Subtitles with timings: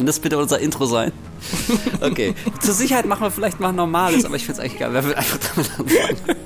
[0.00, 1.12] Kann das bitte unser Intro sein?
[2.00, 2.34] Okay.
[2.60, 5.06] Zur Sicherheit machen wir vielleicht mal ein normales, aber ich finde es eigentlich geil, wenn
[5.06, 6.38] wir einfach damit anfangen.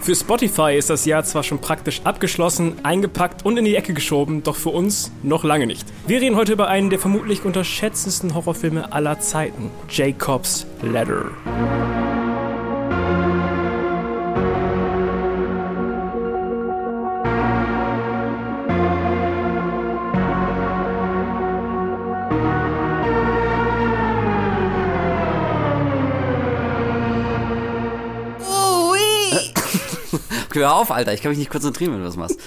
[0.00, 4.44] Für Spotify ist das Jahr zwar schon praktisch abgeschlossen, eingepackt und in die Ecke geschoben,
[4.44, 5.88] doch für uns noch lange nicht.
[6.06, 11.32] Wir reden heute über einen der vermutlich unterschätzendsten Horrorfilme aller Zeiten, Jacob's Ladder.
[30.58, 32.40] Hör auf, Alter, ich kann mich nicht konzentrieren, wenn du das machst.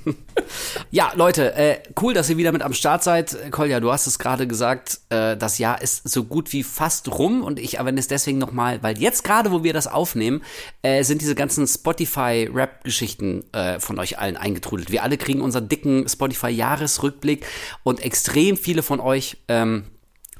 [0.90, 3.50] ja, Leute, äh, cool, dass ihr wieder mit am Start seid.
[3.50, 7.42] Kolja, du hast es gerade gesagt, äh, das Jahr ist so gut wie fast rum
[7.42, 10.42] und ich erwähne es deswegen nochmal, weil jetzt gerade, wo wir das aufnehmen,
[10.82, 14.92] äh, sind diese ganzen Spotify-Rap-Geschichten äh, von euch allen eingetrudelt.
[14.92, 17.46] Wir alle kriegen unseren dicken Spotify-Jahresrückblick
[17.84, 19.84] und extrem viele von euch ähm,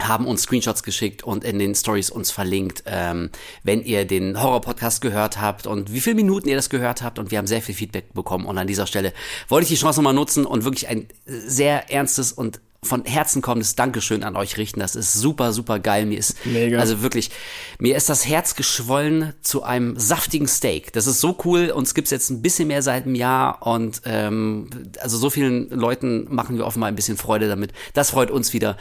[0.03, 3.31] haben uns Screenshots geschickt und in den Stories uns verlinkt, ähm,
[3.63, 7.19] wenn ihr den Horror-Podcast gehört habt und wie viele Minuten ihr das gehört habt.
[7.19, 8.47] Und wir haben sehr viel Feedback bekommen.
[8.47, 9.13] Und an dieser Stelle
[9.49, 13.75] wollte ich die Chance nochmal nutzen und wirklich ein sehr ernstes und von Herzen kommendes
[13.75, 14.81] Dankeschön an euch richten.
[14.81, 16.07] Das ist super, super geil.
[16.07, 16.79] Mir ist, Mega.
[16.79, 17.31] also wirklich,
[17.79, 20.93] mir ist das Herz geschwollen zu einem saftigen Steak.
[20.93, 21.71] Das ist so cool.
[21.71, 24.69] Uns gibt's jetzt ein bisschen mehr seit einem Jahr und ähm,
[25.01, 27.73] also so vielen Leuten machen wir offenbar ein bisschen Freude damit.
[27.95, 28.77] Das freut uns wieder.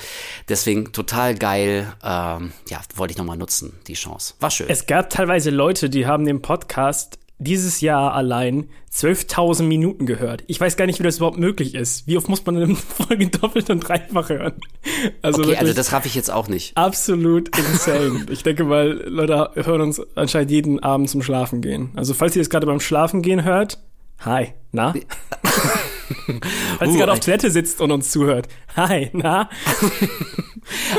[0.50, 1.92] Deswegen total geil.
[2.04, 4.36] Ähm, ja, wollte ich nochmal nutzen, die Chance.
[4.40, 4.68] War schön.
[4.70, 10.44] Es gab teilweise Leute, die haben den Podcast dieses Jahr allein 12.000 Minuten gehört.
[10.48, 12.08] Ich weiß gar nicht, wie das überhaupt möglich ist.
[12.08, 14.54] Wie oft muss man eine Folge doppelt und dreifach hören?
[15.22, 16.78] Also okay, also das raff ich jetzt auch nicht.
[16.78, 18.26] Absolut insane.
[18.30, 21.92] ich denke mal, Leute hören uns anscheinend jeden Abend zum Schlafen gehen.
[21.96, 23.80] Also falls ihr das gerade beim Schlafen gehen hört,
[24.20, 24.94] hi, na?
[26.78, 28.48] Falls uh, ihr gerade auf Toilette sitzt und uns zuhört.
[28.76, 29.50] Hi, na?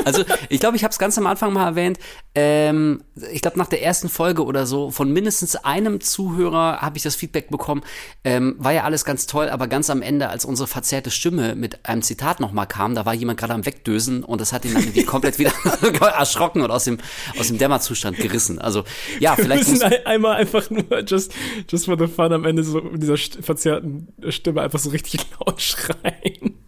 [0.03, 1.99] Also, ich glaube, ich habe es ganz am Anfang mal erwähnt.
[2.33, 7.03] Ähm, ich glaube, nach der ersten Folge oder so, von mindestens einem Zuhörer habe ich
[7.03, 7.81] das Feedback bekommen.
[8.23, 11.85] Ähm, war ja alles ganz toll, aber ganz am Ende, als unsere verzerrte Stimme mit
[11.85, 14.83] einem Zitat nochmal kam, da war jemand gerade am Wegdösen und das hat ihn dann
[14.83, 15.53] irgendwie komplett wieder
[16.17, 16.97] erschrocken und aus dem,
[17.39, 18.59] aus dem Dämmerzustand gerissen.
[18.59, 18.83] Also,
[19.19, 19.65] ja, vielleicht.
[19.65, 21.33] Wir müssen ein, einmal einfach nur just,
[21.69, 25.61] just for the fun am Ende so mit dieser verzerrten Stimme einfach so richtig laut
[25.61, 26.64] schreien.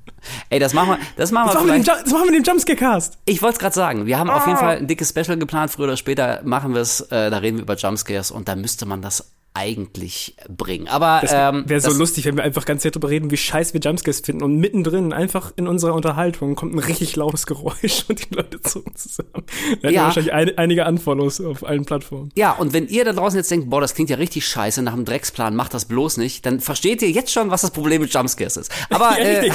[0.49, 1.87] Ey, das machen wir, das machen wir das vielleicht.
[1.87, 3.17] Machen wir das machen wir den Jumpscare-Cast.
[3.25, 4.05] Ich wollte es gerade sagen.
[4.05, 4.33] Wir haben oh.
[4.33, 4.61] auf jeden ah.
[4.61, 5.71] Fall ein dickes Special geplant.
[5.71, 7.01] Früher oder später machen wir es.
[7.01, 10.87] Äh, da reden wir über Jumpscares und da müsste man das eigentlich bringen.
[10.87, 13.73] Aber das ähm, wäre so lustig, wenn wir einfach ganz sehr darüber reden, wie scheiße
[13.73, 18.29] wir Jumpscares finden und mittendrin einfach in unserer Unterhaltung kommt ein richtig lautes Geräusch und
[18.29, 19.45] die Leute zucken zusammen.
[19.81, 20.03] Wir ja.
[20.03, 22.31] wahrscheinlich ein, einige Unfollows auf allen Plattformen.
[22.35, 24.93] Ja, und wenn ihr da draußen jetzt denkt, boah, das klingt ja richtig scheiße nach
[24.93, 28.13] einem Drecksplan, macht das bloß nicht, dann versteht ihr jetzt schon, was das Problem mit
[28.13, 28.71] Jumpscares ist.
[28.91, 29.51] Aber ja, äh,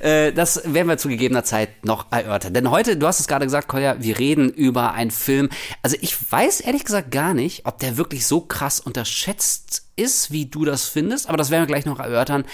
[0.28, 2.52] äh, das werden wir zu gegebener Zeit noch erörtern.
[2.52, 5.48] Denn heute, du hast es gerade gesagt, Kolja, wir reden über einen Film.
[5.82, 10.32] Also ich weiß ehrlich gesagt gar nicht, ob der wirklich so krass krass unterschätzt ist,
[10.32, 12.44] wie du das findest, aber das werden wir gleich noch erörtern.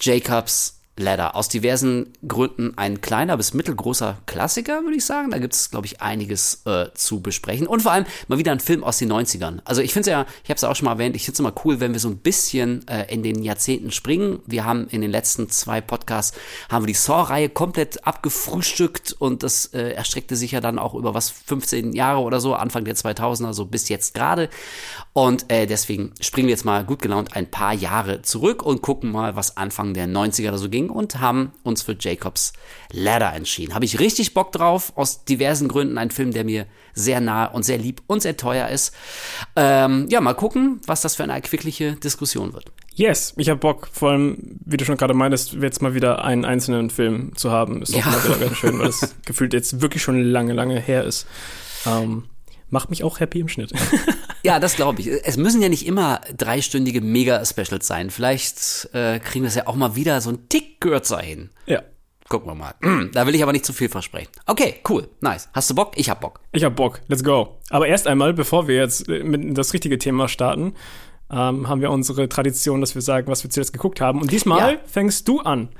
[0.00, 1.36] Jacobs Ladder.
[1.36, 5.30] Aus diversen Gründen ein kleiner bis mittelgroßer Klassiker, würde ich sagen.
[5.30, 7.66] Da gibt es, glaube ich, einiges äh, zu besprechen.
[7.66, 9.60] Und vor allem mal wieder ein Film aus den 90ern.
[9.64, 11.40] Also ich finde es ja, ich habe es auch schon mal erwähnt, ich finde es
[11.40, 14.40] immer cool, wenn wir so ein bisschen äh, in den Jahrzehnten springen.
[14.46, 16.36] Wir haben in den letzten zwei Podcasts,
[16.68, 21.14] haben wir die Saw-Reihe komplett abgefrühstückt und das äh, erstreckte sich ja dann auch über
[21.14, 24.48] was, 15 Jahre oder so, Anfang der 2000er, so bis jetzt gerade.
[25.12, 29.10] Und äh, deswegen springen wir jetzt mal gut gelaunt ein paar Jahre zurück und gucken
[29.10, 32.52] mal, was Anfang der 90er da so ging und haben uns für Jacobs
[32.92, 33.74] Ladder entschieden.
[33.74, 35.98] Habe ich richtig Bock drauf, aus diversen Gründen.
[35.98, 38.94] Ein Film, der mir sehr nah und sehr lieb und sehr teuer ist.
[39.56, 42.72] Ähm, ja, mal gucken, was das für eine erquickliche Diskussion wird.
[42.94, 46.44] Yes, ich habe Bock, vor allem, wie du schon gerade meintest, jetzt mal wieder einen
[46.44, 47.80] einzelnen Film zu haben.
[47.80, 48.06] Ist auch ja.
[48.06, 51.26] mal wieder ganz schön, weil es gefühlt jetzt wirklich schon lange, lange her ist.
[51.86, 52.24] Ähm,
[52.70, 53.72] macht mich auch happy im Schnitt.
[54.42, 55.08] ja, das glaube ich.
[55.08, 58.10] Es müssen ja nicht immer dreistündige Mega-Specials sein.
[58.10, 61.50] Vielleicht äh, kriegen wir es ja auch mal wieder so ein Tick kürzer hin.
[61.66, 61.82] Ja.
[62.28, 62.74] Gucken wir mal.
[63.12, 64.28] Da will ich aber nicht zu viel versprechen.
[64.46, 65.48] Okay, cool, nice.
[65.54, 65.92] Hast du Bock?
[65.96, 66.40] Ich hab Bock.
[66.52, 67.00] Ich hab Bock.
[67.08, 67.58] Let's go.
[67.70, 70.74] Aber erst einmal, bevor wir jetzt äh, mit das richtige Thema starten,
[71.30, 74.20] ähm, haben wir unsere Tradition, dass wir sagen, was wir zuletzt geguckt haben.
[74.20, 74.78] Und diesmal ja.
[74.86, 75.70] fängst du an.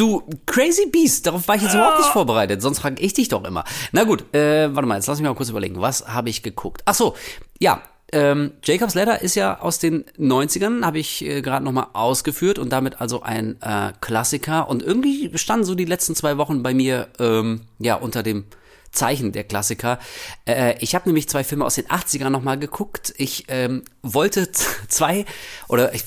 [0.00, 3.44] Du Crazy Beast, darauf war ich jetzt überhaupt nicht vorbereitet, sonst frage ich dich doch
[3.44, 3.64] immer.
[3.92, 6.80] Na gut, äh, warte mal, jetzt lass mich mal kurz überlegen, was habe ich geguckt?
[6.86, 7.14] Ach so,
[7.58, 12.58] ja, ähm, Jacob's Ladder ist ja aus den 90ern, habe ich äh, gerade nochmal ausgeführt
[12.58, 14.70] und damit also ein äh, Klassiker.
[14.70, 18.46] Und irgendwie standen so die letzten zwei Wochen bei mir ähm, ja unter dem
[18.92, 19.98] Zeichen der Klassiker.
[20.46, 23.14] Äh, ich habe nämlich zwei Filme aus den 80ern nochmal geguckt.
[23.16, 24.50] Ich ähm, wollte
[24.88, 25.24] zwei
[25.68, 26.04] oder ich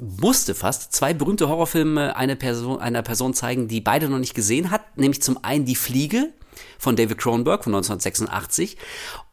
[0.00, 4.70] musste fast zwei berühmte Horrorfilme einer Person, einer Person zeigen, die beide noch nicht gesehen
[4.70, 4.96] hat.
[4.96, 6.32] Nämlich zum einen Die Fliege
[6.78, 8.76] von David Cronenberg von 1986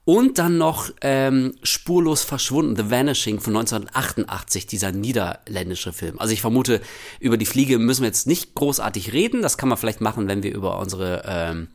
[0.05, 6.19] und dann noch ähm, Spurlos verschwunden, The Vanishing von 1988, dieser niederländische Film.
[6.19, 6.81] Also ich vermute,
[7.19, 9.41] über die Fliege müssen wir jetzt nicht großartig reden.
[9.41, 11.69] Das kann man vielleicht machen, wenn wir über unsere, ähm,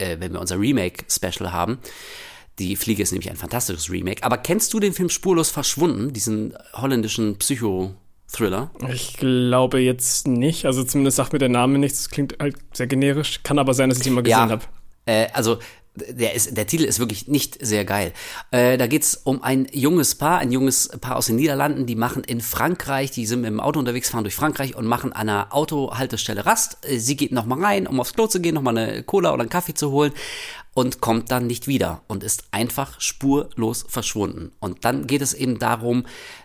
[0.00, 1.78] äh, wenn wir unser Remake-Special haben.
[2.58, 4.22] Die Fliege ist nämlich ein fantastisches Remake.
[4.22, 7.94] Aber kennst du den Film Spurlos verschwunden, diesen holländischen Psycho-
[8.32, 8.70] Thriller?
[8.92, 10.64] Ich glaube jetzt nicht.
[10.64, 11.98] Also zumindest sagt mir der Name nichts.
[11.98, 13.40] Das klingt halt sehr generisch.
[13.42, 14.62] Kann aber sein, dass ich ihn mal gesehen ja, habe.
[15.06, 15.58] Äh, also
[16.08, 18.12] der, ist, der Titel ist wirklich nicht sehr geil.
[18.50, 22.24] Äh, da geht's um ein junges Paar, ein junges Paar aus den Niederlanden, die machen
[22.24, 25.54] in Frankreich, die sind mit dem Auto unterwegs, fahren durch Frankreich und machen an einer
[25.54, 26.78] Autohaltestelle Rast.
[26.82, 29.50] Äh, sie geht nochmal rein, um aufs Klo zu gehen, nochmal eine Cola oder einen
[29.50, 30.12] Kaffee zu holen
[30.72, 34.52] und kommt dann nicht wieder und ist einfach spurlos verschwunden.
[34.60, 36.04] Und dann geht es eben darum,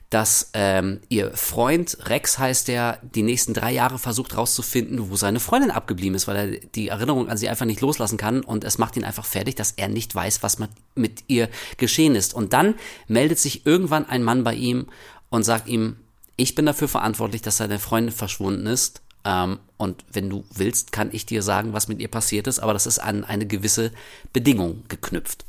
[0.09, 5.39] dass ähm, ihr Freund, Rex heißt der, die nächsten drei Jahre versucht rauszufinden, wo seine
[5.39, 8.77] Freundin abgeblieben ist, weil er die Erinnerung an sie einfach nicht loslassen kann und es
[8.77, 10.57] macht ihn einfach fertig, dass er nicht weiß, was
[10.93, 12.33] mit ihr geschehen ist.
[12.33, 12.75] Und dann
[13.07, 14.87] meldet sich irgendwann ein Mann bei ihm
[15.29, 15.97] und sagt ihm,
[16.37, 19.01] ich bin dafür verantwortlich, dass seine Freundin verschwunden ist.
[19.23, 22.73] Ähm, und wenn du willst, kann ich dir sagen, was mit ihr passiert ist, aber
[22.73, 23.91] das ist an eine gewisse
[24.33, 25.45] Bedingung geknüpft.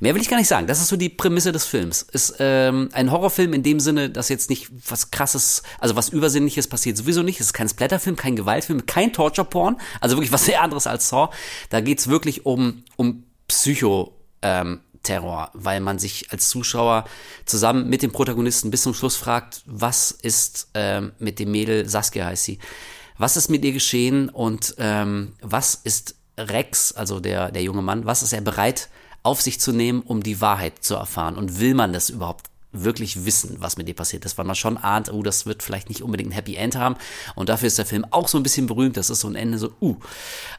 [0.00, 0.66] Mehr will ich gar nicht sagen.
[0.66, 2.02] Das ist so die Prämisse des Films.
[2.02, 6.68] Ist ähm, ein Horrorfilm in dem Sinne, dass jetzt nicht was krasses, also was Übersinnliches
[6.68, 7.40] passiert sowieso nicht.
[7.40, 9.76] Es ist kein Splatterfilm, kein Gewaltfilm, kein Torture-Porn.
[10.00, 11.30] Also wirklich was sehr anderes als Saw.
[11.70, 14.12] Da geht's wirklich um, um Psycho.
[14.42, 17.04] Ähm, weil man sich als Zuschauer
[17.44, 22.26] zusammen mit dem Protagonisten bis zum Schluss fragt, was ist ähm, mit dem Mädel, Saskia
[22.26, 22.58] heißt sie,
[23.18, 28.04] was ist mit ihr geschehen und ähm, was ist Rex, also der, der junge Mann,
[28.04, 28.88] was ist er bereit
[29.26, 31.36] auf sich zu nehmen, um die Wahrheit zu erfahren?
[31.36, 34.76] Und will man das überhaupt wirklich wissen, was mit dir passiert ist, weil man schon
[34.76, 36.96] ahnt, oh, das wird vielleicht nicht unbedingt ein Happy End haben.
[37.34, 38.96] Und dafür ist der Film auch so ein bisschen berühmt.
[38.96, 39.96] Das ist so ein Ende so, uh.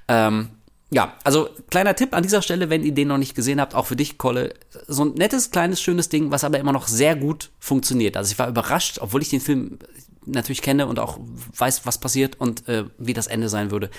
[0.08, 0.50] Ähm,
[0.90, 3.86] ja, also kleiner Tipp an dieser Stelle, wenn ihr den noch nicht gesehen habt, auch
[3.86, 4.54] für dich, Kolle,
[4.88, 8.16] so ein nettes, kleines, schönes Ding, was aber immer noch sehr gut funktioniert.
[8.16, 9.80] Also ich war überrascht, obwohl ich den Film
[10.26, 11.20] natürlich kenne und auch
[11.58, 13.90] weiß, was passiert und äh, wie das Ende sein würde,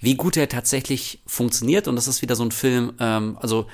[0.00, 1.88] wie gut er tatsächlich funktioniert.
[1.88, 3.66] Und das ist wieder so ein Film, ähm, also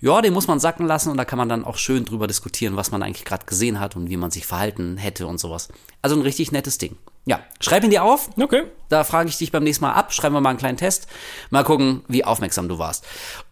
[0.00, 2.76] ja, den muss man sacken lassen und da kann man dann auch schön drüber diskutieren,
[2.76, 5.68] was man eigentlich gerade gesehen hat und wie man sich verhalten hätte und sowas.
[6.02, 6.96] Also ein richtig nettes Ding.
[7.26, 8.28] Ja, schreib ihn dir auf.
[8.38, 8.64] Okay.
[8.90, 10.12] Da frage ich dich beim nächsten Mal ab.
[10.12, 11.06] Schreiben wir mal einen kleinen Test.
[11.48, 13.04] Mal gucken, wie aufmerksam du warst.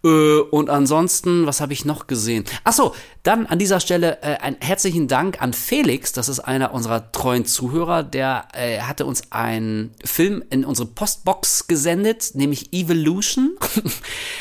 [0.04, 2.44] Äh, und ansonsten, was habe ich noch gesehen?
[2.64, 6.12] Ach so, dann an dieser Stelle äh, einen herzlichen Dank an Felix.
[6.12, 8.02] Das ist einer unserer treuen Zuhörer.
[8.02, 13.56] Der äh, hatte uns einen Film in unsere Postbox gesendet, nämlich Evolution.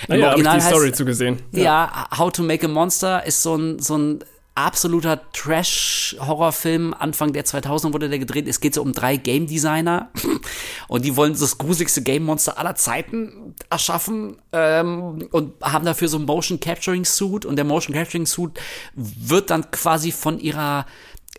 [0.08, 1.40] Naja, habe ich die Story heißt, zugesehen.
[1.52, 1.64] Ja.
[1.64, 4.24] ja, How to Make a Monster ist so ein, so ein
[4.56, 6.94] absoluter Trash-Horrorfilm.
[6.94, 8.48] Anfang der 2000 wurde der gedreht.
[8.48, 10.10] Es geht so um drei Game Designer
[10.88, 16.18] und die wollen das gruseligste Game Monster aller Zeiten erschaffen ähm, und haben dafür so
[16.18, 18.60] ein Motion Capturing Suit und der Motion Capturing Suit
[18.96, 20.86] wird dann quasi von ihrer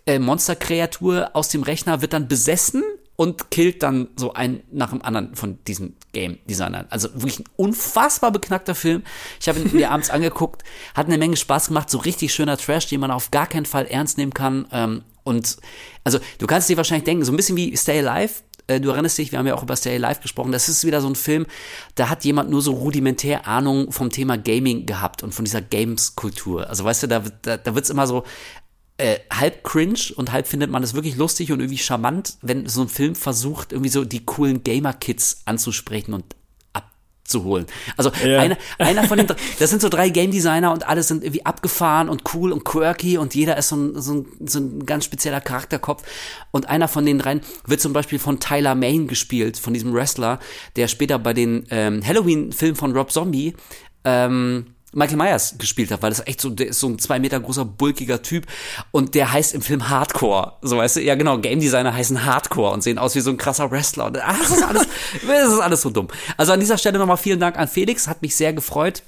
[0.06, 2.82] äh, Monsterkreatur aus dem Rechner wird dann besessen
[3.22, 6.86] und killt dann so einen nach dem anderen von diesen Game Designern.
[6.90, 9.04] Also wirklich ein unfassbar beknackter Film.
[9.40, 10.64] Ich habe ihn mir abends angeguckt,
[10.96, 13.86] hat eine Menge Spaß gemacht, so richtig schöner Trash, den man auf gar keinen Fall
[13.86, 14.66] ernst nehmen kann.
[14.72, 15.58] Ähm, und
[16.02, 18.42] also du kannst dir wahrscheinlich denken, so ein bisschen wie Stay Alive.
[18.66, 20.50] Äh, du erinnerst dich, wir haben ja auch über Stay Alive gesprochen.
[20.50, 21.46] Das ist wieder so ein Film,
[21.94, 26.68] da hat jemand nur so rudimentär Ahnung vom Thema Gaming gehabt und von dieser Games-Kultur.
[26.68, 28.24] Also weißt du, da, da, da wird's immer so
[29.02, 32.82] äh, halb cringe und halb findet man es wirklich lustig und irgendwie charmant, wenn so
[32.82, 36.36] ein Film versucht, irgendwie so die coolen Gamer-Kids anzusprechen und
[36.72, 37.66] abzuholen.
[37.96, 38.38] Also ja.
[38.38, 41.44] einer, einer von den drei, das sind so drei Game Designer und alle sind irgendwie
[41.44, 45.04] abgefahren und cool und quirky und jeder ist so ein, so ein, so ein ganz
[45.04, 46.04] spezieller Charakterkopf.
[46.52, 50.38] Und einer von den dreien wird zum Beispiel von Tyler Main gespielt, von diesem Wrestler,
[50.76, 53.54] der später bei den ähm, Halloween-Filmen von Rob Zombie
[54.04, 57.40] ähm, Michael Myers gespielt hat, weil das echt so, der ist so ein zwei Meter
[57.40, 58.46] großer, bulkiger Typ
[58.90, 60.54] und der heißt im Film Hardcore.
[60.62, 63.36] So weißt du, ja genau, Game Designer heißen Hardcore und sehen aus wie so ein
[63.36, 64.06] krasser Wrestler.
[64.06, 64.86] Und, ach, das ist alles,
[65.26, 66.08] das ist alles so dumm.
[66.36, 69.02] Also an dieser Stelle nochmal vielen Dank an Felix, hat mich sehr gefreut.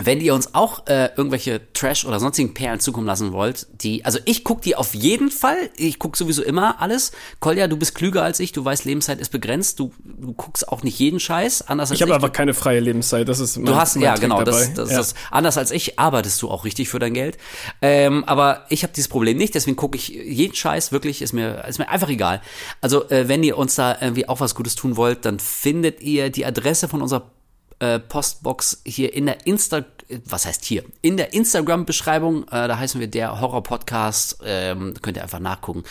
[0.00, 4.18] Wenn ihr uns auch äh, irgendwelche Trash oder sonstigen Perlen zukommen lassen wollt, die, also
[4.24, 5.68] ich guck die auf jeden Fall.
[5.76, 7.12] Ich guck sowieso immer alles.
[7.40, 8.52] Kolja, du bist klüger als ich.
[8.52, 9.78] Du weißt, Lebenszeit ist begrenzt.
[9.78, 11.68] Du, du guckst auch nicht jeden Scheiß.
[11.68, 13.28] Anders als ich habe einfach keine freie Lebenszeit.
[13.28, 14.42] Das ist mein, du hast mein ja Trick genau.
[14.44, 14.96] Das, das, ja.
[14.96, 17.36] das anders als ich arbeitest du auch richtig für dein Geld.
[17.82, 19.54] Ähm, aber ich habe dieses Problem nicht.
[19.54, 21.20] Deswegen gucke ich jeden Scheiß wirklich.
[21.20, 22.40] Ist mir ist mir einfach egal.
[22.80, 26.30] Also äh, wenn ihr uns da irgendwie auch was Gutes tun wollt, dann findet ihr
[26.30, 27.30] die Adresse von unserer
[27.82, 29.84] äh, Postbox hier in der Insta,
[30.24, 30.84] was heißt hier?
[31.00, 35.82] In der Instagram-Beschreibung, äh, da heißen wir der Horror-Podcast, ähm, könnt ihr einfach nachgucken.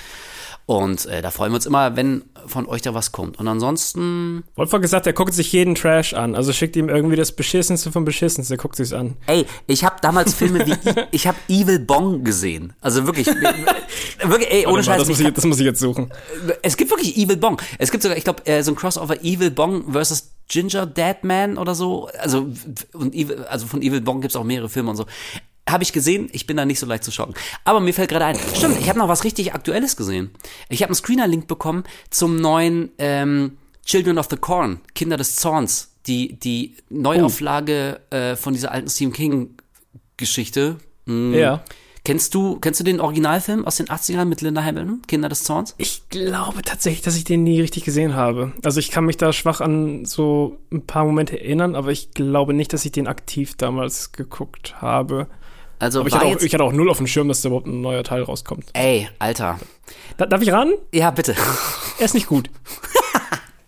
[0.65, 3.39] Und äh, da freuen wir uns immer, wenn von euch da was kommt.
[3.39, 4.43] Und ansonsten.
[4.55, 6.35] Wolfer gesagt, er guckt sich jeden Trash an.
[6.35, 9.15] Also schickt ihm irgendwie das Beschissenste vom Beschissenste, er guckt sich's an.
[9.27, 10.75] Ey, ich habe damals Filme wie
[11.11, 12.73] ich habe Evil Bong gesehen.
[12.81, 14.99] Also wirklich, wirklich, ey, ohne Scheiß.
[14.99, 16.11] Das muss, ich, das muss ich jetzt suchen.
[16.61, 17.61] Es gibt wirklich Evil Bong.
[17.77, 21.75] Es gibt sogar, ich glaube, äh, so ein Crossover Evil Bong versus Ginger Deadman oder
[21.75, 22.09] so.
[22.19, 22.51] Also,
[22.93, 25.05] und Evil, also von Evil Bong gibt's auch mehrere Filme und so.
[25.71, 27.33] Habe ich gesehen, ich bin da nicht so leicht zu schocken.
[27.63, 30.31] Aber mir fällt gerade ein, stimmt, ich habe noch was richtig Aktuelles gesehen.
[30.69, 35.91] Ich habe einen Screener-Link bekommen zum neuen ähm, Children of the Corn, Kinder des Zorns,
[36.07, 38.15] die, die Neuauflage oh.
[38.15, 40.77] äh, von dieser alten Stephen King-Geschichte.
[41.05, 41.33] Mhm.
[41.33, 41.63] Ja.
[42.03, 45.75] Kennst du, kennst du den Originalfilm aus den 80ern mit Linda Hamilton, Kinder des Zorns?
[45.77, 48.53] Ich glaube tatsächlich, dass ich den nie richtig gesehen habe.
[48.63, 52.55] Also ich kann mich da schwach an so ein paar Momente erinnern, aber ich glaube
[52.55, 55.27] nicht, dass ich den aktiv damals geguckt habe.
[55.81, 57.65] Also Aber ich hatte, auch, ich hatte auch null auf dem Schirm, dass da überhaupt
[57.65, 58.65] ein neuer Teil rauskommt.
[58.73, 59.59] Ey, Alter.
[60.15, 60.73] Da, darf ich ran?
[60.93, 61.35] Ja, bitte.
[61.97, 62.51] Er ist nicht gut.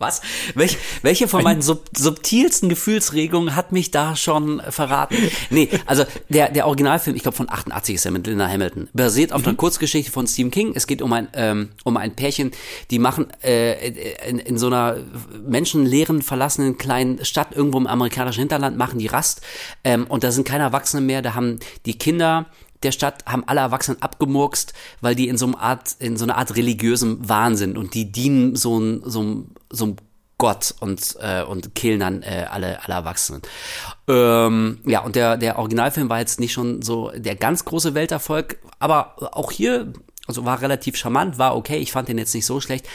[0.04, 0.22] Was?
[0.56, 5.16] Welch, welche von meinen sub, subtilsten Gefühlsregungen hat mich da schon verraten?
[5.50, 9.34] Nee, also der, der Originalfilm, ich glaube von 88 ist er mit Linda Hamilton, basiert
[9.34, 9.50] auf mhm.
[9.50, 10.74] einer Kurzgeschichte von Stephen King.
[10.76, 12.52] Es geht um ein, ähm, um ein Pärchen,
[12.92, 13.90] die machen äh,
[14.30, 14.98] in, in so einer
[15.46, 19.42] menschenleeren, verlassenen kleinen Stadt irgendwo im amerikanischen Hinterland, machen die Rast
[19.84, 22.48] ähm, und da sind keine Erwachsene mehr, da haben die Kinder
[22.84, 26.38] der Stadt haben alle Erwachsenen abgemurkst, weil die in so einer Art, in so einer
[26.38, 29.96] Art religiösem Wahnsinn und die dienen so ein, so, so einem
[30.38, 33.42] Gott und, äh, und killen dann äh, alle, alle Erwachsenen.
[34.08, 38.58] Ähm, ja, und der, der Originalfilm war jetzt nicht schon so der ganz große Welterfolg,
[38.80, 39.94] aber auch hier,
[40.28, 42.88] also war relativ charmant, war okay, ich fand den jetzt nicht so schlecht,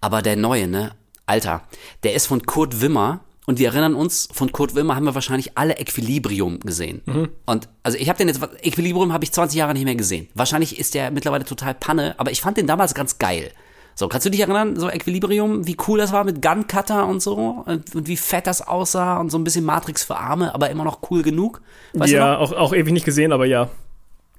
[0.00, 0.92] aber der neue, ne,
[1.26, 1.62] Alter,
[2.02, 5.58] der ist von Kurt Wimmer, und wir erinnern uns, von Kurt Wilmer haben wir wahrscheinlich
[5.58, 7.02] alle Equilibrium gesehen.
[7.06, 7.28] Mhm.
[7.44, 10.28] Und also ich habe den jetzt, Equilibrium habe ich 20 Jahre nicht mehr gesehen.
[10.34, 13.50] Wahrscheinlich ist der mittlerweile total Panne, aber ich fand den damals ganz geil.
[13.94, 17.20] So, kannst du dich erinnern, so Equilibrium, wie cool das war mit Gun Cutter und
[17.20, 20.70] so und, und wie fett das aussah und so ein bisschen Matrix für Arme, aber
[20.70, 21.60] immer noch cool genug?
[21.92, 23.68] Weißt ja, auch, auch ewig nicht gesehen, aber ja.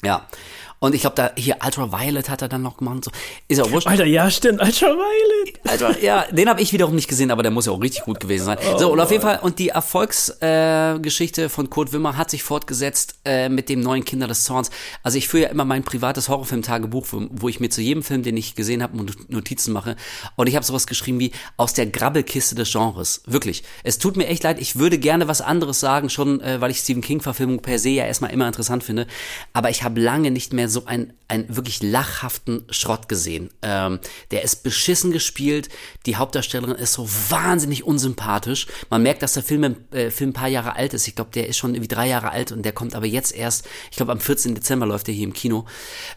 [0.03, 0.27] Ja.
[0.83, 3.05] Und ich glaube, da hier Ultraviolet hat er dann noch gemacht.
[3.05, 3.11] So.
[3.47, 3.87] Ist ja wurscht.
[3.87, 5.61] Alter, ja, stimmt, Ultraviolet.
[5.63, 8.19] Alter, ja, den habe ich wiederum nicht gesehen, aber der muss ja auch richtig gut
[8.19, 8.57] gewesen sein.
[8.69, 12.43] Oh, so, und auf jeden Fall, und die Erfolgsgeschichte äh, von Kurt Wimmer hat sich
[12.43, 14.71] fortgesetzt äh, mit dem neuen Kinder des Zorns.
[15.03, 18.21] Also ich führe ja immer mein privates Horrorfilm-Tagebuch, wo, wo ich mir zu jedem Film,
[18.21, 18.97] den ich gesehen habe,
[19.29, 19.95] Notizen mache.
[20.35, 23.23] Und ich habe sowas geschrieben wie aus der Grabbelkiste des Genres.
[23.25, 23.63] Wirklich.
[23.85, 26.79] Es tut mir echt leid, ich würde gerne was anderes sagen, schon äh, weil ich
[26.79, 29.07] Stephen King-Verfilmung per se ja erstmal immer interessant finde.
[29.53, 33.49] Aber ich habe lange nicht mehr so ein, ein wirklich lachhaften Schrott gesehen.
[33.61, 33.99] Ähm,
[34.31, 35.69] der ist beschissen gespielt,
[36.05, 38.67] die Hauptdarstellerin ist so wahnsinnig unsympathisch.
[38.89, 41.07] Man merkt, dass der Film, äh, Film ein paar Jahre alt ist.
[41.07, 43.65] Ich glaube, der ist schon irgendwie drei Jahre alt und der kommt aber jetzt erst,
[43.91, 44.55] ich glaube am 14.
[44.55, 45.65] Dezember läuft der hier im Kino.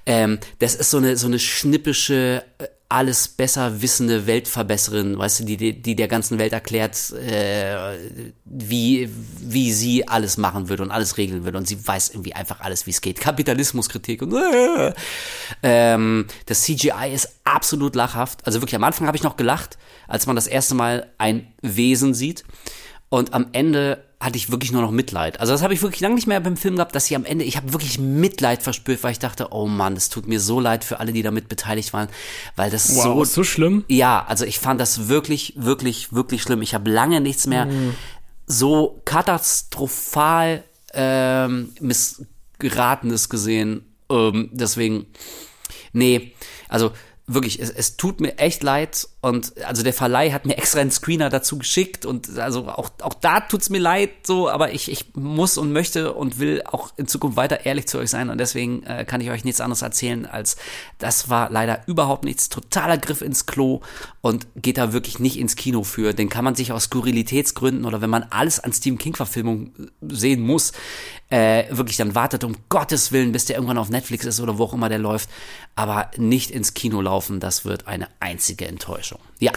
[0.06, 5.44] Ähm, das ist so eine, so eine schnippische, äh, alles besser wissende Weltverbesserin, weißt du,
[5.44, 7.98] die, die, der ganzen Welt erklärt, äh,
[8.44, 11.58] wie, wie sie alles machen würde und alles regeln würde.
[11.58, 13.20] Und sie weiß irgendwie einfach alles, wie es geht.
[13.20, 14.92] Kapitalismuskritik und äh,
[15.64, 18.46] ähm, das CGI ist absolut lachhaft.
[18.46, 22.14] Also wirklich, am Anfang habe ich noch gelacht, als man das erste Mal ein Wesen
[22.14, 22.44] sieht.
[23.08, 25.40] Und am Ende hatte ich wirklich nur noch Mitleid.
[25.40, 27.44] Also das habe ich wirklich lange nicht mehr beim Film gehabt, dass ich am Ende,
[27.44, 30.84] ich habe wirklich Mitleid verspürt, weil ich dachte, oh Mann, es tut mir so leid
[30.84, 32.08] für alle, die damit beteiligt waren,
[32.56, 33.84] weil das wow, so so schlimm.
[33.88, 36.62] Ja, also ich fand das wirklich, wirklich, wirklich schlimm.
[36.62, 37.94] Ich habe lange nichts mehr mm.
[38.46, 43.84] so katastrophal ähm, missgeratenes gesehen.
[44.08, 45.06] Ähm, deswegen,
[45.92, 46.32] nee,
[46.68, 46.92] also
[47.28, 50.92] wirklich, es, es tut mir echt leid und also der Verleih hat mir extra einen
[50.92, 55.16] Screener dazu geschickt und also auch, auch da tut's mir leid so, aber ich, ich
[55.16, 58.84] muss und möchte und will auch in Zukunft weiter ehrlich zu euch sein und deswegen
[58.84, 60.56] äh, kann ich euch nichts anderes erzählen als
[60.98, 63.80] das war leider überhaupt nichts, totaler Griff ins Klo
[64.20, 68.00] und geht da wirklich nicht ins Kino für, den kann man sich aus Skurrilitätsgründen oder
[68.00, 70.72] wenn man alles an Stephen King Verfilmung sehen muss,
[71.28, 74.64] äh, wirklich dann wartet um Gottes Willen, bis der irgendwann auf Netflix ist oder wo
[74.64, 75.28] auch immer der läuft,
[75.74, 79.18] aber nicht ins Kino laufen, das wird eine einzige Enttäuschung.
[79.38, 79.52] Ja,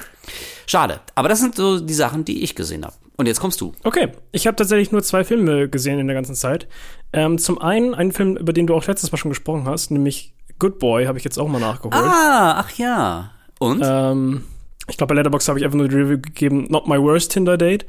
[0.66, 1.00] schade.
[1.16, 2.96] Aber das sind so die Sachen, die ich gesehen habe.
[3.18, 3.74] Und jetzt kommst du.
[3.84, 6.68] Okay, ich habe tatsächlich nur zwei Filme gesehen in der ganzen Zeit.
[7.12, 10.34] Ähm, zum einen einen Film, über den du auch letztes Mal schon gesprochen hast, nämlich
[10.58, 11.96] Good Boy, habe ich jetzt auch mal nachgeholt.
[11.96, 13.32] Ah, ach ja.
[13.60, 13.82] Und?
[13.84, 14.46] Ähm,
[14.88, 17.58] ich glaube, bei Letterboxd habe ich einfach nur die Review gegeben, Not My Worst Tinder
[17.58, 17.86] Date.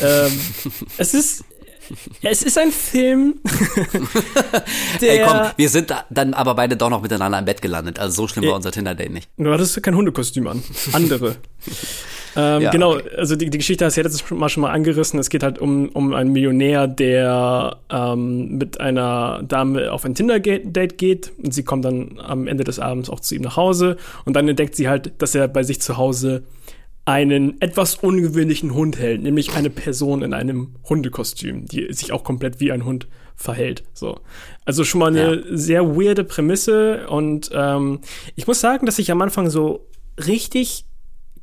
[0.00, 0.32] ähm,
[0.96, 1.44] es ist
[2.22, 3.40] es ist ein Film.
[5.00, 7.98] der Ey, komm, wir sind dann aber beide doch noch miteinander im Bett gelandet.
[7.98, 9.28] Also so schlimm war unser Tinder-Date nicht.
[9.36, 10.62] Du hattest kein Hundekostüm an.
[10.92, 11.36] Andere.
[12.36, 13.10] ähm, ja, genau, okay.
[13.16, 15.18] also die, die Geschichte hast du jetzt mal schon mal angerissen.
[15.18, 20.98] Es geht halt um, um einen Millionär, der ähm, mit einer Dame auf ein Tinder-Date
[20.98, 24.34] geht und sie kommt dann am Ende des Abends auch zu ihm nach Hause und
[24.34, 26.44] dann entdeckt sie halt, dass er bei sich zu Hause
[27.04, 32.60] einen etwas ungewöhnlichen Hund hält, nämlich eine Person in einem Hundekostüm, die sich auch komplett
[32.60, 33.82] wie ein Hund verhält.
[33.92, 34.20] So.
[34.64, 35.42] Also schon mal eine ja.
[35.50, 38.00] sehr weirde Prämisse und ähm,
[38.36, 40.84] ich muss sagen, dass ich am Anfang so richtig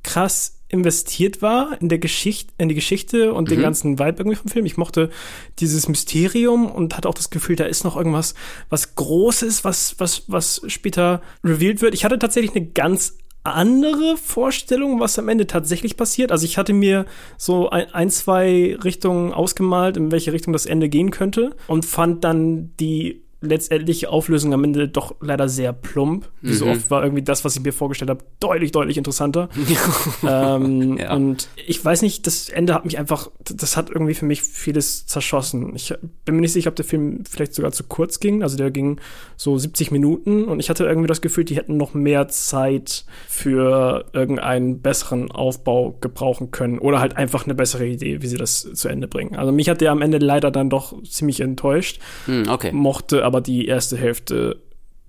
[0.03, 3.55] krass investiert war in der Geschichte, in die Geschichte und mhm.
[3.55, 4.65] den ganzen Vibe irgendwie vom Film.
[4.65, 5.09] Ich mochte
[5.57, 8.35] dieses Mysterium und hatte auch das Gefühl, da ist noch irgendwas,
[8.69, 11.95] was Großes, was, was, was später revealed wird.
[11.95, 13.17] Ich hatte tatsächlich eine ganz
[13.55, 16.31] andere Vorstellung, was am Ende tatsächlich passiert.
[16.31, 17.05] Also ich hatte mir
[17.37, 22.23] so ein, ein, zwei Richtungen ausgemalt, in welche Richtung das Ende gehen könnte und fand
[22.23, 26.29] dann die letztendliche Auflösung am Ende doch leider sehr plump.
[26.41, 26.55] Wie mhm.
[26.55, 29.49] so oft war irgendwie das, was ich mir vorgestellt habe, deutlich, deutlich interessanter.
[30.27, 31.13] ähm, ja.
[31.13, 35.05] Und ich weiß nicht, das Ende hat mich einfach, das hat irgendwie für mich vieles
[35.05, 35.73] zerschossen.
[35.75, 35.93] Ich
[36.25, 38.43] bin mir nicht sicher, ob der Film vielleicht sogar zu kurz ging.
[38.43, 38.99] Also der ging
[39.37, 44.05] so 70 Minuten und ich hatte irgendwie das Gefühl, die hätten noch mehr Zeit für
[44.11, 48.89] irgendeinen besseren Aufbau gebrauchen können oder halt einfach eine bessere Idee, wie sie das zu
[48.89, 49.37] Ende bringen.
[49.37, 51.99] Also mich hat der am Ende leider dann doch ziemlich enttäuscht.
[52.27, 52.71] Mhm, okay.
[52.73, 54.59] Mochte aber die erste Hälfte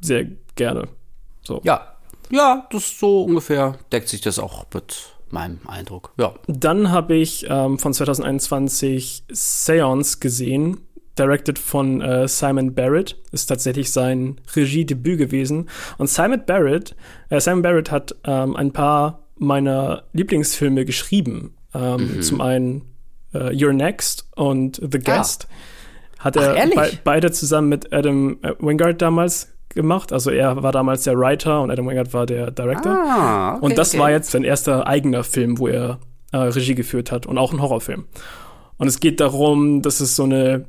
[0.03, 0.89] sehr gerne.
[1.43, 1.63] So.
[1.65, 1.97] Ja.
[2.31, 6.13] Ja, das ist so ungefähr deckt sich das auch mit meinem Eindruck.
[6.19, 6.35] Ja.
[6.47, 10.83] Dann habe ich ähm, von 2021 Seance gesehen,
[11.19, 13.17] directed von äh, Simon Barrett.
[13.33, 15.71] Ist tatsächlich sein Regiedebüt gewesen.
[15.97, 16.95] Und Simon Barrett,
[17.31, 21.55] äh, Simon Barrett hat ähm, ein paar meiner Lieblingsfilme geschrieben.
[21.75, 22.23] Ähm, mhm.
[22.23, 22.83] Zum einen
[23.33, 25.17] äh, You're Next und The ah.
[25.17, 25.49] Guest.
[25.49, 25.55] Ah.
[26.21, 30.13] Hat er Ach, be beide zusammen mit Adam äh, Wingard damals gemacht.
[30.13, 32.93] Also er war damals der Writer und Adam Wingard war der Director.
[32.93, 33.99] Ah, okay, und das okay.
[33.99, 35.99] war jetzt sein erster eigener Film, wo er
[36.33, 38.05] äh, Regie geführt hat und auch ein Horrorfilm.
[38.77, 40.67] Und es geht darum, dass es so eine,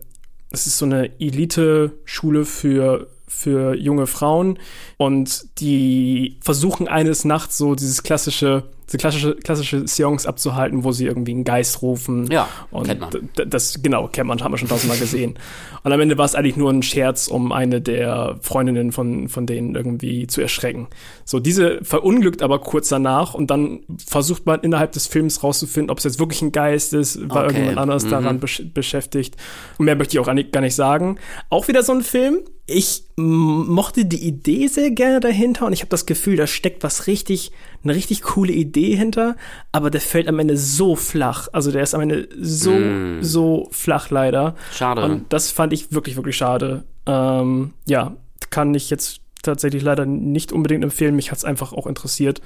[0.51, 4.59] es ist so eine Elite-Schule für für junge Frauen
[4.97, 11.05] und die versuchen eines Nachts so dieses klassische diese klassische, klassische Seance abzuhalten, wo sie
[11.05, 12.29] irgendwie einen Geist rufen.
[12.31, 13.29] Ja, und kennt man.
[13.49, 15.35] Das, genau, kennt man, haben wir schon tausendmal gesehen.
[15.83, 19.47] Und am Ende war es eigentlich nur ein Scherz, um eine der Freundinnen von, von
[19.47, 20.87] denen irgendwie zu erschrecken.
[21.25, 25.97] So, diese verunglückt aber kurz danach und dann versucht man innerhalb des Films rauszufinden, ob
[25.97, 27.45] es jetzt wirklich ein Geist ist, war okay.
[27.45, 28.09] irgendjemand anderes mhm.
[28.09, 29.37] daran besch beschäftigt.
[29.79, 31.17] Und mehr möchte ich auch gar nicht sagen.
[31.49, 35.89] Auch wieder so ein Film, ich mochte die Idee sehr gerne dahinter und ich habe
[35.89, 37.51] das Gefühl, da steckt was richtig,
[37.83, 39.35] eine richtig coole Idee hinter,
[39.71, 41.47] aber der fällt am Ende so flach.
[41.51, 43.23] Also der ist am Ende so, mm.
[43.23, 44.55] so flach leider.
[44.71, 45.03] Schade.
[45.03, 46.83] Und das fand ich wirklich, wirklich schade.
[47.05, 48.15] Ähm, ja,
[48.49, 51.15] kann ich jetzt tatsächlich leider nicht unbedingt empfehlen.
[51.15, 52.41] Mich hat es einfach auch interessiert,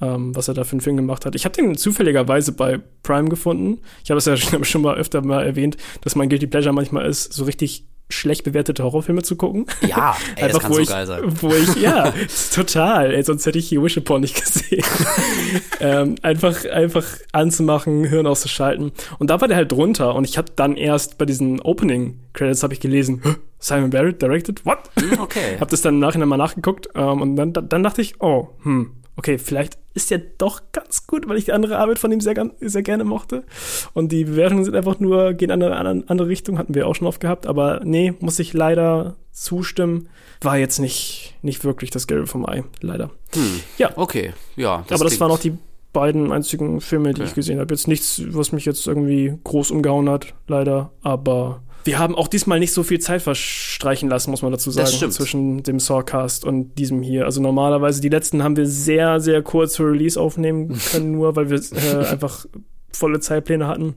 [0.00, 1.34] ähm, was er da für einen Film gemacht hat.
[1.34, 3.80] Ich habe den zufälligerweise bei Prime gefunden.
[4.04, 7.32] Ich habe es ja schon mal öfter mal erwähnt, dass mein Guilty Pleasure manchmal ist,
[7.32, 9.66] so richtig schlecht bewertete Horrorfilme zu gucken.
[9.86, 11.22] Ja, ey, Einfach, das kann wo so ich, geil sein.
[11.40, 12.12] Wo ich, ja,
[12.52, 13.14] total.
[13.14, 14.84] Ey, sonst hätte ich hier Wish Upon nicht gesehen.
[15.80, 18.92] ähm, einfach, einfach anzumachen, Hirn auszuschalten.
[19.18, 20.14] Und da war der halt drunter.
[20.14, 23.22] Und ich habe dann erst bei diesen Opening Credits habe ich gelesen,
[23.58, 24.78] Simon Barrett directed, what?
[24.98, 25.56] Hm, okay.
[25.60, 26.88] hab das dann nachher mal nachgeguckt.
[26.94, 31.28] Ähm, und dann, dann dachte ich, oh, hm, okay, vielleicht ist ja doch ganz gut,
[31.28, 33.44] weil ich die andere Arbeit von ihm sehr, sehr gerne mochte.
[33.92, 36.94] Und die Bewertungen sind einfach nur, gehen in eine andere, andere Richtung, hatten wir auch
[36.94, 37.46] schon oft gehabt.
[37.46, 40.08] Aber nee, muss ich leider zustimmen.
[40.40, 43.10] War jetzt nicht, nicht wirklich das Gelbe vom Ei, leider.
[43.34, 43.60] Hm.
[43.78, 43.90] Ja.
[43.96, 44.84] Okay, ja.
[44.88, 45.56] Das aber das waren auch die
[45.92, 47.28] beiden einzigen Filme, die okay.
[47.28, 47.72] ich gesehen habe.
[47.72, 50.90] Jetzt nichts, was mich jetzt irgendwie groß umgehauen hat, leider.
[51.02, 55.10] Aber wir haben auch diesmal nicht so viel Zeit verstreichen lassen, muss man dazu sagen,
[55.10, 57.24] zwischen dem Sawcast und diesem hier.
[57.24, 61.50] Also normalerweise, die letzten haben wir sehr, sehr kurz für Release aufnehmen können, nur weil
[61.50, 62.46] wir äh, einfach
[62.92, 63.94] volle Zeitpläne hatten.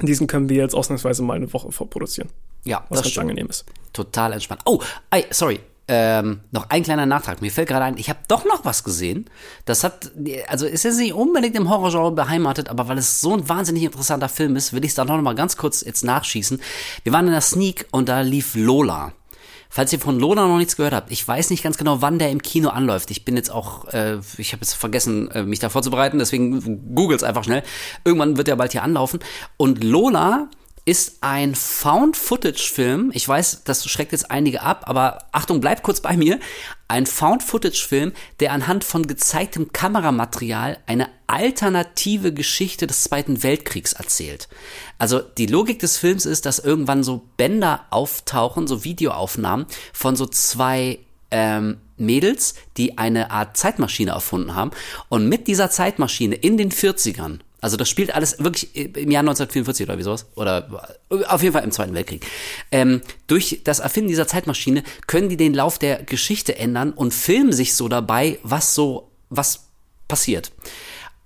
[0.00, 2.30] Diesen können wir jetzt ausnahmsweise mal eine Woche vorproduzieren.
[2.64, 3.64] Ja, was ganz angenehm ist.
[3.92, 4.62] Total entspannt.
[4.64, 4.80] Oh,
[5.10, 7.42] ey, sorry, ähm, noch ein kleiner Nachtrag.
[7.42, 9.26] Mir fällt gerade ein, ich habe doch noch was gesehen.
[9.64, 10.12] Das hat,
[10.48, 14.28] also ist jetzt nicht unbedingt im Horrorgenre beheimatet, aber weil es so ein wahnsinnig interessanter
[14.28, 16.60] Film ist, will ich es da noch mal ganz kurz jetzt nachschießen.
[17.02, 19.12] Wir waren in der Sneak und da lief Lola.
[19.74, 22.30] Falls ihr von Lola noch nichts gehört habt, ich weiß nicht ganz genau, wann der
[22.30, 23.10] im Kino anläuft.
[23.10, 27.22] Ich bin jetzt auch, äh, ich habe jetzt vergessen, äh, mich da vorzubereiten, deswegen googles
[27.22, 27.62] einfach schnell.
[28.04, 29.20] Irgendwann wird er bald hier anlaufen.
[29.56, 30.50] Und Lola
[30.84, 33.12] ist ein Found-Footage-Film.
[33.14, 36.40] Ich weiß, das schreckt jetzt einige ab, aber Achtung, bleibt kurz bei mir.
[36.88, 44.48] Ein Found-Footage-Film, der anhand von gezeigtem Kameramaterial eine alternative Geschichte des Zweiten Weltkriegs erzählt.
[44.98, 50.26] Also die Logik des Films ist, dass irgendwann so Bänder auftauchen, so Videoaufnahmen von so
[50.26, 50.98] zwei
[51.30, 54.72] ähm, Mädels, die eine Art Zeitmaschine erfunden haben.
[55.08, 59.86] Und mit dieser Zeitmaschine in den 40ern also das spielt alles wirklich im Jahr 1944
[59.88, 60.26] oder wie sowas.
[60.34, 60.68] Oder
[61.28, 62.26] auf jeden Fall im Zweiten Weltkrieg.
[62.72, 67.52] Ähm, durch das Erfinden dieser Zeitmaschine können die den Lauf der Geschichte ändern und filmen
[67.52, 69.68] sich so dabei, was so, was
[70.08, 70.50] passiert.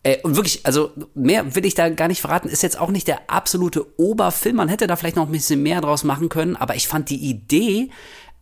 [0.02, 3.08] Äh, und wirklich, also mehr will ich da gar nicht verraten, ist jetzt auch nicht
[3.08, 4.56] der absolute Oberfilm.
[4.56, 7.30] Man hätte da vielleicht noch ein bisschen mehr draus machen können, aber ich fand die
[7.30, 7.88] Idee,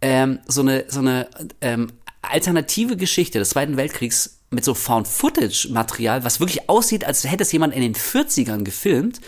[0.01, 1.29] ähm, so eine, so eine
[1.61, 7.53] ähm, alternative Geschichte des Zweiten Weltkriegs mit so Found-Footage-Material, was wirklich aussieht, als hätte es
[7.53, 9.21] jemand in den 40ern gefilmt,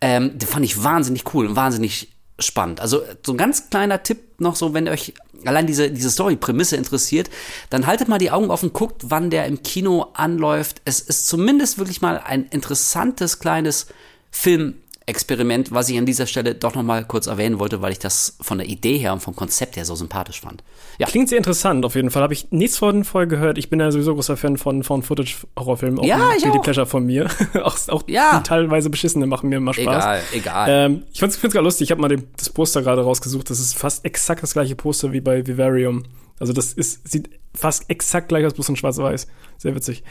[0.00, 2.80] ähm, den fand ich wahnsinnig cool und wahnsinnig spannend.
[2.80, 7.30] Also so ein ganz kleiner Tipp noch so, wenn euch allein diese, diese Story-Prämisse interessiert,
[7.70, 10.80] dann haltet mal die Augen offen, guckt, wann der im Kino anläuft.
[10.84, 13.86] Es ist zumindest wirklich mal ein interessantes kleines
[14.30, 14.74] Film
[15.08, 18.36] Experiment, was ich an dieser Stelle doch noch mal kurz erwähnen wollte, weil ich das
[18.40, 20.62] von der Idee her und vom Konzept her so sympathisch fand.
[20.98, 21.06] Ja.
[21.06, 22.22] Klingt sehr interessant, auf jeden Fall.
[22.22, 23.58] Habe ich nichts von vorher gehört.
[23.58, 26.04] Ich bin ja sowieso großer Fan von, von Footage-Horrorfilmen.
[26.04, 26.62] Ja, ich auch.
[26.62, 27.28] Pleasure von mir.
[27.62, 28.38] auch auch ja.
[28.38, 29.82] die teilweise beschissene machen mir immer Spaß.
[29.82, 30.68] Egal, egal.
[30.70, 31.86] Ähm, ich find's, find's gerade lustig.
[31.86, 33.48] Ich habe mal den, das Poster gerade rausgesucht.
[33.50, 36.04] Das ist fast exakt das gleiche Poster wie bei Vivarium.
[36.38, 39.26] Also das ist, sieht fast exakt gleich aus, bloß in schwarz-weiß.
[39.56, 40.04] Sehr witzig.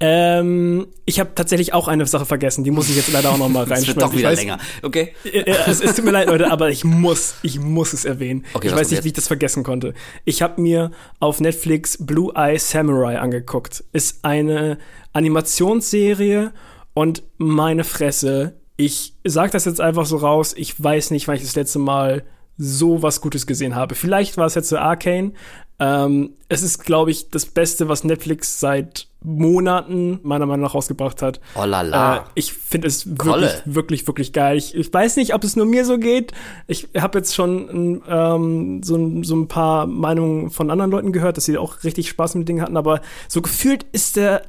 [0.00, 3.48] Ähm, ich habe tatsächlich auch eine Sache vergessen, die muss ich jetzt leider auch noch
[3.48, 3.86] mal reinschmeißen.
[3.88, 4.58] wird doch wieder weiß, länger.
[4.82, 5.12] Okay.
[5.24, 8.44] es, es tut mir leid, Leute, aber ich muss, ich muss es erwähnen.
[8.54, 9.94] Okay, ich weiß nicht, wie ich das vergessen konnte.
[10.24, 13.82] Ich habe mir auf Netflix Blue Eye Samurai angeguckt.
[13.92, 14.78] Ist eine
[15.12, 16.52] Animationsserie
[16.94, 21.42] und meine Fresse, ich sag das jetzt einfach so raus, ich weiß nicht, wann ich
[21.42, 22.24] das letzte Mal
[22.56, 23.96] so was Gutes gesehen habe.
[23.96, 25.32] Vielleicht war es jetzt so Arcane.
[25.80, 31.22] Ähm, es ist, glaube ich, das Beste, was Netflix seit Monaten meiner Meinung nach rausgebracht
[31.22, 31.40] hat.
[31.56, 32.16] Oh la la.
[32.16, 34.56] Äh, ich finde es wirklich, wirklich, wirklich geil.
[34.56, 36.32] Ich, ich weiß nicht, ob es nur mir so geht.
[36.68, 41.46] Ich habe jetzt schon ähm, so, so ein paar Meinungen von anderen Leuten gehört, dass
[41.46, 44.42] sie auch richtig Spaß mit dem Ding hatten, aber so gefühlt ist der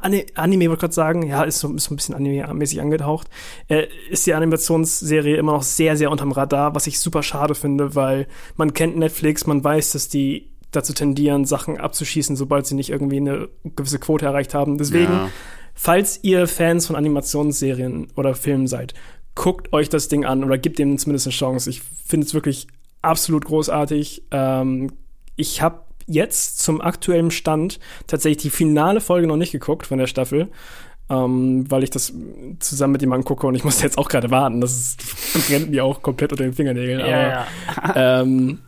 [0.00, 3.28] Anime, wollte gerade sagen, ja, ist so, ist so ein bisschen anime-mäßig angetaucht,
[3.68, 7.94] äh, ist die Animationsserie immer noch sehr, sehr unterm Radar, was ich super schade finde,
[7.96, 12.90] weil man kennt Netflix, man weiß, dass die dazu tendieren, Sachen abzuschießen, sobald sie nicht
[12.90, 14.78] irgendwie eine gewisse Quote erreicht haben.
[14.78, 15.28] Deswegen, ja.
[15.74, 18.94] falls ihr Fans von Animationsserien oder Filmen seid,
[19.34, 21.70] guckt euch das Ding an oder gebt dem zumindest eine Chance.
[21.70, 22.66] Ich finde es wirklich
[23.02, 24.24] absolut großartig.
[24.30, 24.92] Ähm,
[25.36, 30.06] ich habe jetzt zum aktuellen Stand tatsächlich die finale Folge noch nicht geguckt von der
[30.06, 30.48] Staffel.
[31.10, 32.14] Ähm, weil ich das
[32.60, 34.60] zusammen mit jemandem gucke und ich muss jetzt auch gerade warten.
[34.60, 37.00] Das ist, brennt mir auch komplett unter den Fingernägeln.
[37.00, 38.22] Ja, aber ja.
[38.22, 38.60] ähm,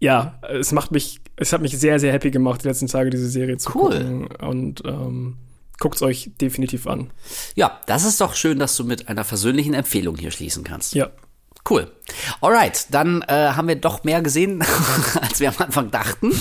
[0.00, 3.28] ja, es macht mich, es hat mich sehr, sehr happy gemacht, die letzten Tage diese
[3.28, 3.90] Serie zu cool.
[3.90, 4.26] gucken.
[4.38, 5.36] Und ähm,
[5.78, 7.10] guckt es euch definitiv an.
[7.54, 10.94] Ja, das ist doch schön, dass du mit einer versöhnlichen Empfehlung hier schließen kannst.
[10.94, 11.10] Ja.
[11.68, 11.90] Cool.
[12.42, 14.62] Alright, dann äh, haben wir doch mehr gesehen,
[15.20, 16.32] als wir am Anfang dachten.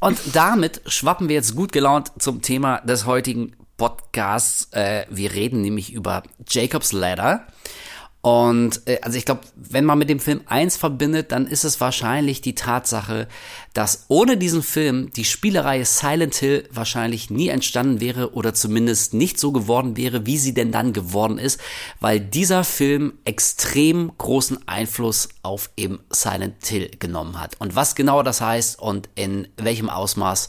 [0.00, 4.68] Und damit schwappen wir jetzt gut gelaunt zum Thema des heutigen Podcasts.
[4.72, 7.46] Äh, wir reden nämlich über Jacob's Ladder.
[8.20, 11.80] Und äh, also ich glaube, wenn man mit dem Film eins verbindet, dann ist es
[11.80, 13.28] wahrscheinlich die Tatsache,
[13.74, 19.38] dass ohne diesen Film die Spielereihe Silent Hill wahrscheinlich nie entstanden wäre oder zumindest nicht
[19.38, 21.60] so geworden wäre, wie sie denn dann geworden ist,
[22.00, 27.60] weil dieser Film extrem großen Einfluss auf eben Silent Hill genommen hat.
[27.60, 30.48] Und was genau das heißt und in welchem Ausmaß,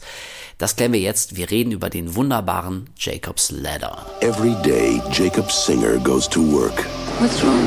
[0.58, 1.36] das klären wir jetzt.
[1.36, 4.06] Wir reden über den wunderbaren Jacob's Ladder.
[4.20, 6.86] Every day Jacob Singer goes to work.
[7.20, 7.66] What's wrong?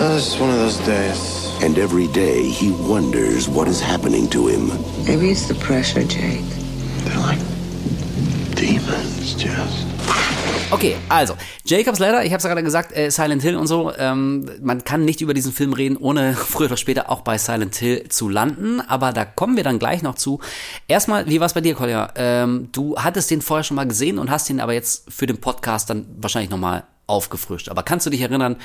[0.00, 1.43] Uh, it's one of those days.
[1.64, 4.68] And every day he wonders what is happening to him.
[5.06, 6.44] Maybe it's the pressure, Jake.
[7.04, 7.38] They're like
[8.54, 9.86] demons, Jess.
[10.70, 13.92] Okay, also, Jacob's Ladder, ich habe es ja gerade gesagt, äh, Silent Hill und so,
[13.96, 17.76] ähm, man kann nicht über diesen Film reden, ohne früher oder später auch bei Silent
[17.76, 20.40] Hill zu landen, aber da kommen wir dann gleich noch zu.
[20.86, 22.10] Erstmal, wie war es bei dir, Kolja?
[22.16, 25.40] Ähm, du hattest den vorher schon mal gesehen und hast ihn aber jetzt für den
[25.40, 27.68] Podcast dann wahrscheinlich nochmal aufgefrischt.
[27.68, 28.56] Aber kannst du dich erinnern,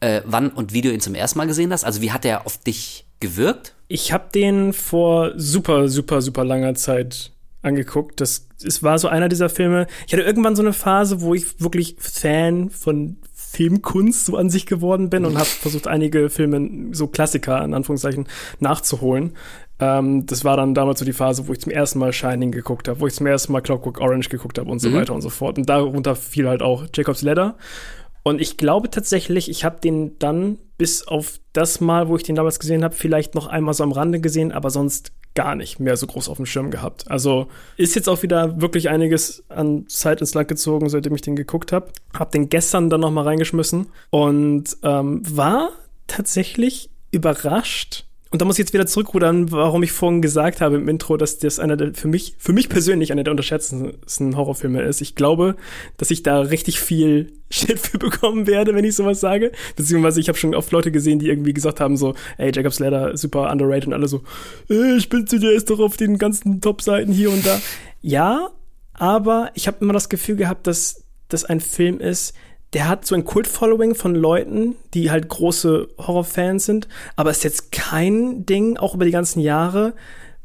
[0.00, 1.84] äh, wann und wie du ihn zum ersten Mal gesehen hast?
[1.84, 3.74] Also wie hat er auf dich gewirkt?
[3.88, 7.32] Ich habe den vor super, super, super langer Zeit
[7.62, 8.20] angeguckt.
[8.20, 9.86] Das es war so einer dieser Filme.
[10.06, 14.66] Ich hatte irgendwann so eine Phase, wo ich wirklich Fan von Filmkunst so an sich
[14.66, 18.28] geworden bin und habe versucht, einige Filme, so Klassiker in Anführungszeichen,
[18.60, 19.32] nachzuholen.
[19.80, 22.88] Ähm, das war dann damals so die Phase, wo ich zum ersten Mal Shining geguckt
[22.88, 24.94] habe, wo ich zum ersten Mal Clockwork Orange geguckt habe und so mhm.
[24.94, 25.58] weiter und so fort.
[25.58, 27.56] Und darunter fiel halt auch Jacob's Ladder.
[28.22, 32.34] Und ich glaube tatsächlich, ich habe den dann bis auf das Mal, wo ich den
[32.34, 35.96] damals gesehen habe, vielleicht noch einmal so am Rande gesehen, aber sonst gar nicht mehr
[35.96, 37.08] so groß auf dem Schirm gehabt.
[37.10, 41.36] Also ist jetzt auch wieder wirklich einiges an Zeit ins Land gezogen, seitdem ich den
[41.36, 41.92] geguckt habe.
[42.12, 45.70] Hab den gestern dann noch mal reingeschmissen und ähm, war
[46.08, 50.88] tatsächlich überrascht, und da muss ich jetzt wieder zurückrudern, warum ich vorhin gesagt habe im
[50.88, 55.00] Intro, dass das einer der, für mich, für mich persönlich einer der unterschätztesten Horrorfilme ist.
[55.00, 55.56] Ich glaube,
[55.96, 59.52] dass ich da richtig viel Shit für bekommen werde, wenn ich sowas sage.
[59.76, 63.16] Beziehungsweise ich habe schon oft Leute gesehen, die irgendwie gesagt haben so, ey, Jacob's Ladder,
[63.16, 64.22] super underrated und alle so,
[64.68, 67.58] äh, ich bin zu dir, ist doch auf den ganzen Top-Seiten hier und da.
[68.02, 68.50] Ja,
[68.92, 72.34] aber ich habe immer das Gefühl gehabt, dass das ein Film ist,
[72.72, 77.72] der hat so ein Kult-Following von Leuten, die halt große Horrorfans sind, aber ist jetzt
[77.72, 79.94] kein Ding, auch über die ganzen Jahre,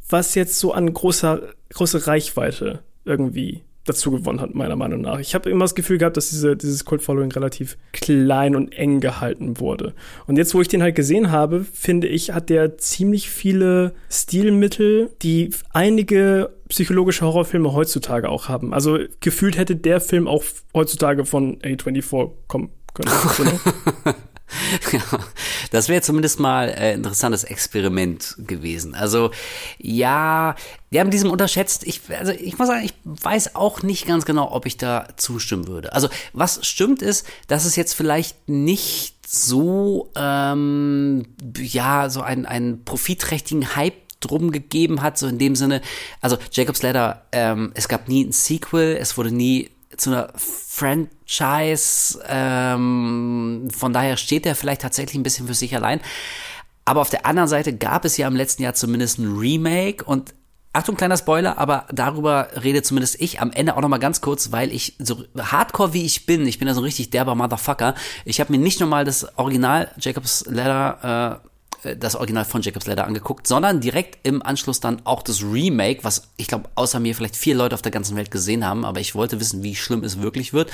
[0.09, 1.41] was jetzt so an großer,
[1.73, 5.19] große Reichweite irgendwie dazu gewonnen hat, meiner Meinung nach.
[5.19, 9.59] Ich habe immer das Gefühl gehabt, dass diese, dieses Cult-Following relativ klein und eng gehalten
[9.59, 9.93] wurde.
[10.25, 15.09] Und jetzt, wo ich den halt gesehen habe, finde ich, hat der ziemlich viele Stilmittel,
[15.21, 18.73] die einige psychologische Horrorfilme heutzutage auch haben.
[18.73, 23.11] Also gefühlt hätte der Film auch heutzutage von A24 kommen können.
[24.91, 25.01] ja,
[25.69, 28.95] das wäre zumindest mal ein äh, interessantes Experiment gewesen.
[28.95, 29.29] Also
[29.77, 30.55] ja,
[30.89, 31.85] wir haben diesen unterschätzt.
[31.85, 35.67] Ich, also ich muss sagen, ich weiß auch nicht ganz genau, ob ich da zustimmen
[35.67, 35.93] würde.
[35.93, 42.83] Also was stimmt ist, dass es jetzt vielleicht nicht so ähm, ja so einen, einen
[42.83, 45.81] profitträchtigen Hype drum gegeben hat, so in dem Sinne,
[46.21, 52.19] also Jacob's Ladder, ähm, es gab nie ein Sequel, es wurde nie zu einer Franchise.
[52.27, 56.01] Ähm, von daher steht er vielleicht tatsächlich ein bisschen für sich allein.
[56.85, 60.33] Aber auf der anderen Seite gab es ja im letzten Jahr zumindest ein Remake und
[60.75, 64.51] Achtung, kleiner Spoiler, aber darüber rede zumindest ich am Ende auch noch mal ganz kurz,
[64.51, 67.93] weil ich so hardcore wie ich bin, ich bin ja so ein richtig derber Motherfucker.
[68.25, 71.47] Ich habe mir nicht nochmal das Original Jacobs Ladder äh,
[71.97, 76.29] das Original von Jacob's Ladder angeguckt, sondern direkt im Anschluss dann auch das Remake, was
[76.37, 79.15] ich glaube außer mir vielleicht vier Leute auf der ganzen Welt gesehen haben, aber ich
[79.15, 80.71] wollte wissen, wie schlimm es wirklich wird.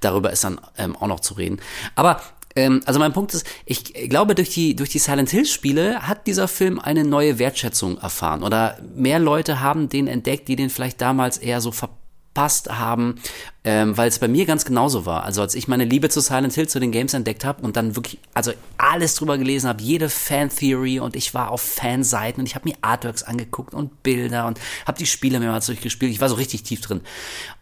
[0.00, 1.60] Darüber ist dann ähm, auch noch zu reden.
[1.94, 2.20] Aber
[2.56, 6.26] ähm, also mein Punkt ist, ich glaube, durch die, durch die Silent Hill Spiele hat
[6.26, 11.00] dieser Film eine neue Wertschätzung erfahren oder mehr Leute haben den entdeckt, die den vielleicht
[11.00, 11.90] damals eher so ver
[12.38, 13.16] verpasst haben,
[13.64, 15.24] ähm, weil es bei mir ganz genauso war.
[15.24, 17.96] Also als ich meine Liebe zu Silent Hill, zu den Games entdeckt habe und dann
[17.96, 22.54] wirklich, also alles drüber gelesen habe, jede Fan-Theory und ich war auf Fanseiten und ich
[22.54, 26.12] habe mir Artworks angeguckt und Bilder und habe die Spiele mehrmals durchgespielt.
[26.12, 27.00] Ich war so richtig tief drin.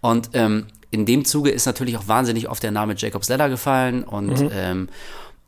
[0.02, 4.04] Und ähm, in dem Zuge ist natürlich auch wahnsinnig oft der Name Jacob's Ladder gefallen
[4.04, 4.50] und mhm.
[4.52, 4.88] ähm,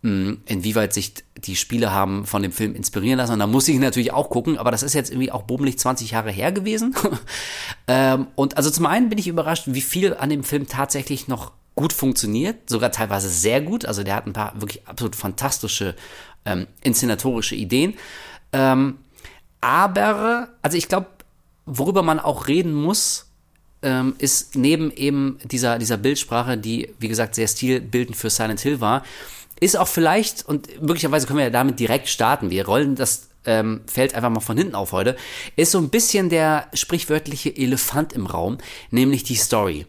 [0.00, 3.32] inwieweit sich die Spiele haben von dem Film inspirieren lassen.
[3.32, 6.12] Und da muss ich natürlich auch gucken, aber das ist jetzt irgendwie auch bummelig 20
[6.12, 6.94] Jahre her gewesen.
[7.88, 11.52] ähm, und also zum einen bin ich überrascht, wie viel an dem Film tatsächlich noch
[11.74, 13.86] gut funktioniert, sogar teilweise sehr gut.
[13.86, 15.96] Also der hat ein paar wirklich absolut fantastische
[16.44, 17.94] ähm, inszenatorische Ideen.
[18.52, 18.98] Ähm,
[19.60, 21.08] aber, also ich glaube,
[21.66, 23.26] worüber man auch reden muss,
[23.82, 28.80] ähm, ist neben eben dieser, dieser Bildsprache, die, wie gesagt, sehr stilbildend für Silent Hill
[28.80, 29.04] war,
[29.60, 33.80] ist auch vielleicht, und möglicherweise können wir ja damit direkt starten, wir rollen das ähm,
[33.86, 35.16] Feld einfach mal von hinten auf heute,
[35.56, 38.58] ist so ein bisschen der sprichwörtliche Elefant im Raum,
[38.90, 39.86] nämlich die Story.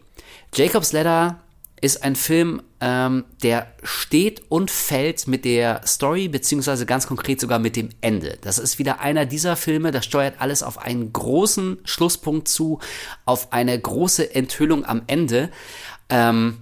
[0.54, 1.40] Jacob's Ladder
[1.80, 7.58] ist ein Film, ähm, der steht und fällt mit der Story, beziehungsweise ganz konkret sogar
[7.58, 8.38] mit dem Ende.
[8.42, 12.80] Das ist wieder einer dieser Filme, das steuert alles auf einen großen Schlusspunkt zu,
[13.24, 15.50] auf eine große Enthüllung am Ende.
[16.10, 16.58] Ähm,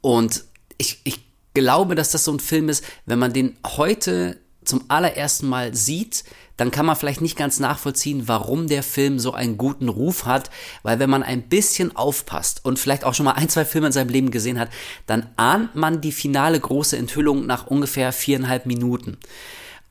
[0.00, 0.44] und
[0.78, 5.48] ich, ich glaube, dass das so ein Film ist, wenn man den heute zum allerersten
[5.48, 6.24] Mal sieht,
[6.56, 10.50] dann kann man vielleicht nicht ganz nachvollziehen, warum der Film so einen guten Ruf hat,
[10.82, 13.94] weil wenn man ein bisschen aufpasst und vielleicht auch schon mal ein, zwei Filme in
[13.94, 14.68] seinem Leben gesehen hat,
[15.06, 19.16] dann ahnt man die finale große Enthüllung nach ungefähr viereinhalb Minuten.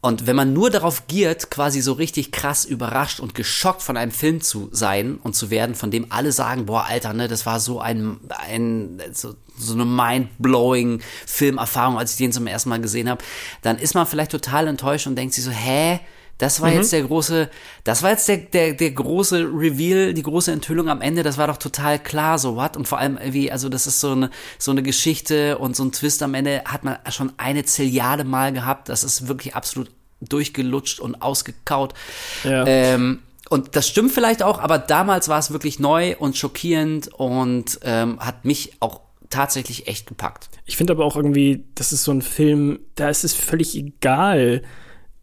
[0.01, 4.11] Und wenn man nur darauf giert, quasi so richtig krass überrascht und geschockt von einem
[4.11, 7.59] Film zu sein und zu werden, von dem alle sagen, boah, Alter, ne, das war
[7.59, 13.09] so ein, ein so, so eine mind-blowing Filmerfahrung, als ich den zum ersten Mal gesehen
[13.09, 13.23] habe,
[13.61, 15.99] dann ist man vielleicht total enttäuscht und denkt sich so, hä?
[16.39, 16.77] Das war mhm.
[16.77, 17.49] jetzt der große,
[17.83, 21.47] das war jetzt der, der, der große Reveal, die große Enthüllung am Ende, das war
[21.47, 22.77] doch total klar, so what?
[22.77, 25.91] Und vor allem irgendwie, also das ist so eine, so eine Geschichte und so ein
[25.91, 28.87] Twist am Ende hat man schon eine Zilliarde Mal gehabt.
[28.87, 29.91] Das ist wirklich absolut
[30.21, 31.93] durchgelutscht und ausgekaut.
[32.45, 32.65] Ja.
[32.65, 33.19] Ähm,
[33.49, 38.19] und das stimmt vielleicht auch, aber damals war es wirklich neu und schockierend und ähm,
[38.19, 40.49] hat mich auch tatsächlich echt gepackt.
[40.65, 44.63] Ich finde aber auch irgendwie, das ist so ein Film, da ist es völlig egal,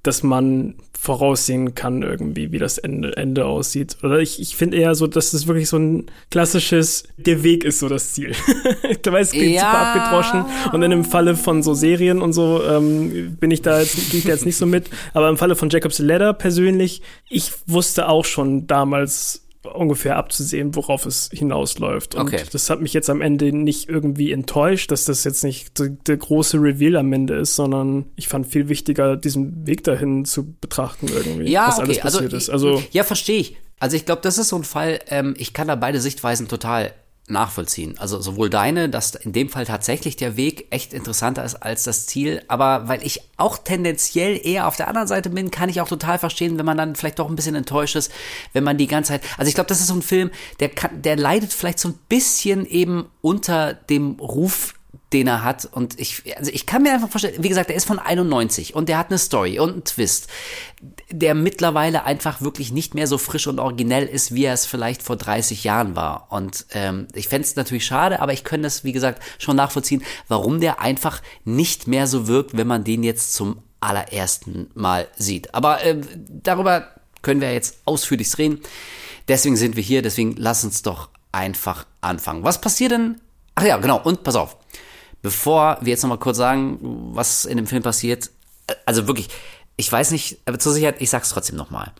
[0.03, 3.99] dass man voraussehen kann irgendwie, wie das Ende, Ende aussieht.
[4.03, 7.79] Oder ich, ich finde eher so, dass es wirklich so ein klassisches, der Weg ist
[7.81, 8.33] so das Ziel.
[9.03, 9.61] du weißt, es klingt ja.
[9.61, 10.45] super abgedroschen.
[10.73, 14.19] Und in dem Falle von so Serien und so ähm, bin ich da jetzt, gehe
[14.19, 14.90] ich da jetzt nicht so mit.
[15.12, 21.07] Aber im Falle von Jacob's Ladder persönlich, ich wusste auch schon damals, ungefähr abzusehen, worauf
[21.07, 22.14] es hinausläuft.
[22.14, 22.42] Und okay.
[22.50, 26.59] das hat mich jetzt am Ende nicht irgendwie enttäuscht, dass das jetzt nicht der große
[26.59, 31.50] Reveal am Ende ist, sondern ich fand viel wichtiger, diesen Weg dahin zu betrachten irgendwie,
[31.50, 31.85] ja, was okay.
[31.85, 32.50] alles passiert also, ist.
[32.50, 33.57] Also ja, verstehe ich.
[33.79, 36.92] Also ich glaube, das ist so ein Fall, ähm, ich kann da beide Sichtweisen total
[37.29, 37.99] nachvollziehen.
[37.99, 42.07] Also sowohl deine, dass in dem Fall tatsächlich der Weg echt interessanter ist als das
[42.07, 45.89] Ziel, aber weil ich auch tendenziell eher auf der anderen Seite bin, kann ich auch
[45.89, 48.12] total verstehen, wenn man dann vielleicht doch ein bisschen enttäuscht ist,
[48.53, 51.03] wenn man die ganze Zeit, also ich glaube, das ist so ein Film, der kann,
[51.03, 54.76] der leidet vielleicht so ein bisschen eben unter dem Ruf
[55.12, 55.66] den er hat.
[55.71, 58.88] Und ich, also ich kann mir einfach vorstellen, wie gesagt, der ist von 91 und
[58.88, 60.29] der hat eine Story und einen Twist,
[61.11, 65.03] der mittlerweile einfach wirklich nicht mehr so frisch und originell ist, wie er es vielleicht
[65.03, 66.27] vor 30 Jahren war.
[66.31, 70.03] Und ähm, ich fände es natürlich schade, aber ich könnte es, wie gesagt, schon nachvollziehen,
[70.29, 75.55] warum der einfach nicht mehr so wirkt, wenn man den jetzt zum allerersten Mal sieht.
[75.55, 76.88] Aber äh, darüber
[77.23, 78.61] können wir jetzt ausführlich reden.
[79.29, 82.42] Deswegen sind wir hier, deswegen lass uns doch einfach anfangen.
[82.42, 83.21] Was passiert denn?
[83.55, 84.57] Ach ja, genau, und pass auf
[85.22, 86.79] bevor wir jetzt nochmal kurz sagen,
[87.12, 88.31] was in dem Film passiert,
[88.85, 89.29] also wirklich,
[89.76, 91.92] ich weiß nicht, aber zur Sicherheit, ich sag's trotzdem nochmal.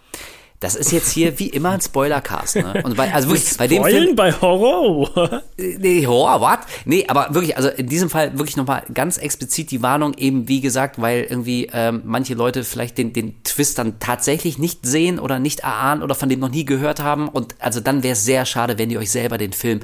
[0.61, 2.83] Das ist jetzt hier wie immer ein Spoilercast, ne?
[2.83, 4.16] Und bei, also wirklich, bei dem Film.
[4.16, 5.42] bei Horror?
[5.59, 6.61] Nee, Horror, what?
[6.87, 10.62] Nee, aber wirklich, also in diesem Fall wirklich nochmal ganz explizit die Warnung, eben wie
[10.62, 15.38] gesagt, weil irgendwie ähm, manche Leute vielleicht den, den Twist dann tatsächlich nicht sehen oder
[15.38, 17.29] nicht erahnen oder von dem noch nie gehört haben.
[17.29, 19.81] Und also dann wäre es sehr schade, wenn ihr euch selber den Film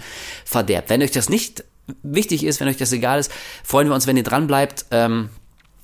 [0.47, 0.88] verderbt.
[0.88, 1.64] Wenn euch das nicht
[2.03, 3.31] wichtig ist, wenn euch das egal ist,
[3.65, 4.87] freuen wir uns, wenn ihr dran bleibt.
[4.91, 5.31] Ähm,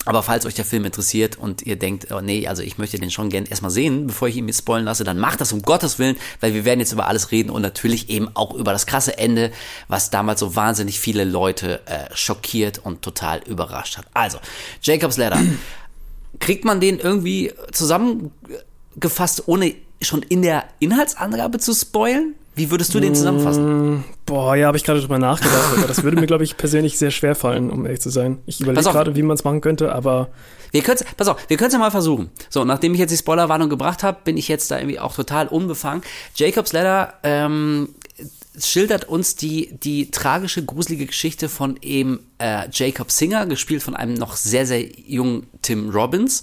[0.08, 3.10] aber falls euch der Film interessiert und ihr denkt, oh nee, also ich möchte den
[3.10, 5.98] schon gern erstmal sehen, bevor ich ihn mit spoilen lasse, dann macht das um Gottes
[5.98, 9.18] Willen, weil wir werden jetzt über alles reden und natürlich eben auch über das krasse
[9.18, 9.52] Ende,
[9.86, 14.06] was damals so wahnsinnig viele Leute äh, schockiert und total überrascht hat.
[14.14, 14.38] Also,
[14.80, 15.42] Jacob's Ladder.
[16.40, 22.34] Kriegt man den irgendwie zusammengefasst, ohne schon in der Inhaltsangabe zu spoilen?
[22.58, 23.94] Wie würdest du den zusammenfassen?
[23.94, 26.98] Mm, boah, ja, habe ich gerade drüber nachgedacht, aber das würde mir, glaube ich, persönlich
[26.98, 28.38] sehr schwer fallen, um ehrlich zu sein.
[28.46, 30.28] Ich überlege gerade, wie man es machen könnte, aber.
[30.72, 32.30] Wir können pass auf, wir können es ja mal versuchen.
[32.50, 35.46] So, nachdem ich jetzt die Spoilerwarnung gebracht habe, bin ich jetzt da irgendwie auch total
[35.46, 36.02] unbefangen.
[36.34, 37.94] Jacob's Letter ähm,
[38.60, 44.14] schildert uns die, die tragische, gruselige Geschichte von eben äh, Jacob Singer, gespielt von einem
[44.14, 46.42] noch sehr, sehr jungen Tim Robbins,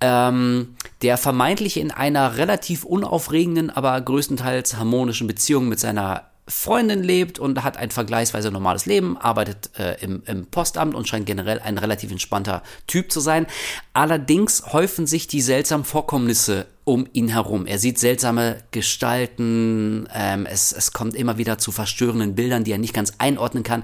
[0.00, 7.38] ähm, der vermeintlich in einer relativ unaufregenden, aber größtenteils harmonischen Beziehung mit seiner Freundin lebt
[7.38, 11.76] und hat ein vergleichsweise normales Leben, arbeitet äh, im, im Postamt und scheint generell ein
[11.76, 13.46] relativ entspannter Typ zu sein.
[13.94, 17.66] Allerdings häufen sich die seltsamen Vorkommnisse um ihn herum.
[17.66, 22.78] Er sieht seltsame Gestalten, ähm, es, es kommt immer wieder zu verstörenden Bildern, die er
[22.78, 23.82] nicht ganz einordnen kann.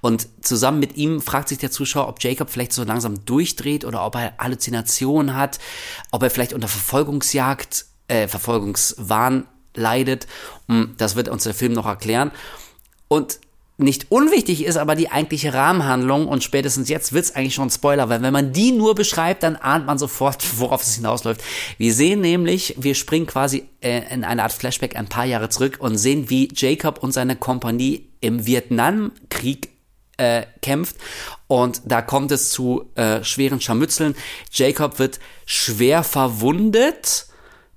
[0.00, 4.06] Und zusammen mit ihm fragt sich der Zuschauer, ob Jacob vielleicht so langsam durchdreht oder
[4.06, 5.58] ob er Halluzinationen hat,
[6.12, 10.28] ob er vielleicht unter Verfolgungsjagd, äh, Verfolgungswahn leidet.
[10.68, 12.30] Hm, das wird uns der Film noch erklären.
[13.08, 13.40] Und
[13.76, 18.22] nicht unwichtig ist aber die eigentliche Rahmenhandlung und spätestens jetzt wird's eigentlich schon Spoiler, weil
[18.22, 21.42] wenn man die nur beschreibt, dann ahnt man sofort, worauf es hinausläuft.
[21.76, 25.78] Wir sehen nämlich, wir springen quasi äh, in eine Art Flashback ein paar Jahre zurück
[25.80, 29.70] und sehen, wie Jacob und seine Kompanie im Vietnamkrieg
[30.18, 30.96] äh, kämpft
[31.48, 34.14] und da kommt es zu äh, schweren Scharmützeln.
[34.52, 37.26] Jacob wird schwer verwundet.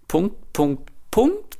[0.08, 1.58] Punkt, Punkt, Punkt.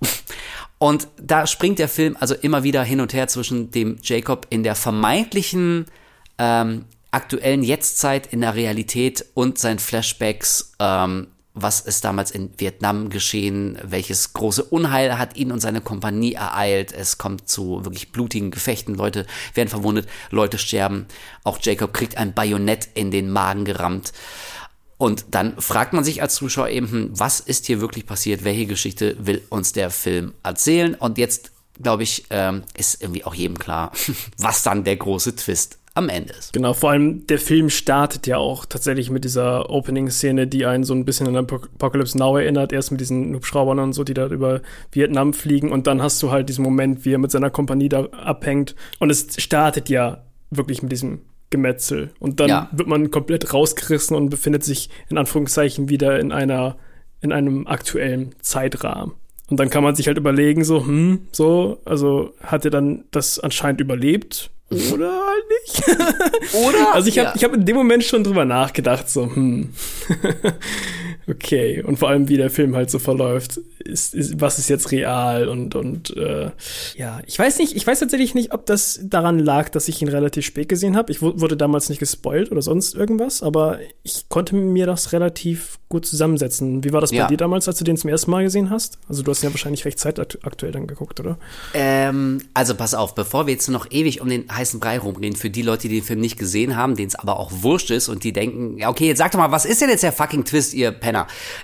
[0.79, 4.63] Und da springt der Film also immer wieder hin und her zwischen dem Jacob in
[4.63, 5.85] der vermeintlichen
[6.37, 11.27] ähm, aktuellen Jetztzeit in der Realität und seinen Flashbacks, ähm,
[11.59, 16.91] was ist damals in Vietnam geschehen, welches große Unheil hat ihn und seine Kompanie ereilt.
[16.91, 21.07] Es kommt zu wirklich blutigen Gefechten, Leute werden verwundet, Leute sterben.
[21.43, 24.13] Auch Jacob kriegt ein Bajonett in den Magen gerammt.
[24.97, 28.43] Und dann fragt man sich als Zuschauer eben, hm, was ist hier wirklich passiert?
[28.43, 30.95] Welche Geschichte will uns der Film erzählen?
[30.95, 33.91] Und jetzt, glaube ich, ähm, ist irgendwie auch jedem klar,
[34.38, 36.53] was dann der große Twist am Ende ist.
[36.53, 40.93] Genau, vor allem der Film startet ja auch tatsächlich mit dieser Opening-Szene, die einen so
[40.93, 44.62] ein bisschen an Apocalypse Now erinnert, erst mit diesen Hubschraubern und so, die da über
[44.91, 48.05] Vietnam fliegen und dann hast du halt diesen Moment, wie er mit seiner Kompanie da
[48.05, 52.12] abhängt und es startet ja wirklich mit diesem Gemetzel.
[52.19, 52.69] Und dann ja.
[52.71, 56.77] wird man komplett rausgerissen und befindet sich in Anführungszeichen wieder in einer,
[57.21, 59.13] in einem aktuellen Zeitrahmen.
[59.49, 63.39] Und dann kann man sich halt überlegen, so, hm, so, also hat er dann das
[63.39, 66.55] anscheinend überlebt oder halt nicht?
[66.55, 66.77] oder?
[66.93, 67.36] Also ich habe ja.
[67.36, 69.69] ich hab in dem Moment schon drüber nachgedacht, so, hm.
[71.29, 73.59] Okay, und vor allem, wie der Film halt so verläuft.
[73.79, 76.52] Ist, ist, was ist jetzt real und, und äh,
[76.97, 80.10] ja, ich weiß nicht, ich weiß tatsächlich nicht, ob das daran lag, dass ich ihn
[80.10, 81.10] relativ spät gesehen habe.
[81.12, 86.06] Ich wurde damals nicht gespoilt oder sonst irgendwas, aber ich konnte mir das relativ gut
[86.06, 86.83] zusammensetzen.
[86.83, 87.27] Wie war das bei Ja.
[87.27, 88.97] dir damals, als du den zum ersten Mal gesehen hast?
[89.08, 91.37] Also du hast ihn ja wahrscheinlich recht zeitaktuell dann geguckt, oder?
[91.73, 95.49] Ähm, also pass auf, bevor wir jetzt noch ewig um den heißen Brei rumreden, für
[95.49, 98.25] die Leute, die den Film nicht gesehen haben, denen es aber auch wurscht ist und
[98.25, 100.73] die denken, ja okay, jetzt sag doch mal, was ist denn jetzt der fucking Twist,
[100.73, 101.16] ihr Penner?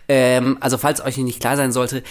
[0.08, 2.02] Ähm, also falls euch nicht klar sein sollte,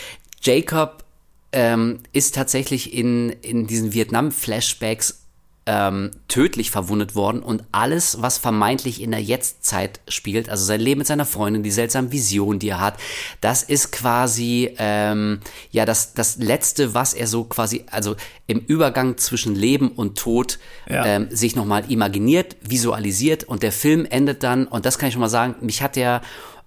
[0.42, 1.04] Jacob
[1.52, 5.22] ähm, ist tatsächlich in, in diesen Vietnam-Flashbacks
[5.64, 10.98] ähm, tödlich verwundet worden und alles, was vermeintlich in der Jetztzeit spielt, also sein Leben
[10.98, 12.98] mit seiner Freundin, die seltsamen Visionen, die er hat,
[13.40, 15.38] das ist quasi ähm,
[15.70, 18.16] ja das das letzte, was er so quasi also
[18.48, 21.06] im Übergang zwischen Leben und Tod Ja.
[21.06, 25.20] ähm, sich nochmal imaginiert, visualisiert und der Film endet dann und das kann ich schon
[25.20, 26.22] mal sagen, mich hat der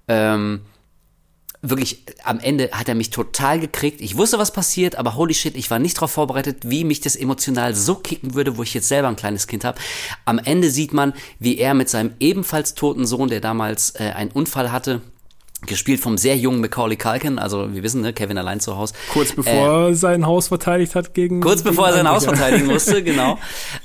[0.08, 0.62] ähm,
[1.70, 4.01] wirklich, am Ende hat er mich total gekriegt.
[4.01, 7.16] Ich wusste, was passiert, aber holy shit, ich war nicht darauf vorbereitet, wie mich das
[7.16, 9.80] emotional so kicken würde, wo ich jetzt selber ein kleines Kind habe.
[10.26, 14.32] Am Ende sieht man, wie er mit seinem ebenfalls toten Sohn, der damals äh, einen
[14.32, 15.01] Unfall hatte,
[15.66, 18.93] gespielt vom sehr jungen Macaulay Culkin, also wir wissen, ne, Kevin allein zu Hause.
[19.12, 21.41] Kurz bevor er sein Haus verteidigt hat gegen.
[21.41, 23.39] Kurz gegen bevor er sein Haus verteidigen musste, genau.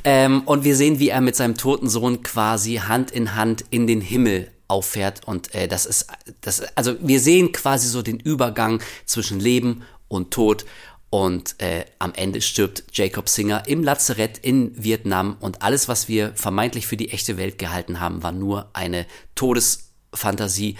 [0.04, 3.86] Ähm, und wir sehen, wie er mit seinem toten Sohn quasi Hand in Hand in
[3.86, 5.26] den Himmel auffährt.
[5.26, 6.06] Und äh, das ist,
[6.40, 10.64] das, also wir sehen quasi so den Übergang zwischen Leben und Tod.
[11.10, 15.36] Und äh, am Ende stirbt Jacob Singer im Lazarett in Vietnam.
[15.40, 20.76] Und alles, was wir vermeintlich für die echte Welt gehalten haben, war nur eine Todesfantasie,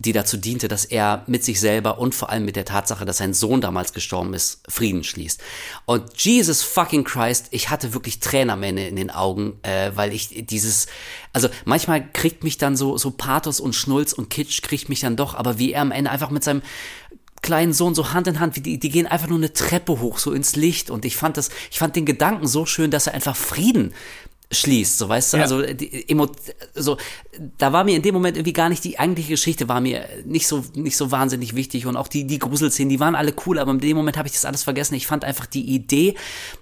[0.00, 3.18] die dazu diente, dass er mit sich selber und vor allem mit der Tatsache, dass
[3.18, 5.42] sein Sohn damals gestorben ist, Frieden schließt.
[5.84, 8.18] Und Jesus fucking Christ, ich hatte wirklich
[8.62, 10.86] Ende in den Augen, äh, weil ich dieses,
[11.34, 15.16] also manchmal kriegt mich dann so, so Pathos und Schnulz und Kitsch kriegt mich dann
[15.16, 16.62] doch, aber wie er am Ende einfach mit seinem
[17.42, 20.18] kleinen Sohn so Hand in Hand, wie die, die gehen einfach nur eine Treppe hoch,
[20.18, 20.90] so ins Licht.
[20.90, 23.94] Und ich fand das, ich fand den Gedanken so schön, dass er einfach Frieden
[24.52, 25.42] schließt, so weißt du, Ja.
[25.44, 26.28] also die, Emo,
[26.74, 26.96] so
[27.56, 30.48] da war mir in dem Moment irgendwie gar nicht die eigentliche Geschichte war mir nicht
[30.48, 33.70] so nicht so wahnsinnig wichtig und auch die die Gruselszenen, die waren alle cool, aber
[33.70, 34.94] in dem Moment habe ich das alles vergessen.
[34.96, 36.16] Ich fand einfach die Idee,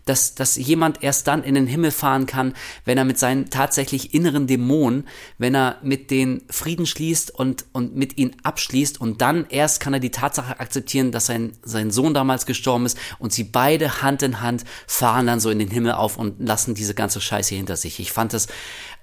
[0.04, 2.52] dass dass jemand erst dann in den Himmel fahren kann,
[2.84, 5.08] wenn er mit seinen tatsächlich inneren Dämonen,
[5.38, 9.94] wenn er mit den Frieden schließt und und mit ihnen abschließt und dann erst kann
[9.94, 14.22] er die Tatsache akzeptieren, dass sein sein Sohn damals gestorben ist und sie beide Hand
[14.22, 17.77] in Hand fahren dann so in den Himmel auf und lassen diese ganze Scheiße hinter
[17.80, 18.00] sich.
[18.00, 18.46] Ich fand das,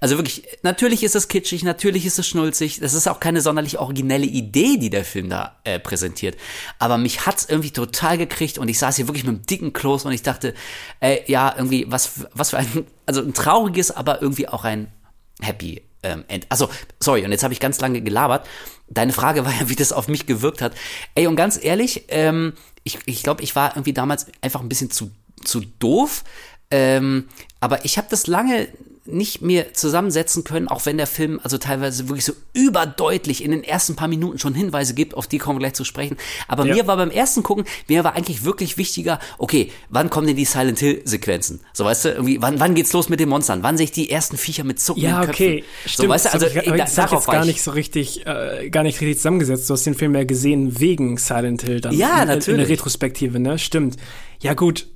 [0.00, 3.78] also wirklich, natürlich ist es kitschig, natürlich ist es schnulzig, das ist auch keine sonderlich
[3.78, 6.36] originelle Idee, die der Film da äh, präsentiert.
[6.78, 10.04] Aber mich hat's irgendwie total gekriegt und ich saß hier wirklich mit einem dicken Kloß
[10.04, 10.54] und ich dachte,
[11.00, 14.92] äh, ja, irgendwie, was, was für ein, also ein trauriges, aber irgendwie auch ein
[15.40, 16.46] happy ähm, End.
[16.48, 16.68] Also,
[17.00, 18.46] sorry, und jetzt habe ich ganz lange gelabert.
[18.88, 20.74] Deine Frage war ja, wie das auf mich gewirkt hat.
[21.14, 22.52] Ey, und ganz ehrlich, ähm,
[22.84, 25.10] ich, ich glaube, ich war irgendwie damals einfach ein bisschen zu,
[25.44, 26.24] zu doof.
[26.70, 27.24] Ähm,
[27.60, 28.68] aber ich habe das lange
[29.08, 33.62] nicht mir zusammensetzen können, auch wenn der Film also teilweise wirklich so überdeutlich in den
[33.62, 36.16] ersten paar Minuten schon Hinweise gibt, auf die kommen wir gleich zu sprechen.
[36.48, 36.74] Aber Ja.
[36.74, 40.44] mir war beim ersten Gucken, mir war eigentlich wirklich wichtiger, okay, wann kommen denn die
[40.44, 41.60] Silent Hill Sequenzen?
[41.72, 43.62] So weißt du, irgendwie, wann, wann geht's los mit den Monstern?
[43.62, 45.60] Wann sehe ich die ersten Viecher mit zuckenden Ja, okay.
[45.60, 45.70] Köpfen?
[45.88, 47.70] Stimmt, so weißt du, also ich, da, das hab ich jetzt gar ich- nicht so
[47.70, 49.70] richtig, äh, gar nicht richtig zusammengesetzt.
[49.70, 51.96] Du hast den Film ja gesehen wegen Silent Hill dann.
[51.96, 52.60] Ja, in, In natürlich.
[52.66, 53.56] der Retrospektive, ne?
[53.60, 53.96] Stimmt.
[54.40, 54.88] Ja, gut.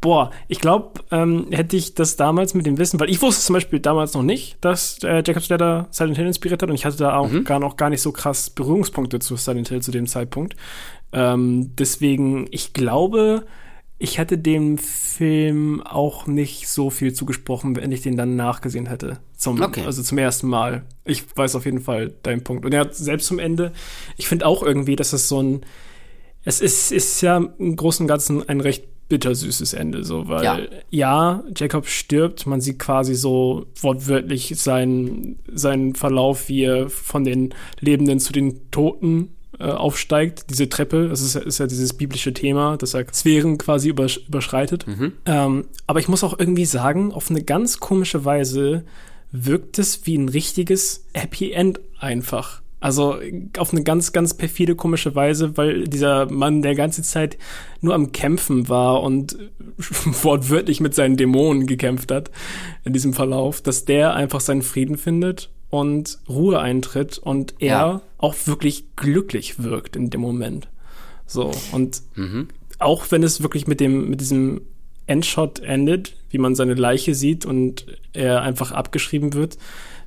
[0.00, 3.54] Boah, ich glaube, ähm, hätte ich das damals mit dem Wissen, weil ich wusste zum
[3.54, 6.98] Beispiel damals noch nicht, dass äh, Jacob's Ladder Silent Hill inspiriert hat und ich hatte
[6.98, 7.42] da auch Mhm.
[7.44, 10.54] gar noch gar nicht so krass Berührungspunkte zu Silent Hill zu dem Zeitpunkt.
[11.12, 13.44] Ähm, deswegen, ich glaube,
[13.98, 19.18] ich hätte dem Film auch nicht so viel zugesprochen, wenn ich den dann nachgesehen hätte.
[19.36, 19.82] Zum, Okay.
[19.84, 20.84] Also zum ersten Mal.
[21.04, 22.64] Ich weiß auf jeden Fall deinen Punkt.
[22.64, 23.72] Und hat selbst zum Ende,
[24.16, 25.62] ich finde auch irgendwie, dass es so ein,
[26.44, 30.58] es ist, ist ja im Großen und Ganzen ein recht bittersüßes Ende, so, weil Ja.
[30.90, 31.44] ja.
[31.56, 38.20] Jacob stirbt, man sieht quasi so wortwörtlich seinen, seinen Verlauf, wie er von den Lebenden
[38.20, 42.76] zu den Toten äh, aufsteigt, diese Treppe, das ist, ja- ist ja dieses biblische Thema,
[42.76, 44.86] dass er Sphären quasi übersch überschreitet.
[45.26, 48.84] Ähm, aber ich muss auch irgendwie sagen, auf eine ganz komische Weise
[49.32, 52.62] wirkt es wie ein richtiges Happy End einfach.
[52.80, 53.18] Also
[53.58, 57.36] auf eine ganz, ganz perfide, komische Weise, weil dieser Mann der ganze Zeit
[57.80, 59.36] nur am Kämpfen war und
[60.22, 62.30] wortwörtlich mit seinen Dämonen gekämpft hat
[62.84, 68.00] in diesem Verlauf, dass der einfach seinen Frieden findet und Ruhe eintritt und er Ja.
[68.16, 70.68] auch wirklich glücklich wirkt in dem Moment.
[71.26, 72.02] So, und
[72.78, 74.60] auch wenn es wirklich mit dem, mit diesem
[75.06, 79.58] Endshot endet, wie man seine Leiche sieht und er einfach abgeschrieben wird,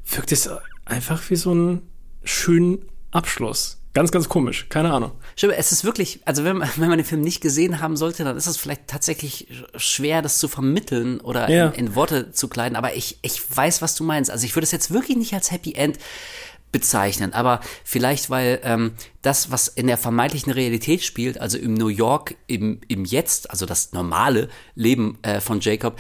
[0.10, 0.50] wirkt es
[0.86, 1.82] einfach wie so ein
[2.24, 3.82] schönen Abschluss.
[3.94, 4.68] Ganz, ganz komisch.
[4.70, 5.12] Keine Ahnung.
[5.36, 8.24] Stimmt, es ist wirklich, also wenn man, wenn man den Film nicht gesehen haben sollte,
[8.24, 11.68] dann ist es vielleicht tatsächlich schwer, das zu vermitteln oder ja.
[11.68, 12.76] in, in, Worte zu kleiden.
[12.76, 14.32] Aber ich, ich weiß, was du meinst.
[14.32, 15.98] Also ich würde es jetzt wirklich nicht als Happy End
[16.72, 21.90] bezeichnen, aber vielleicht, weil ähm, das, was in der vermeintlichen Realität spielt, also im New
[21.90, 26.00] York, im, im Jetzt, also das normale Leben äh, von Jacob,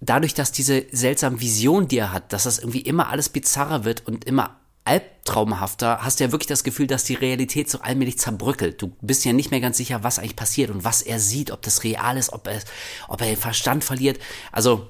[0.00, 4.04] dadurch, dass diese seltsame Vision, die er hat, dass das irgendwie immer alles bizarrer wird
[4.04, 8.82] und immer albtraumhafter, hast du ja wirklich das Gefühl, dass die Realität so allmählich zerbröckelt.
[8.82, 11.62] Du bist ja nicht mehr ganz sicher, was eigentlich passiert und was er sieht, ob
[11.62, 12.60] das real ist, ob er,
[13.08, 14.20] ob er den Verstand verliert.
[14.50, 14.88] Also,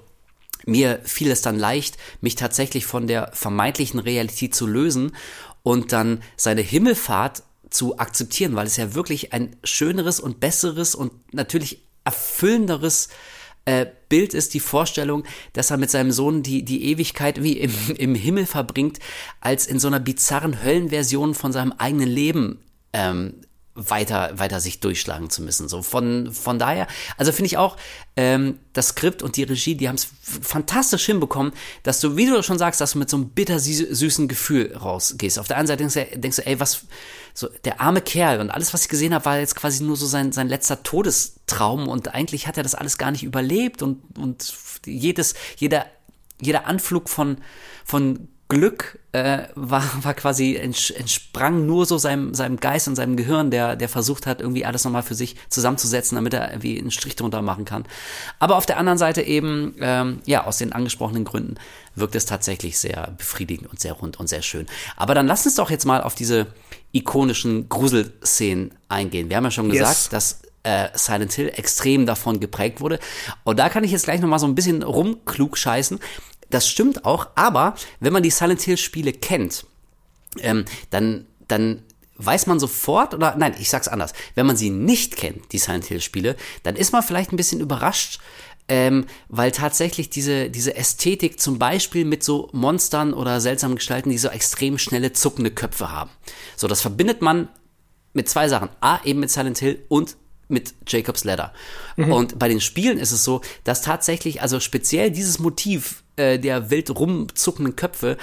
[0.64, 5.14] mir fiel es dann leicht, mich tatsächlich von der vermeintlichen Realität zu lösen
[5.62, 11.12] und dann seine Himmelfahrt zu akzeptieren, weil es ja wirklich ein schöneres und besseres und
[11.34, 13.08] natürlich erfüllenderes
[13.64, 17.72] äh, Bild ist die Vorstellung, dass er mit seinem Sohn die, die Ewigkeit wie im,
[17.96, 18.98] im Himmel verbringt,
[19.40, 22.60] als in so einer bizarren Höllenversion von seinem eigenen Leben
[22.92, 23.34] ähm,
[23.74, 25.68] weiter, weiter sich durchschlagen zu müssen.
[25.68, 27.76] So von, von daher, also finde ich auch,
[28.16, 31.52] ähm, das Skript und die Regie, die haben es fantastisch hinbekommen,
[31.82, 35.38] dass du, wie du schon sagst, dass du mit so einem bitter süßen Gefühl rausgehst.
[35.38, 36.84] Auf der einen Seite denkst du, denkst du ey, was,
[37.32, 40.06] so der arme Kerl und alles, was ich gesehen habe, war jetzt quasi nur so
[40.06, 44.52] sein, sein letzter Todestraum und eigentlich hat er das alles gar nicht überlebt und, und
[44.84, 45.86] jedes, jeder,
[46.40, 47.38] jeder Anflug von,
[47.86, 53.50] von Glück äh, war, war quasi entsprang nur so seinem, seinem Geist und seinem Gehirn,
[53.50, 57.16] der, der versucht hat, irgendwie alles nochmal für sich zusammenzusetzen, damit er irgendwie einen Strich
[57.16, 57.84] drunter machen kann.
[58.38, 61.54] Aber auf der anderen Seite eben, ähm, ja, aus den angesprochenen Gründen
[61.94, 64.66] wirkt es tatsächlich sehr befriedigend und sehr rund und sehr schön.
[64.96, 66.46] Aber dann lass uns doch jetzt mal auf diese
[66.92, 69.30] ikonischen Gruselszenen eingehen.
[69.30, 70.08] Wir haben ja schon gesagt, yes.
[70.10, 72.98] dass äh, Silent Hill extrem davon geprägt wurde.
[73.44, 75.98] Und da kann ich jetzt gleich nochmal so ein bisschen rumklug scheißen.
[76.52, 79.66] Das stimmt auch, aber wenn man die Silent Hill Spiele kennt,
[80.38, 81.82] ähm, dann, dann
[82.16, 85.86] weiß man sofort, oder nein, ich sag's anders, wenn man sie nicht kennt, die Silent
[85.86, 88.20] Hill Spiele, dann ist man vielleicht ein bisschen überrascht,
[88.68, 94.18] ähm, weil tatsächlich diese, diese Ästhetik zum Beispiel mit so Monstern oder seltsamen Gestalten, die
[94.18, 96.10] so extrem schnelle, zuckende Köpfe haben.
[96.56, 97.48] So, das verbindet man
[98.12, 98.68] mit zwei Sachen.
[98.82, 101.54] A, eben mit Silent Hill und mit Jacob's Ladder.
[101.96, 102.12] Mhm.
[102.12, 106.70] Und bei den Spielen ist es so, dass tatsächlich, also speziell dieses Motiv äh, der
[106.70, 108.16] wild rumzuckenden Köpfe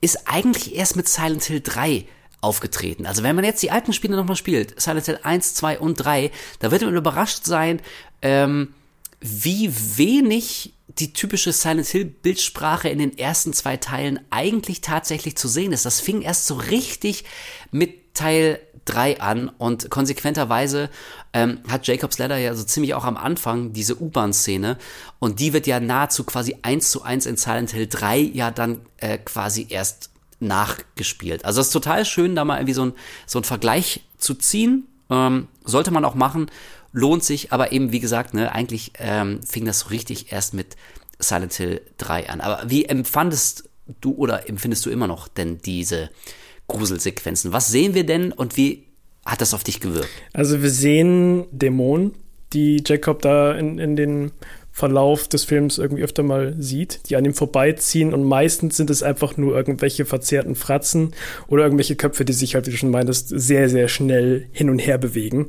[0.00, 2.06] ist eigentlich erst mit Silent Hill 3
[2.40, 3.06] aufgetreten.
[3.06, 6.30] Also wenn man jetzt die alten Spiele nochmal spielt, Silent Hill 1, 2 und 3,
[6.58, 7.80] da wird man überrascht sein,
[8.20, 8.74] ähm,
[9.20, 15.48] wie wenig die typische Silent Hill Bildsprache in den ersten zwei Teilen eigentlich tatsächlich zu
[15.48, 15.86] sehen ist.
[15.86, 17.24] Das fing erst so richtig
[17.70, 20.90] mit Teil 3 an und konsequenterweise
[21.32, 24.76] ähm, hat Jacobs Ladder ja so ziemlich auch am Anfang diese U-Bahn-Szene
[25.18, 28.80] und die wird ja nahezu quasi eins zu eins in Silent Hill 3 ja dann
[28.98, 30.10] äh, quasi erst
[30.40, 31.44] nachgespielt.
[31.44, 32.92] Also es ist total schön, da mal irgendwie so ein,
[33.26, 34.88] so ein Vergleich zu ziehen.
[35.08, 36.50] Ähm, sollte man auch machen,
[36.92, 40.76] lohnt sich, aber eben wie gesagt, ne, eigentlich ähm, fing das so richtig erst mit
[41.18, 42.40] Silent Hill 3 an.
[42.40, 43.68] Aber wie empfandest
[44.00, 46.10] du oder empfindest du immer noch denn diese
[46.72, 47.52] Gruselsequenzen?
[47.52, 48.84] Was sehen wir denn und wie
[49.24, 50.10] hat das auf dich gewirkt?
[50.32, 52.12] Also wir sehen Dämonen,
[52.52, 54.32] die Jacob da in, in den
[54.74, 59.02] Verlauf des Films irgendwie öfter mal sieht, die an ihm vorbeiziehen und meistens sind es
[59.02, 61.12] einfach nur irgendwelche verzerrten Fratzen
[61.46, 64.78] oder irgendwelche Köpfe, die sich halt, wie du schon meintest, sehr, sehr schnell hin und
[64.78, 65.48] her bewegen.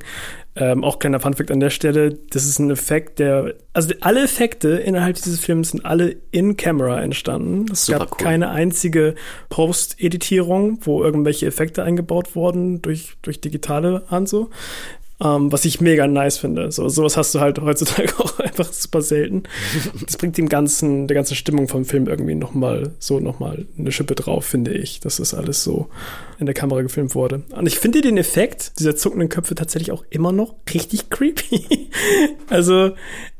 [0.56, 4.68] Ähm, auch kleiner Funfact an der Stelle, das ist ein Effekt, der, also alle Effekte
[4.68, 7.64] innerhalb dieses Films sind alle in Camera entstanden.
[7.72, 8.24] Es Super gab cool.
[8.24, 9.14] keine einzige
[9.48, 14.50] Post-Editierung, wo irgendwelche Effekte eingebaut wurden durch, durch digitale Hand so.
[15.20, 16.72] Um, ähm, was ich mega nice finde.
[16.72, 19.44] So, sowas hast du halt heutzutage auch einfach super selten.
[20.04, 24.16] Das bringt dem ganzen, der ganzen Stimmung vom Film irgendwie nochmal so nochmal eine Schippe
[24.16, 25.88] drauf, finde ich, dass das alles so
[26.38, 27.42] in der Kamera gefilmt wurde.
[27.50, 31.90] Und ich finde den Effekt dieser zuckenden Köpfe tatsächlich auch immer noch richtig creepy.
[32.50, 32.92] also,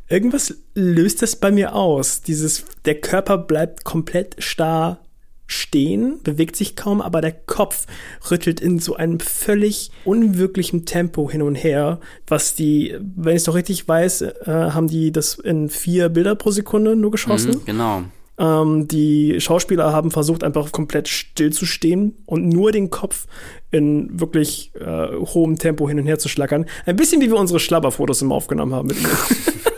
[0.08, 2.22] irgendwas löst das bei mir aus.
[2.22, 5.03] Dieses, der Körper bleibt komplett starr
[5.46, 7.86] stehen, bewegt sich kaum, aber der Kopf
[8.30, 13.44] rüttelt in so einem völlig unwirklichen Tempo hin und her, was die, wenn ich es
[13.44, 17.52] doch richtig weiß, äh, haben die das in vier Bilder pro Sekunde nur geschossen.
[17.52, 18.02] Mhm, genau.
[18.36, 23.26] Ähm, die Schauspieler haben versucht, einfach komplett still zu stehen und nur den Kopf
[23.70, 26.66] in wirklich äh, hohem Tempo hin und her zu schlackern.
[26.86, 28.96] Ein bisschen wie wir unsere Schlabberfotos immer aufgenommen haben mit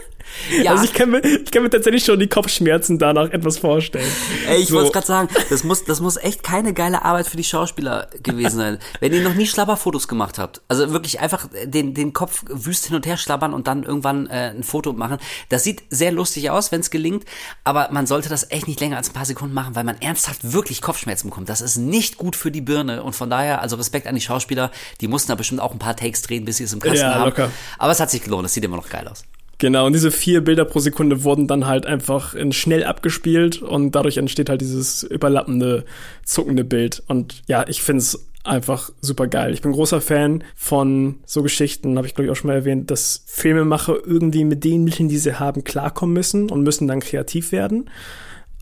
[0.63, 0.73] Ja.
[0.73, 4.11] Also ich kann, mir, ich kann mir tatsächlich schon die Kopfschmerzen danach etwas vorstellen.
[4.49, 4.77] Ey, ich so.
[4.77, 8.57] wollte gerade sagen, das muss, das muss echt keine geile Arbeit für die Schauspieler gewesen
[8.57, 8.79] sein.
[9.01, 12.97] Wenn ihr noch nie Schlabberfotos gemacht habt, also wirklich einfach den, den Kopf wüst hin
[12.97, 15.19] und her schlabbern und dann irgendwann äh, ein Foto machen.
[15.49, 17.25] Das sieht sehr lustig aus, wenn es gelingt,
[17.65, 20.53] aber man sollte das echt nicht länger als ein paar Sekunden machen, weil man ernsthaft
[20.53, 21.49] wirklich Kopfschmerzen bekommt.
[21.49, 24.71] Das ist nicht gut für die Birne und von daher, also Respekt an die Schauspieler,
[25.01, 27.15] die mussten da bestimmt auch ein paar Takes drehen, bis sie es im Kasten ja,
[27.15, 27.25] haben.
[27.25, 27.51] Locker.
[27.79, 29.25] Aber es hat sich gelohnt, es sieht immer noch geil aus.
[29.59, 33.93] Genau, und diese vier Bilder pro Sekunde wurden dann halt einfach in schnell abgespielt und
[33.93, 35.85] dadurch entsteht halt dieses überlappende,
[36.25, 37.03] zuckende Bild.
[37.07, 39.55] Und ja, ich find's einfach super geil.
[39.55, 42.91] Ich bin großer Fan von so Geschichten, habe ich glaube ich auch schon mal erwähnt,
[42.91, 47.51] dass Filmemacher irgendwie mit den Mitteln, die sie haben, klarkommen müssen und müssen dann kreativ
[47.51, 47.89] werden.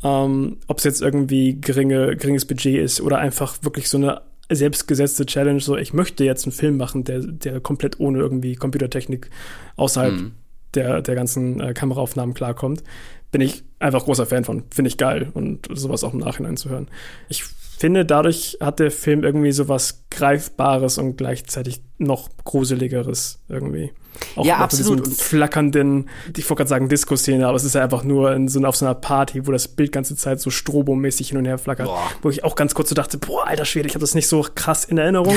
[0.05, 5.27] Ähm, Ob es jetzt irgendwie geringe, geringes Budget ist oder einfach wirklich so eine selbstgesetzte
[5.27, 9.29] Challenge, so ich möchte jetzt einen Film machen, der, der komplett ohne irgendwie Computertechnik
[9.77, 10.33] außerhalb mhm
[10.77, 12.83] der, der ganzen äh, Kameraaufnahmen klarkommt,
[13.31, 14.65] bin ich einfach großer Fan von.
[14.71, 16.89] Finde ich geil und sowas auch im Nachhinein zu hören.
[17.29, 23.93] Ich finde, dadurch hat der Film irgendwie sowas Greifbares und gleichzeitig noch Gruseligeres irgendwie.
[24.37, 25.07] Auch ja, absolut.
[25.07, 28.63] Mit flackernden, ich wollte gerade sagen Disco-Szene, aber es ist ja einfach nur in so,
[28.65, 31.87] auf so einer Party, wo das Bild ganze Zeit so strobomäßig hin und her flackert.
[31.87, 32.11] Boah.
[32.23, 34.47] Wo ich auch ganz kurz so dachte, boah, alter Schwede, ich habe das nicht so
[34.55, 35.37] krass in Erinnerung.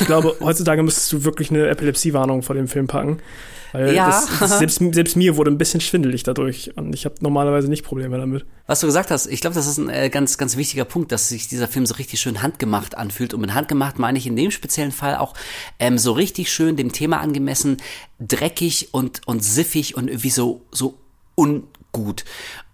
[0.00, 3.20] ich glaube, heutzutage müsstest du wirklich eine Epilepsiewarnung vor dem Film packen.
[3.72, 4.06] Weil ja.
[4.06, 7.84] Das, das, selbst, selbst mir wurde ein bisschen schwindelig dadurch und ich habe normalerweise nicht
[7.84, 8.46] Probleme damit.
[8.66, 11.28] Was du gesagt hast, ich glaube, das ist ein äh, ganz, ganz wichtiger Punkt, dass
[11.28, 13.34] sich dieser Film so richtig schön handgemacht anfühlt.
[13.34, 15.34] Und mit handgemacht meine ich in dem speziellen Fall auch
[15.78, 17.78] ähm, so richtig schön dem Thema angemessen,
[18.18, 20.98] dreckig und, und siffig und irgendwie so, so
[21.34, 22.24] ungut.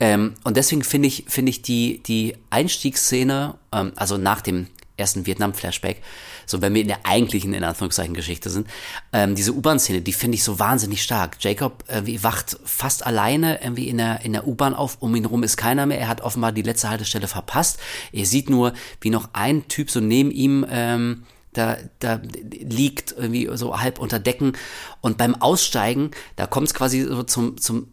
[0.01, 5.27] Ähm, und deswegen finde ich, finde ich die, die Einstiegsszene, ähm, also nach dem ersten
[5.27, 6.03] Vietnam-Flashback,
[6.47, 8.67] so wenn wir in der eigentlichen, in Anführungszeichen, Geschichte sind,
[9.13, 11.37] ähm, diese U-Bahn-Szene, die finde ich so wahnsinnig stark.
[11.41, 15.43] Jacob äh, wacht fast alleine irgendwie in der, in der U-Bahn auf, um ihn rum
[15.43, 17.79] ist keiner mehr, er hat offenbar die letzte Haltestelle verpasst.
[18.13, 23.49] Er sieht nur, wie noch ein Typ so neben ihm ähm, da, da liegt irgendwie
[23.55, 24.53] so halb unter Decken
[25.01, 27.93] und beim Aussteigen, da kommt es quasi so zum, zum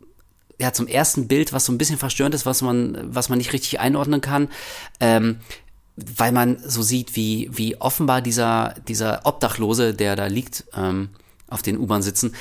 [0.60, 3.53] ja, zum ersten Bild, was so ein bisschen verstörend ist, was man, was man nicht
[3.53, 4.49] richtig einordnen kann.
[4.99, 5.39] Ähm,
[5.95, 11.10] weil man so sieht, wie, wie offenbar dieser, dieser Obdachlose, der da liegt, ähm,
[11.47, 12.36] auf den U-Bahn sitzen,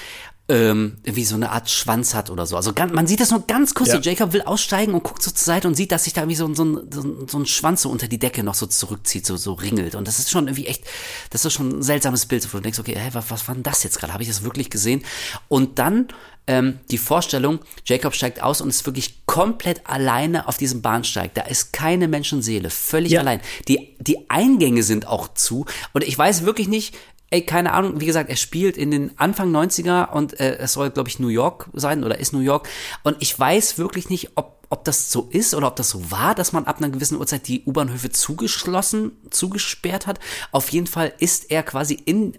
[0.50, 2.56] ähm, wie so eine Art Schwanz hat oder so.
[2.56, 3.90] Also ganz, man sieht das nur ganz kurz.
[3.90, 3.96] Ja.
[3.96, 6.34] So Jacob will aussteigen und guckt so zur Seite und sieht, dass sich da wie
[6.34, 9.52] so, so, ein, so ein Schwanz so unter die Decke noch so zurückzieht, so, so
[9.52, 9.94] ringelt.
[9.94, 10.84] Und das ist schon irgendwie echt,
[11.30, 13.62] das ist schon ein seltsames Bild, wo du denkst, okay, hey, was, was war denn
[13.62, 14.14] das jetzt gerade?
[14.14, 15.04] Habe ich das wirklich gesehen?
[15.48, 16.08] Und dann
[16.46, 21.34] ähm, die Vorstellung, Jacob steigt aus und ist wirklich komplett alleine auf diesem Bahnsteig.
[21.34, 23.20] Da ist keine Menschenseele, völlig ja.
[23.20, 23.42] allein.
[23.68, 25.66] Die, die Eingänge sind auch zu.
[25.92, 26.96] Und ich weiß wirklich nicht,
[27.30, 30.90] ey, keine Ahnung, wie gesagt, er spielt in den Anfang 90er und äh, es soll,
[30.90, 32.68] glaube ich, New York sein oder ist New York.
[33.02, 36.34] Und ich weiß wirklich nicht, ob ob das so ist oder ob das so war,
[36.34, 40.20] dass man ab einer gewissen Uhrzeit die U-Bahnhöfe zugeschlossen, zugesperrt hat.
[40.52, 42.36] Auf jeden Fall ist er quasi in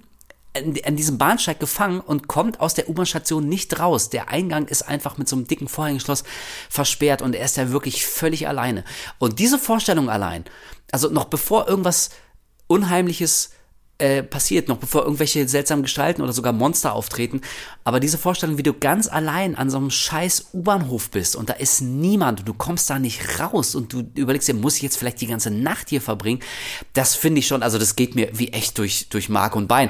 [0.56, 4.10] an diesem Bahnsteig gefangen und kommt aus der U-Bahn-Station nicht raus.
[4.10, 6.24] Der Eingang ist einfach mit so einem dicken Vorhängeschloss
[6.70, 8.84] versperrt und er ist ja wirklich völlig alleine.
[9.20, 10.46] Und diese Vorstellung allein,
[10.92, 12.10] also noch bevor irgendwas
[12.68, 13.52] Unheimliches
[14.00, 17.41] äh, passiert, noch bevor irgendwelche seltsamen Gestalten oder sogar Monster auftreten.
[17.84, 21.54] Aber diese Vorstellung, wie du ganz allein an so einem scheiß U-Bahnhof bist und da
[21.54, 24.97] ist niemand und du kommst da nicht raus und du überlegst dir, muss ich jetzt
[24.97, 26.39] vielleicht die ganze Nacht hier verbringen?
[26.93, 29.89] Das finde ich schon, also das geht mir wie echt durch, durch Mark und Bein.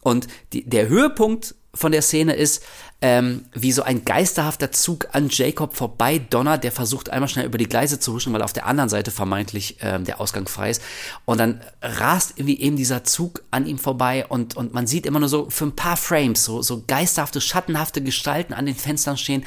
[0.00, 2.62] Und die, der Höhepunkt von der Szene ist,
[3.00, 7.58] ähm, wie so ein geisterhafter Zug an Jacob vorbei donnert, der versucht einmal schnell über
[7.58, 10.82] die Gleise zu huschen, weil auf der anderen Seite vermeintlich ähm, der Ausgang frei ist.
[11.24, 15.18] Und dann rast irgendwie eben dieser Zug an ihm vorbei und, und man sieht immer
[15.18, 19.44] nur so für ein paar Frames so, so geisterhafte, schattenhafte Gestalten an den Fenstern stehen.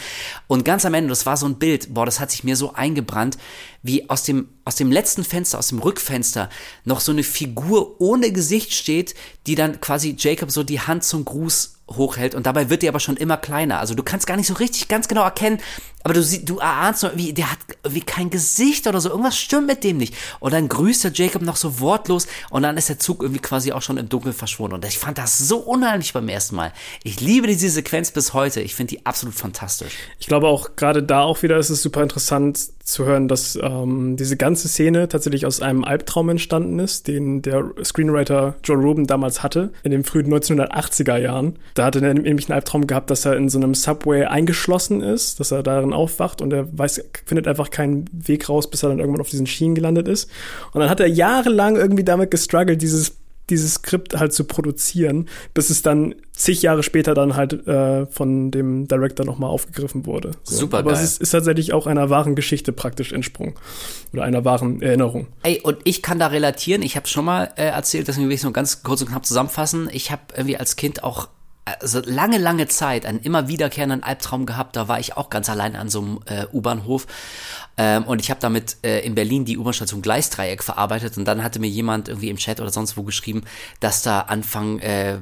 [0.48, 2.74] Und ganz am Ende, das war so ein Bild, boah, das hat sich mir so
[2.74, 3.38] eingebrannt,
[3.84, 6.50] wie aus dem, aus dem letzten Fenster, aus dem Rückfenster
[6.84, 9.14] noch so eine Figur ohne Gesicht steht,
[9.48, 13.00] die dann quasi Jacob so die Hand zum Gruß hochhält und dabei wird die aber
[13.00, 13.80] schon immer kleiner.
[13.80, 15.60] Also du kannst gar nicht so richtig ganz genau erkennen,
[16.06, 19.40] aber du siehst, du erahnst so, wie der hat wie kein Gesicht oder so, irgendwas
[19.40, 20.14] stimmt mit dem nicht.
[20.40, 23.72] Und dann grüßt der Jacob noch so wortlos und dann ist der Zug irgendwie quasi
[23.72, 24.76] auch schon im Dunkeln verschwunden.
[24.76, 26.74] Und ich fand das so unheimlich beim ersten Mal.
[27.04, 28.62] Ich liebe diese Sequenz bis heute.
[28.62, 29.96] Ich finde die absolut fantastisch.
[30.20, 34.16] Ich glaube auch gerade da auch wieder ist es super interessant zu hören, dass ähm,
[34.16, 39.42] diese ganze Szene tatsächlich aus einem Albtraum entstanden ist, den der Screenwriter Joe Rubin damals
[39.42, 41.58] hatte, in den frühen 1980er Jahren.
[41.74, 45.40] Da hatte er nämlich einen Albtraum gehabt, dass er in so einem Subway eingeschlossen ist,
[45.40, 49.00] dass er darin aufwacht und er weiß, findet einfach keinen Weg raus, bis er dann
[49.00, 50.30] irgendwann auf diesen Schienen gelandet ist.
[50.74, 53.18] Und dann hat er jahrelang irgendwie damit gestruggelt, dieses
[53.50, 58.52] dieses Skript halt zu produzieren, bis es dann zig Jahre später dann halt äh, von
[58.52, 60.32] dem Director nochmal aufgegriffen wurde.
[60.44, 60.56] So.
[60.56, 61.04] Super Aber geil.
[61.04, 63.54] es ist, ist tatsächlich auch einer wahren Geschichte praktisch entsprungen.
[64.14, 65.28] Oder einer wahren Erinnerung.
[65.44, 66.82] Ey, und ich kann da relatieren.
[66.82, 69.90] Ich habe schon mal äh, erzählt, deswegen will ich nur ganz kurz und knapp zusammenfassen.
[69.92, 71.30] Ich habe irgendwie als Kind auch
[71.66, 74.76] also lange, lange Zeit einen immer wiederkehrenden Albtraum gehabt.
[74.76, 77.08] Da war ich auch ganz allein an so einem äh, U-Bahnhof.
[77.78, 81.18] Ähm, und ich habe damit äh, in Berlin die U-Bahn-Station Gleisdreieck verarbeitet.
[81.18, 83.44] Und dann hatte mir jemand irgendwie im Chat oder sonst wo geschrieben,
[83.80, 85.18] dass da Anfang äh,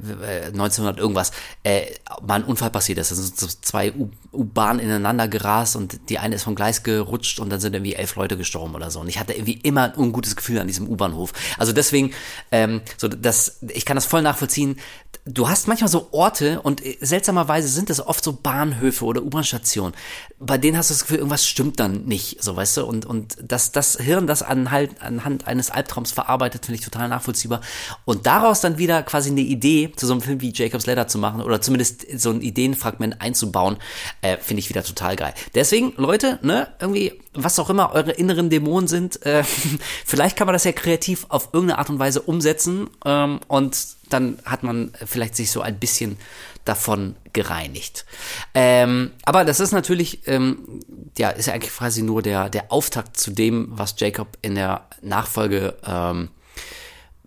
[0.48, 1.32] 1900 irgendwas
[1.64, 1.86] äh,
[2.22, 3.12] mal ein Unfall passiert ist.
[3.12, 3.94] Da sind so zwei
[4.34, 8.16] U-Bahnen ineinander gerast und die eine ist vom Gleis gerutscht und dann sind irgendwie elf
[8.16, 9.00] Leute gestorben oder so.
[9.00, 11.32] Und ich hatte irgendwie immer ein ungutes Gefühl an diesem U-Bahnhof.
[11.58, 12.12] Also deswegen,
[12.52, 14.78] ähm, so das, ich kann das voll nachvollziehen.
[15.26, 19.94] Du hast manchmal so Orte und äh, seltsamerweise sind es oft so Bahnhöfe oder U-Bahn-Stationen.
[20.38, 22.86] Bei denen hast du das Gefühl, irgendwas stimmt dann nicht, so weißt du.
[22.86, 27.62] Und, und das, das Hirn, das anhand, anhand eines Albtraums verarbeitet, finde ich total nachvollziehbar.
[28.04, 31.18] Und daraus dann wieder quasi eine Idee zu so einem Film wie Jacob's Ladder zu
[31.20, 33.78] machen oder zumindest so ein Ideenfragment einzubauen,
[34.22, 35.34] äh, finde ich wieder total geil.
[35.56, 39.44] Deswegen, Leute, ne, irgendwie, was auch immer eure inneren Dämonen sind, äh,
[40.06, 43.78] vielleicht kann man das ja kreativ auf irgendeine Art und Weise umsetzen ähm, und
[44.10, 46.18] dann hat man vielleicht sich so ein bisschen
[46.66, 48.06] davon gereinigt.
[48.54, 50.80] Ähm, aber das ist natürlich, ähm,
[51.18, 54.88] ja, ist ja eigentlich quasi nur der, der Auftakt zu dem, was Jacob in der
[55.02, 56.30] Nachfolge ähm,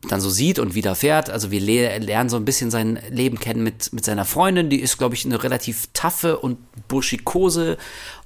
[0.02, 1.30] dann so sieht und widerfährt.
[1.30, 4.80] Also wir le lernen so ein bisschen sein Leben kennen mit, mit seiner Freundin, die
[4.80, 7.78] ist, glaube ich, eine relativ taffe und burschikose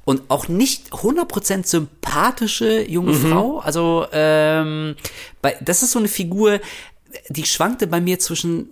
[0.05, 3.31] und auch nicht 100% sympathische junge mhm.
[3.31, 3.59] Frau.
[3.61, 4.97] Also ähm,
[5.41, 6.61] bei, das ist so eine Figur,
[7.29, 8.71] die schwankte bei mir zwischen,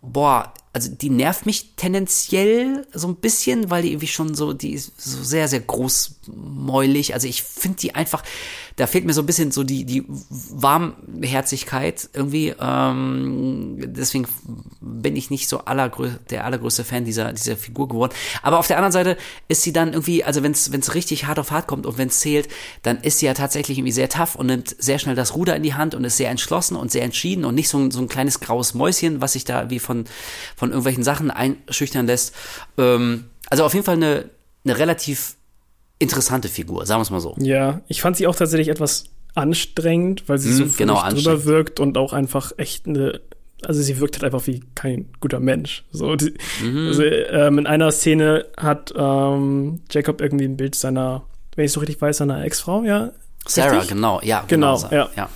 [0.00, 4.72] boah, also die nervt mich tendenziell so ein bisschen, weil die irgendwie schon so, die
[4.72, 7.12] ist so sehr, sehr großmäulig.
[7.12, 8.22] Also ich finde die einfach,
[8.76, 12.54] da fehlt mir so ein bisschen so die, die Warmherzigkeit irgendwie.
[12.60, 14.28] Ähm, deswegen
[14.80, 18.12] bin ich nicht so allergrö der allergrößte Fan dieser, dieser Figur geworden.
[18.42, 19.16] Aber auf der anderen Seite
[19.48, 22.20] ist sie dann irgendwie, also wenn es richtig hart auf hart kommt und wenn es
[22.20, 22.48] zählt,
[22.82, 25.64] dann ist sie ja tatsächlich irgendwie sehr tough und nimmt sehr schnell das Ruder in
[25.64, 28.08] die Hand und ist sehr entschlossen und sehr entschieden und nicht so, ein so ein
[28.08, 30.04] kleines graues Mäuschen, was sich da wie von,
[30.60, 32.34] von irgendwelchen Sachen einschüchtern lässt.
[32.76, 34.26] Ähm, also auf jeden Fall eine,
[34.62, 35.36] eine relativ
[35.98, 37.34] interessante Figur, sagen wir es mal so.
[37.38, 39.04] Ja, ich fand sie auch tatsächlich etwas
[39.34, 43.22] anstrengend, weil sie hm, so genau, drüber wirkt und auch einfach echt eine
[43.62, 45.84] also sie wirkt halt einfach wie kein guter Mensch.
[45.92, 46.86] So, die, mhm.
[46.88, 51.24] also, ähm, in einer Szene hat ähm, Jacob irgendwie ein Bild seiner,
[51.56, 53.12] wenn ich so richtig weiß, seiner Ex-Frau, ja?
[53.46, 53.90] Sarah, richtig?
[53.90, 54.44] genau, ja.
[54.46, 55.10] Genau, genau ja.
[55.14, 55.28] ja.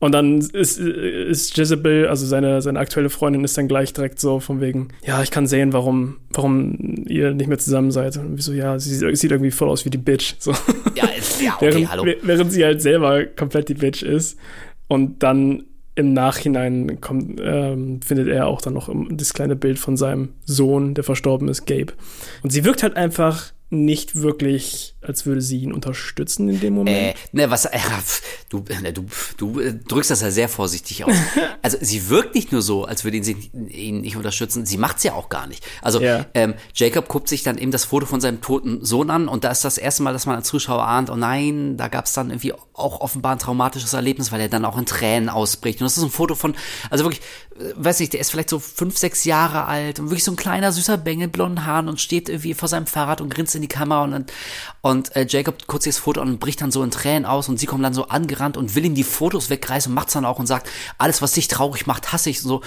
[0.00, 4.38] Und dann ist, ist Jezebel, also seine, seine aktuelle Freundin, ist dann gleich direkt so
[4.38, 8.16] von wegen, ja, ich kann sehen, warum, warum ihr nicht mehr zusammen seid.
[8.16, 10.34] Und wieso, ja, sie sieht irgendwie voll aus wie die Bitch.
[10.38, 10.52] So.
[10.94, 12.06] Ja, ist, ja okay, während, hallo.
[12.22, 14.38] Während sie halt selber komplett die Bitch ist.
[14.86, 15.64] Und dann
[15.96, 20.94] im Nachhinein kommt, ähm, findet er auch dann noch das kleine Bild von seinem Sohn,
[20.94, 21.92] der verstorben ist, Gabe.
[22.44, 26.96] Und sie wirkt halt einfach nicht wirklich, als würde sie ihn unterstützen in dem Moment.
[26.96, 27.78] Äh, ne, was, äh,
[28.48, 29.04] du, ne, du,
[29.36, 31.14] du äh, drückst das ja sehr vorsichtig aus.
[31.62, 35.12] also sie wirkt nicht nur so, als würde ihn, ihn nicht unterstützen, sie macht's ja
[35.12, 35.62] auch gar nicht.
[35.82, 36.24] Also ja.
[36.32, 39.50] ähm, Jacob guckt sich dann eben das Foto von seinem toten Sohn an und da
[39.50, 42.54] ist das erste Mal, dass man als Zuschauer ahnt, oh nein, da gab's dann irgendwie
[42.72, 45.80] auch offenbar ein traumatisches Erlebnis, weil er dann auch in Tränen ausbricht.
[45.80, 46.54] Und das ist ein Foto von,
[46.88, 47.20] also wirklich,
[47.58, 50.36] äh, weiß nicht, der ist vielleicht so fünf, sechs Jahre alt und wirklich so ein
[50.36, 53.68] kleiner, süßer Bengel, blonden Haaren und steht irgendwie vor seinem Fahrrad und grinst in die
[53.68, 54.32] Kamera und,
[54.80, 57.66] und äh, Jacob kurz das Foto und bricht dann so in Tränen aus und sie
[57.66, 60.46] kommen dann so angerannt und will ihm die Fotos wegreißen und macht's dann auch und
[60.46, 62.62] sagt, alles, was dich traurig macht, hasse ich und so.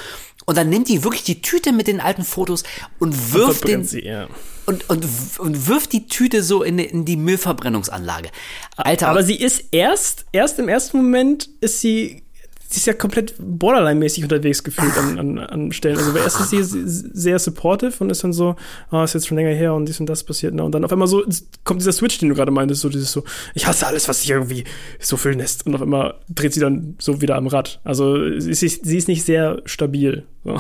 [0.46, 2.64] Und dann nimmt die wirklich die Tüte mit den alten Fotos
[3.00, 4.28] und wirft und den sie, ja.
[4.66, 5.06] und, und,
[5.38, 8.30] und wirft die Tüte so in, in die Müllverbrennungsanlage.
[8.76, 9.10] Alter.
[9.10, 12.24] Aber sie ist erst, erst im ersten Moment ist sie
[12.72, 15.98] sie ist ja komplett borderline-mäßig unterwegs gefühlt an, an, an Stellen.
[15.98, 18.56] Also erst ist sie sehr supportive und ist dann so,
[18.90, 20.54] ah, oh, ist jetzt schon länger her und dies und das passiert.
[20.54, 20.64] Ne?
[20.64, 21.24] Und dann auf einmal so
[21.66, 24.30] kommt dieser Switch, den du gerade meintest, so dieses so, ich hasse alles, was sich
[24.30, 24.64] irgendwie
[25.00, 25.66] so füllen lässt.
[25.66, 27.82] Und auf einmal dreht sie dann so wieder am Rad.
[27.84, 30.24] Also sie ist, sie ist nicht sehr stabil.
[30.46, 30.60] So.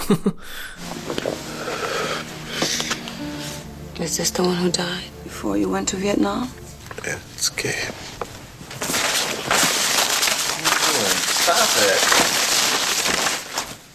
[4.01, 6.49] Is this the one who died before you went to Vietnam?
[7.35, 8.10] It's Gabe.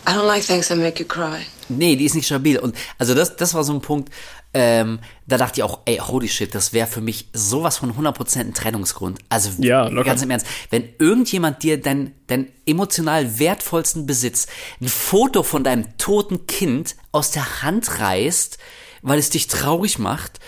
[0.09, 1.41] I don't like things that make you cry.
[1.69, 2.59] Nee, die ist nicht stabil.
[2.59, 4.13] Und also das, das war so ein Punkt,
[4.55, 8.39] ähm, da dachte ich auch, ey, holy shit, das wäre für mich sowas von 100%
[8.39, 9.19] ein Trennungsgrund.
[9.29, 14.47] Also ja, ganz im Ernst, wenn irgendjemand dir dein, dein emotional wertvollsten Besitz,
[14.81, 18.59] ein Foto von deinem toten Kind aus der Hand reißt,
[19.03, 20.39] weil es dich traurig macht,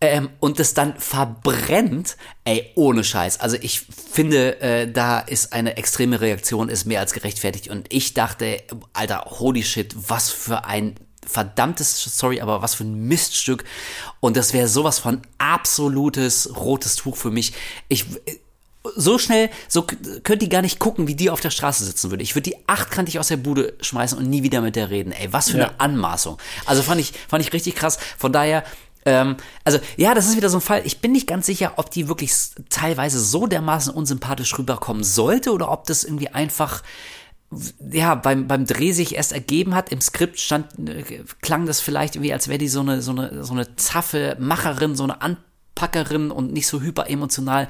[0.00, 3.40] ähm, und es dann verbrennt, ey, ohne Scheiß.
[3.40, 7.68] Also ich finde, äh, da ist eine extreme Reaktion, ist mehr als gerechtfertigt.
[7.68, 10.94] Und ich dachte, Alter, holy shit, was für ein
[11.26, 13.64] verdammtes, sorry, aber was für ein Miststück.
[14.20, 17.52] Und das wäre sowas von absolutes rotes Tuch für mich.
[17.88, 18.06] Ich,
[18.96, 19.84] so schnell, so
[20.22, 22.22] könnt ihr gar nicht gucken, wie die auf der Straße sitzen würde.
[22.22, 25.12] Ich würde die achtkantig aus der Bude schmeißen und nie wieder mit der reden.
[25.12, 25.66] Ey, was für ja.
[25.66, 26.38] eine Anmaßung.
[26.64, 27.98] Also fand ich, fand ich richtig krass.
[28.16, 28.64] Von daher,
[29.08, 30.82] ähm, also ja, das ist wieder so ein Fall.
[30.84, 32.32] Ich bin nicht ganz sicher, ob die wirklich
[32.68, 36.82] teilweise so dermaßen unsympathisch rüberkommen sollte oder ob das irgendwie einfach
[37.90, 39.90] ja, beim, beim Dreh sich erst ergeben hat.
[39.90, 43.42] Im Skript stand, äh, klang das vielleicht irgendwie, als wäre die so eine, so eine,
[43.42, 47.68] so eine zaffe Macherin, so eine Anpackerin und nicht so hyper emotional.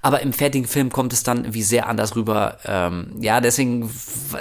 [0.00, 2.56] Aber im fertigen Film kommt es dann irgendwie sehr anders rüber.
[2.64, 3.90] Ähm, ja, deswegen,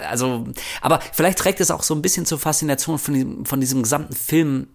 [0.09, 0.47] also,
[0.79, 4.15] aber vielleicht trägt es auch so ein bisschen zur Faszination von diesem, von diesem gesamten
[4.15, 4.67] Film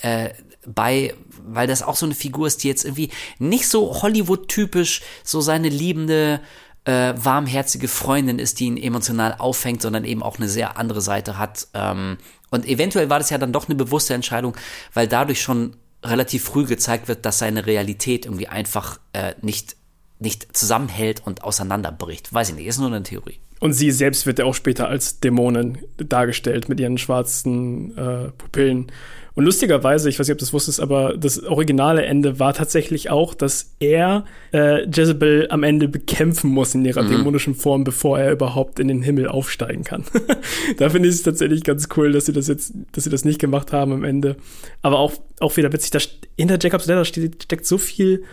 [0.00, 0.30] äh,
[0.66, 5.40] bei, weil das auch so eine Figur ist, die jetzt irgendwie nicht so Hollywood-typisch so
[5.40, 6.40] seine liebende,
[6.84, 11.38] äh, warmherzige Freundin ist, die ihn emotional auffängt, sondern eben auch eine sehr andere Seite
[11.38, 11.68] hat.
[11.74, 12.18] Ähm,
[12.50, 14.56] und eventuell war das ja dann doch eine bewusste Entscheidung,
[14.94, 19.76] weil dadurch schon relativ früh gezeigt wird, dass seine Realität irgendwie einfach äh, nicht,
[20.18, 22.32] nicht zusammenhält und auseinanderbricht.
[22.32, 23.38] Weiß ich nicht, ist nur eine Theorie.
[23.60, 28.90] Und sie selbst wird ja auch später als Dämonin dargestellt mit ihren schwarzen äh, Pupillen.
[29.34, 33.10] Und lustigerweise, ich weiß nicht, ob du das wusstest, aber das originale Ende war tatsächlich
[33.10, 37.10] auch, dass er äh, Jezebel am Ende bekämpfen muss in ihrer mhm.
[37.10, 40.04] dämonischen Form, bevor er überhaupt in den Himmel aufsteigen kann.
[40.78, 43.38] da finde ich es tatsächlich ganz cool, dass sie das jetzt, dass sie das nicht
[43.38, 44.36] gemacht haben am Ende.
[44.82, 45.98] Aber auch, auch wieder witzig, da
[46.36, 48.24] hinter Jacobs Letter steckt so viel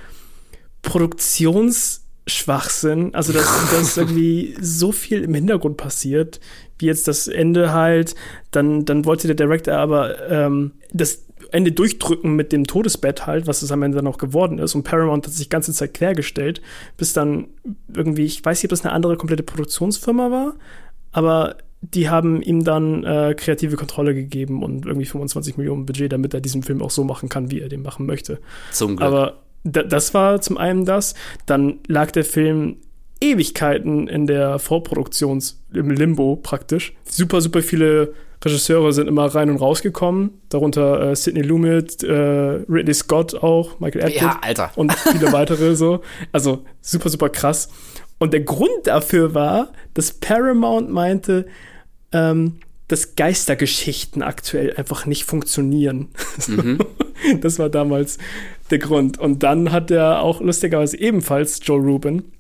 [0.82, 3.16] Produktions- Schwachsinn.
[3.16, 6.40] Also, dass, dass irgendwie so viel im Hintergrund passiert,
[6.80, 8.16] wie jetzt das Ende halt.
[8.52, 13.62] Dann, dann wollte der Director aber ähm, das Ende durchdrücken mit dem Todesbett halt, was
[13.62, 14.76] es am Ende dann auch geworden ist.
[14.76, 16.62] Und Paramount hat sich die ganze Zeit quergestellt,
[16.98, 17.48] bis dann
[17.94, 20.56] irgendwie, ich weiß nicht, ob das eine andere komplette Produktionsfirma war,
[21.12, 26.34] aber die haben ihm dann äh, kreative Kontrolle gegeben und irgendwie 25 Millionen Budget, damit
[26.34, 28.40] er diesen Film auch so machen kann, wie er den machen möchte.
[28.72, 29.08] Zum Glück.
[29.08, 31.14] Aber das war zum einen das.
[31.46, 32.78] Dann lag der Film
[33.20, 36.94] Ewigkeiten in der Vorproduktions, im Limbo praktisch.
[37.04, 38.14] Super, super viele
[38.44, 44.06] Regisseure sind immer rein und rausgekommen, darunter äh, Sidney Lumet, äh, Ridley Scott auch, Michael
[44.06, 44.72] Atwood ja, Alter.
[44.76, 46.02] und viele weitere so.
[46.32, 47.70] Also super, super krass.
[48.20, 51.48] Und der Grund dafür war, dass Paramount meinte,
[52.12, 56.10] ähm, dass Geistergeschichten aktuell einfach nicht funktionieren.
[56.48, 56.80] Mhm.
[57.42, 58.20] Das war damals
[58.70, 59.18] der Grund.
[59.18, 62.32] Und dann hat er auch lustigerweise ebenfalls Joe Rubin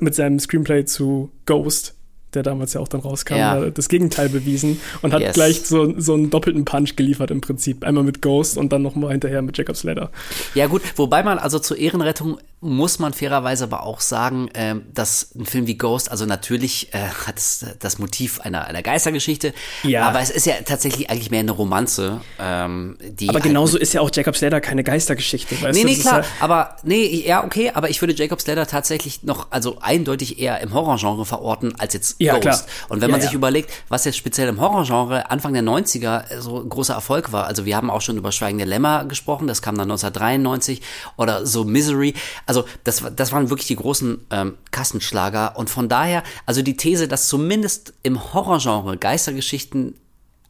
[0.00, 1.96] mit seinem Screenplay zu Ghost
[2.36, 3.70] der damals ja auch dann rauskam, ja.
[3.70, 5.34] das Gegenteil bewiesen und hat yes.
[5.34, 7.82] gleich so, so einen doppelten Punch geliefert im Prinzip.
[7.82, 10.10] Einmal mit Ghost und dann nochmal hinterher mit Jacob's Ladder.
[10.54, 15.34] Ja gut, wobei man also zur Ehrenrettung muss man fairerweise aber auch sagen, äh, dass
[15.34, 19.52] ein Film wie Ghost, also natürlich äh, hat es das Motiv einer, einer Geistergeschichte,
[19.82, 20.08] ja.
[20.08, 22.20] aber es ist ja tatsächlich eigentlich mehr eine Romanze.
[22.38, 25.60] Ähm, die aber genauso halt ist ja auch Jacob's Ladder keine Geistergeschichte.
[25.60, 29.22] Weißt nee, nee, klar, ja aber nee, ja, okay, aber ich würde Jacob's Ladder tatsächlich
[29.22, 32.42] noch, also eindeutig eher im Horrorgenre verorten, als jetzt ja, Ghost.
[32.42, 32.86] Klar.
[32.88, 36.60] Und wenn man ja, sich überlegt, was jetzt speziell im Horrorgenre Anfang der 90er so
[36.62, 39.76] ein großer Erfolg war, also wir haben auch schon über Schweigende Lämmer gesprochen, das kam
[39.76, 40.82] dann 1993
[41.16, 42.14] oder so Misery,
[42.46, 47.08] also das, das waren wirklich die großen ähm, Kassenschlager und von daher, also die These,
[47.08, 49.94] dass zumindest im Horrorgenre Geistergeschichten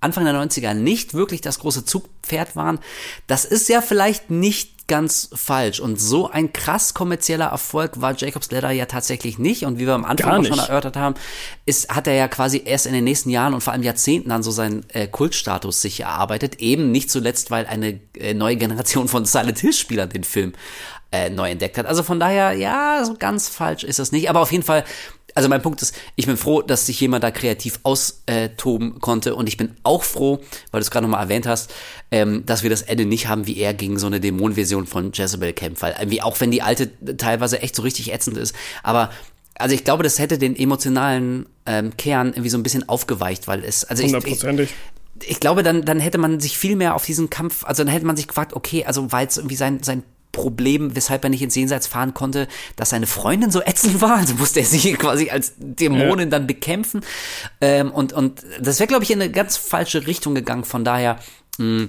[0.00, 2.78] Anfang der 90er nicht wirklich das große Zugpferd waren,
[3.26, 5.80] das ist ja vielleicht nicht ganz falsch.
[5.80, 9.64] Und so ein krass kommerzieller Erfolg war Jacob's Ladder ja tatsächlich nicht.
[9.64, 11.16] Und wie wir am Anfang auch schon erörtert haben,
[11.64, 14.44] ist, hat er ja quasi erst in den nächsten Jahren und vor allem Jahrzehnten dann
[14.44, 16.61] so seinen äh, Kultstatus sich erarbeitet.
[16.61, 20.52] Eben nicht zuletzt, weil eine äh, neue Generation von Silent Hill-Spielern den Film
[21.12, 21.86] äh, neu entdeckt hat.
[21.86, 24.30] Also von daher, ja, so ganz falsch ist das nicht.
[24.30, 24.84] Aber auf jeden Fall
[25.36, 29.46] also mein Punkt ist, ich bin froh, dass sich jemand da kreativ austoben konnte und
[29.46, 30.40] ich bin auch froh,
[30.70, 31.72] weil du es gerade nochmal erwähnt hast,
[32.11, 35.52] ähm, dass wir das Ende nicht haben, wie er gegen so eine Dämonenversion von Jezebel
[35.52, 39.11] kämpft, weil irgendwie auch wenn die alte teilweise echt so richtig ätzend ist, aber
[39.59, 43.62] also ich glaube, das hätte den emotionalen ähm, Kern irgendwie so ein bisschen aufgeweicht, weil
[43.62, 44.74] es, also ich, ich,
[45.22, 48.07] ich glaube, dann, dann hätte man sich viel mehr auf diesen Kampf, also dann hätte
[48.07, 50.02] man sich gefragt, okay, also weil es irgendwie sein, sein
[50.37, 54.18] Problem, weshalb er nicht ins Jenseits fahren konnte, dass seine Freundin so ätzend war.
[54.18, 56.39] Also musste er sie quasi als Dämonin ja.
[56.39, 57.01] dann bekämpfen.
[57.62, 60.64] Ähm, und, und das wäre, glaube ich, in eine ganz falsche Richtung gegangen.
[60.64, 61.18] Von daher,
[61.57, 61.89] mh, hm,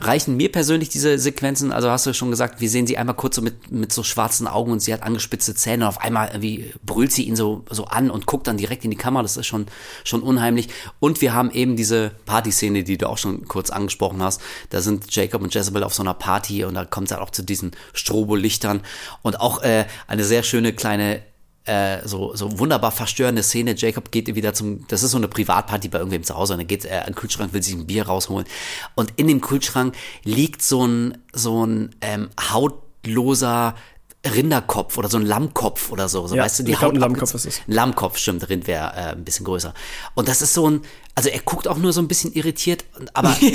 [0.00, 3.36] reichen mir persönlich diese Sequenzen, also hast du schon gesagt, wir sehen sie einmal kurz
[3.36, 6.72] so mit, mit so schwarzen Augen und sie hat angespitzte Zähne und auf einmal irgendwie
[6.84, 9.46] brüllt sie ihn so, so an und guckt dann direkt in die Kamera, das ist
[9.46, 9.66] schon,
[10.04, 10.68] schon unheimlich.
[11.00, 14.40] Und wir haben eben diese Partyszene, die du auch schon kurz angesprochen hast.
[14.70, 17.30] Da sind Jacob und Jezebel auf so einer Party und da kommt es halt auch
[17.30, 18.82] zu diesen Strobolichtern
[19.22, 21.22] und auch äh, eine sehr schöne kleine
[21.68, 23.74] äh, so, so wunderbar verstörende Szene.
[23.76, 26.66] Jacob geht wieder zum, das ist so eine Privatparty bei irgendwem zu Hause und dann
[26.66, 28.46] geht er an den Kühlschrank, will sich ein Bier rausholen.
[28.94, 29.94] Und in dem Kühlschrank
[30.24, 33.74] liegt so ein, so ein ähm, hautloser
[34.34, 36.26] Rinderkopf oder so ein Lammkopf oder so.
[36.26, 37.60] so ja, weißt du, die Haut ein Lammkopf ist es.
[37.66, 39.74] Lammkopf, stimmt, Rind wäre äh, ein bisschen größer.
[40.14, 40.82] Und das ist so ein,
[41.14, 43.50] also er guckt auch nur so ein bisschen irritiert, aber, ja.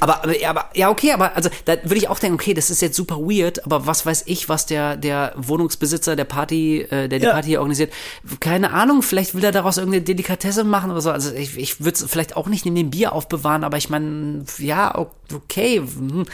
[0.00, 2.82] aber, aber, aber, ja, okay, aber, also da würde ich auch denken, okay, das ist
[2.82, 7.20] jetzt super weird, aber was weiß ich, was der, der Wohnungsbesitzer der Party, äh, der
[7.20, 7.32] die ja.
[7.32, 7.92] Party hier organisiert,
[8.40, 11.12] keine Ahnung, vielleicht will er daraus irgendeine Delikatesse machen oder so.
[11.12, 14.44] Also ich, ich würde es vielleicht auch nicht neben dem Bier aufbewahren, aber ich meine,
[14.58, 14.92] ja,
[15.32, 15.78] okay.
[15.78, 16.24] Hm.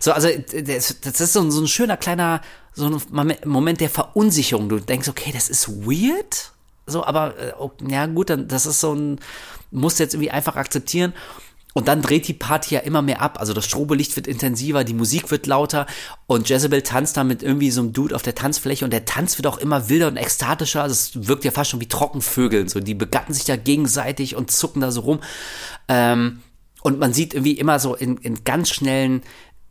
[0.00, 2.42] So, also das, das ist so ein, so ein schöner kleiner
[2.80, 4.68] so ein Moment der Verunsicherung.
[4.68, 6.52] Du denkst, okay, das ist weird.
[6.86, 7.52] So, aber äh,
[7.88, 9.20] ja gut, dann das ist so ein,
[9.70, 11.14] musst jetzt irgendwie einfach akzeptieren.
[11.72, 13.38] Und dann dreht die Party ja immer mehr ab.
[13.38, 15.86] Also das Strobelicht wird intensiver, die Musik wird lauter
[16.26, 19.38] und Jezebel tanzt da mit irgendwie so einem Dude auf der Tanzfläche und der Tanz
[19.38, 20.82] wird auch immer wilder und ekstatischer.
[20.82, 22.68] Also es wirkt ja fast schon wie Trockenvögeln.
[22.68, 25.20] So, die begatten sich da gegenseitig und zucken da so rum.
[25.86, 26.40] Ähm,
[26.82, 29.22] und man sieht irgendwie immer so in, in ganz schnellen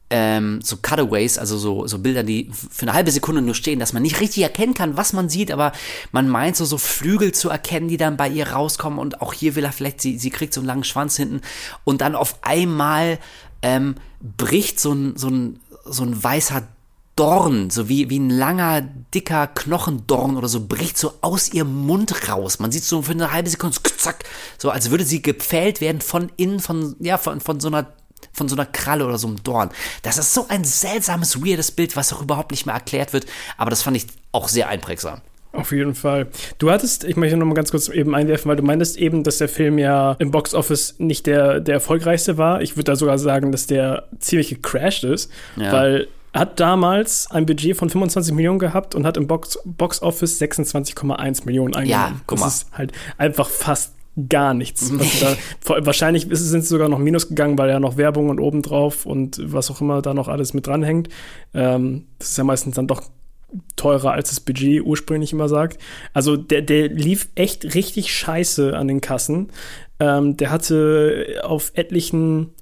[0.09, 3.93] ähm, so Cutaways, also so, so Bilder, die für eine halbe Sekunde nur stehen, dass
[3.93, 5.71] man nicht richtig erkennen kann, was man sieht, aber
[6.11, 9.55] man meint so, so Flügel zu erkennen, die dann bei ihr rauskommen und auch hier
[9.55, 11.41] will er vielleicht, sie, sie kriegt so einen langen Schwanz hinten
[11.83, 13.19] und dann auf einmal
[13.61, 16.67] ähm, bricht so ein, so ein, so ein weißer
[17.15, 18.81] Dorn, so wie, wie ein langer,
[19.13, 22.59] dicker Knochendorn oder so, bricht so aus ihrem Mund raus.
[22.59, 24.23] Man sieht so für eine halbe Sekunde, zack,
[24.57, 27.87] so als würde sie gepfählt werden von innen, von, ja, von, von so einer
[28.31, 29.69] von so einer Kralle oder so einem Dorn.
[30.01, 33.25] Das ist so ein seltsames, weirdes Bild, was auch überhaupt nicht mehr erklärt wird,
[33.57, 35.21] aber das fand ich auch sehr einprägsam.
[35.51, 36.27] Auf jeden Fall.
[36.59, 39.39] Du hattest, ich möchte noch mal ganz kurz eben einwerfen, weil du meintest eben, dass
[39.39, 42.61] der Film ja im Box Office nicht der, der erfolgreichste war.
[42.61, 45.71] Ich würde da sogar sagen, dass der ziemlich gecrashed ist, ja.
[45.71, 50.39] weil hat damals ein Budget von 25 Millionen gehabt und hat im Box, Box Office
[50.39, 52.13] 26,1 Millionen eingenommen.
[52.13, 52.45] Ja, guck mal.
[52.45, 53.93] Das ist halt einfach fast
[54.27, 54.91] gar nichts.
[55.21, 55.35] da,
[55.85, 59.71] wahrscheinlich sind es sogar noch minus gegangen, weil ja noch Werbung und obendrauf und was
[59.71, 61.09] auch immer da noch alles mit dranhängt.
[61.53, 63.03] Ähm, das ist ja meistens dann doch
[63.75, 65.79] teurer als das Budget ursprünglich immer sagt.
[66.13, 69.49] Also der, der lief echt richtig scheiße an den Kassen.
[69.99, 72.53] Ähm, der hatte auf etlichen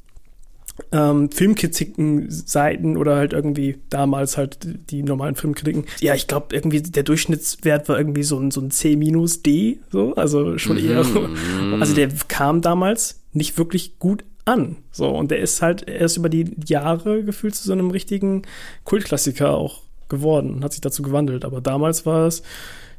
[0.91, 4.57] ähm, Filmkritiken-Seiten oder halt irgendwie damals halt
[4.89, 5.85] die normalen Filmkritiken.
[5.99, 10.57] Ja, ich glaube, irgendwie der Durchschnittswert war irgendwie so ein, so ein C-D, so, also
[10.57, 11.03] schon eher.
[11.03, 11.81] Mm.
[11.81, 14.77] Also der kam damals nicht wirklich gut an.
[14.91, 18.43] So, und der ist halt erst über die Jahre gefühlt zu so einem richtigen
[18.83, 21.43] Kultklassiker auch geworden, hat sich dazu gewandelt.
[21.43, 22.43] Aber damals war es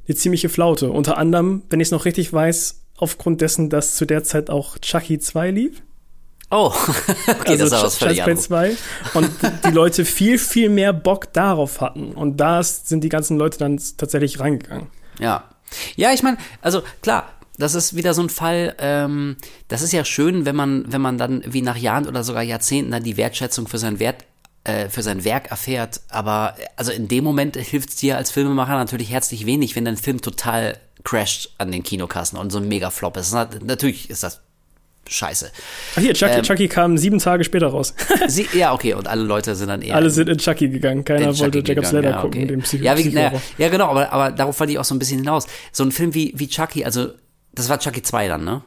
[0.07, 0.91] eine ziemliche Flaute.
[0.91, 4.79] Unter anderem, wenn ich es noch richtig weiß, aufgrund dessen, dass zu der Zeit auch
[4.79, 5.83] Chucky 2 lief.
[6.51, 6.73] Oh,
[7.29, 8.77] okay, also das ist was völlig 2
[9.15, 9.31] und
[9.67, 12.13] die Leute viel, viel mehr Bock darauf hatten.
[12.13, 14.87] Und da sind die ganzen Leute dann tatsächlich reingegangen.
[15.19, 15.45] Ja.
[15.97, 19.37] Ja, ich meine, also klar, das ist wieder so ein Fall, ähm,
[19.69, 22.93] das ist ja schön, wenn man, wenn man dann wie nach Jahren oder sogar Jahrzehnten
[22.93, 24.25] dann die Wertschätzung für sein Wert
[24.65, 26.01] äh, für sein Werk erfährt.
[26.09, 29.97] Aber also in dem Moment hilft es dir als Filmemacher natürlich herzlich wenig, wenn dein
[29.97, 33.33] Film total crasht an den Kinokassen und so ein mega Flop ist.
[33.33, 34.41] Natürlich ist das
[35.09, 35.51] scheiße.
[35.97, 37.95] Ach hier, Chucky, ähm, Chucky kam sieben Tage später raus.
[38.27, 39.97] sie, ja, okay, und alle Leute sind dann eher.
[39.97, 41.05] Alle sind in Chucky gegangen.
[41.05, 44.31] Keiner wollte Jacob's Ladder ja, gucken, dem Psycho ja, wie, naja, ja, genau, aber, aber
[44.31, 45.47] darauf wollte ich auch so ein bisschen hinaus.
[45.73, 47.09] So ein Film wie, wie Chucky, also,
[47.53, 48.63] das war Chucky 2 dann, ne?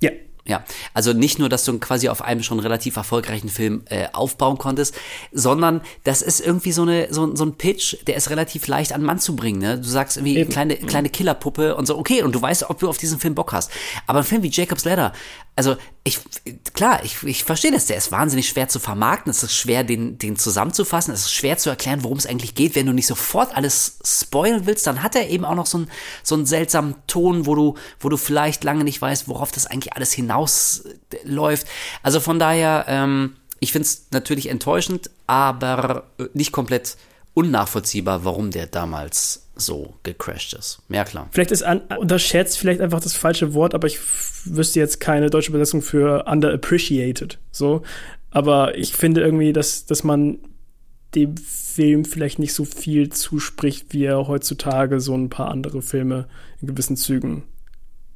[0.00, 0.10] Ja.
[0.48, 4.58] Ja, also nicht nur, dass du quasi auf einem schon relativ erfolgreichen Film äh, aufbauen
[4.58, 4.94] konntest,
[5.32, 9.02] sondern das ist irgendwie so eine so, so ein Pitch, der ist relativ leicht an
[9.02, 9.58] Mann zu bringen.
[9.58, 9.78] Ne?
[9.78, 10.50] Du sagst irgendwie Eben.
[10.50, 13.52] kleine kleine Killerpuppe und so, okay, und du weißt, ob du auf diesen Film Bock
[13.52, 13.72] hast.
[14.06, 15.12] Aber ein Film wie Jacob's Ladder,
[15.56, 16.20] also ich
[16.74, 20.18] klar, ich, ich verstehe das, der ist wahnsinnig schwer zu vermarkten, es ist schwer, den,
[20.18, 22.74] den zusammenzufassen, es ist schwer zu erklären, worum es eigentlich geht.
[22.74, 25.90] Wenn du nicht sofort alles spoilen willst, dann hat er eben auch noch so einen,
[26.22, 29.94] so einen seltsamen Ton, wo du, wo du vielleicht lange nicht weißt, worauf das eigentlich
[29.94, 31.66] alles hinausläuft.
[32.02, 36.04] Also von daher, ähm, ich finde es natürlich enttäuschend, aber
[36.34, 36.98] nicht komplett
[37.32, 40.82] unnachvollziehbar, warum der damals so gecrashed ist.
[40.88, 41.28] Ja, klar.
[41.32, 43.98] Vielleicht ist un unterschätzt vielleicht einfach das falsche Wort, aber ich
[44.44, 47.38] wüsste jetzt keine deutsche Übersetzung für underappreciated.
[47.50, 47.82] So.
[48.30, 50.38] Aber ich finde irgendwie, dass, dass man
[51.14, 56.28] dem Film vielleicht nicht so viel zuspricht, wie er heutzutage so ein paar andere Filme
[56.60, 57.44] in gewissen Zügen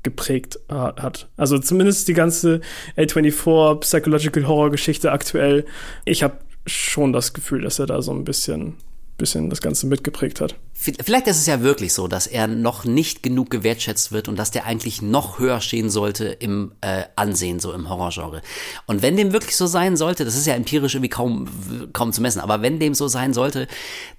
[0.03, 1.29] geprägt äh, hat.
[1.37, 2.61] Also zumindest die ganze
[2.97, 5.65] A24 Psychological Horror Geschichte aktuell.
[6.05, 8.75] Ich habe schon das Gefühl, dass er da so ein bisschen
[9.21, 10.57] bisschen das Ganze mitgeprägt hat.
[10.73, 14.51] Vielleicht ist es ja wirklich so, dass er noch nicht genug gewertschätzt wird und dass
[14.51, 18.43] der eigentlich noch höher stehen sollte im äh, Ansehen, so im Horrorgenre.
[18.87, 21.49] Und wenn dem wirklich so sein sollte, das ist ja empirisch irgendwie kaum,
[21.93, 23.69] kaum zu messen, aber wenn dem so sein sollte,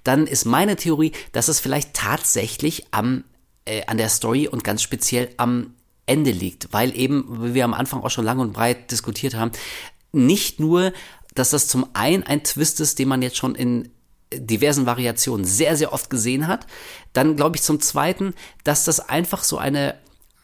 [0.03, 3.23] dann ist meine Theorie, dass es vielleicht tatsächlich am,
[3.65, 5.73] äh, an der Story und ganz speziell am
[6.05, 9.51] Ende liegt, weil eben, wie wir am Anfang auch schon lang und breit diskutiert haben,
[10.11, 10.93] nicht nur,
[11.33, 13.89] dass das zum einen ein Twist ist, den man jetzt schon in
[14.33, 16.67] diversen Variationen sehr, sehr oft gesehen hat.
[17.13, 19.95] Dann glaube ich zum Zweiten, dass das einfach so eine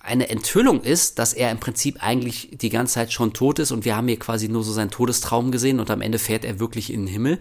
[0.08, 3.84] eine Enthüllung ist, dass er im Prinzip eigentlich die ganze Zeit schon tot ist und
[3.84, 6.94] wir haben hier quasi nur so seinen Todestraum gesehen und am Ende fährt er wirklich
[6.94, 7.40] in den Himmel.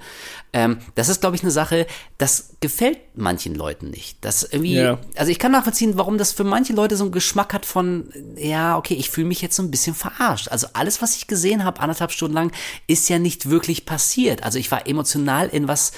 [0.53, 1.87] Ähm, das ist, glaube ich, eine Sache,
[2.19, 4.19] das gefällt manchen Leuten nicht.
[4.23, 4.99] Das irgendwie, yeah.
[5.15, 8.77] also ich kann nachvollziehen, warum das für manche Leute so einen Geschmack hat von, ja,
[8.77, 10.49] okay, ich fühle mich jetzt so ein bisschen verarscht.
[10.49, 12.53] Also alles, was ich gesehen habe, anderthalb Stunden lang,
[12.89, 14.43] ist ja nicht wirklich passiert.
[14.43, 15.93] Also ich war emotional in was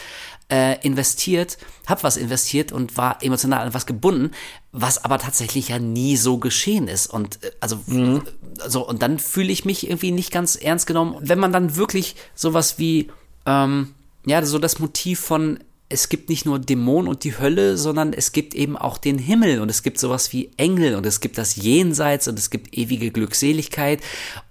[0.51, 4.31] äh, investiert, habe was investiert und war emotional an was gebunden,
[4.73, 7.07] was aber tatsächlich ja nie so geschehen ist.
[7.09, 8.23] Und äh, also mhm.
[8.67, 12.17] so und dann fühle ich mich irgendwie nicht ganz ernst genommen, wenn man dann wirklich
[12.35, 13.11] sowas wie
[13.47, 13.95] ähm,
[14.27, 15.59] ja so das Motiv von
[15.91, 19.61] es gibt nicht nur Dämonen und die Hölle, sondern es gibt eben auch den Himmel
[19.61, 23.11] und es gibt sowas wie Engel und es gibt das Jenseits und es gibt ewige
[23.11, 24.03] Glückseligkeit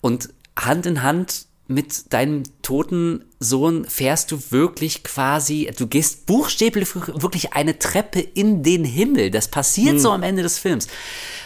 [0.02, 6.96] und Hand in Hand mit deinem toten Sohn fährst du wirklich quasi, du gehst buchstäblich
[6.96, 9.32] wirklich eine Treppe in den Himmel.
[9.32, 10.00] Das passiert hm.
[10.00, 10.88] so am Ende des Films.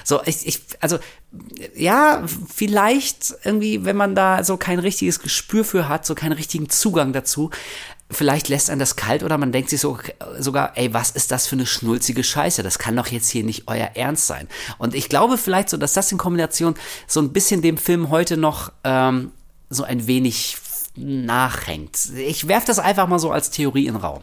[0.04, 1.00] So, ich, ich, also,
[1.76, 6.70] ja, vielleicht irgendwie, wenn man da so kein richtiges Gespür für hat, so keinen richtigen
[6.70, 7.50] Zugang dazu,
[8.12, 9.98] vielleicht lässt einen das kalt oder man denkt sich so,
[10.38, 12.62] sogar, ey, was ist das für eine schnulzige Scheiße?
[12.64, 14.48] Das kann doch jetzt hier nicht euer Ernst sein.
[14.78, 16.76] Und ich glaube vielleicht so, dass das in Kombination
[17.08, 19.32] so ein bisschen dem Film heute noch ähm,
[19.72, 20.58] so ein wenig
[20.96, 21.98] nachhängt.
[22.18, 24.22] Ich werfe das einfach mal so als Theorie in den Raum.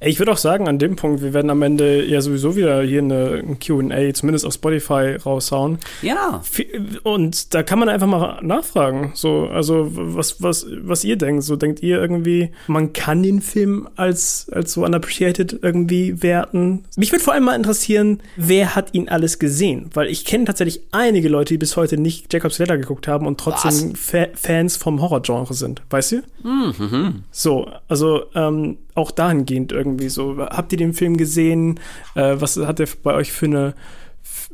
[0.00, 3.00] Ich würde auch sagen, an dem Punkt, wir werden am Ende ja sowieso wieder hier
[3.00, 5.78] eine, ein QA, zumindest auf Spotify, raushauen.
[6.02, 6.42] Ja.
[7.02, 9.12] Und da kann man einfach mal nachfragen.
[9.14, 11.44] So, also was, was, was ihr denkt.
[11.44, 16.84] So denkt ihr irgendwie, man kann den Film als, als so unappreciated irgendwie werten?
[16.96, 19.90] Mich würde vor allem mal interessieren, wer hat ihn alles gesehen?
[19.94, 23.38] Weil ich kenne tatsächlich einige Leute, die bis heute nicht Jacobs Letter geguckt haben und
[23.38, 25.82] trotzdem Fa Fans vom Horrorgenre sind.
[25.90, 26.22] Weißt du?
[26.42, 27.24] Mhm.
[27.30, 30.38] So, also ähm, auch dahingehend irgendwie so.
[30.38, 31.80] Habt ihr den Film gesehen?
[32.14, 33.74] Äh, was hat der bei euch für eine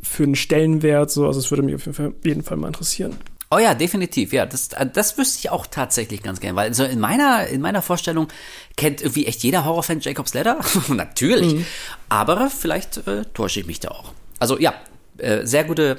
[0.03, 1.11] für einen Stellenwert?
[1.11, 3.17] So, also es würde mich auf jeden Fall, jeden Fall mal interessieren.
[3.55, 4.33] Oh ja, definitiv.
[4.33, 7.61] Ja, das, äh, das wüsste ich auch tatsächlich ganz gern, weil so in meiner, in
[7.61, 8.29] meiner Vorstellung
[8.77, 10.59] kennt irgendwie echt jeder Horrorfan Jacob's Ladder.
[10.89, 11.55] Natürlich.
[11.55, 11.67] Mhm.
[12.09, 14.15] Aber vielleicht äh, täusche ich mich da auch.
[14.39, 14.73] Also ja,
[15.19, 15.99] äh, sehr gute,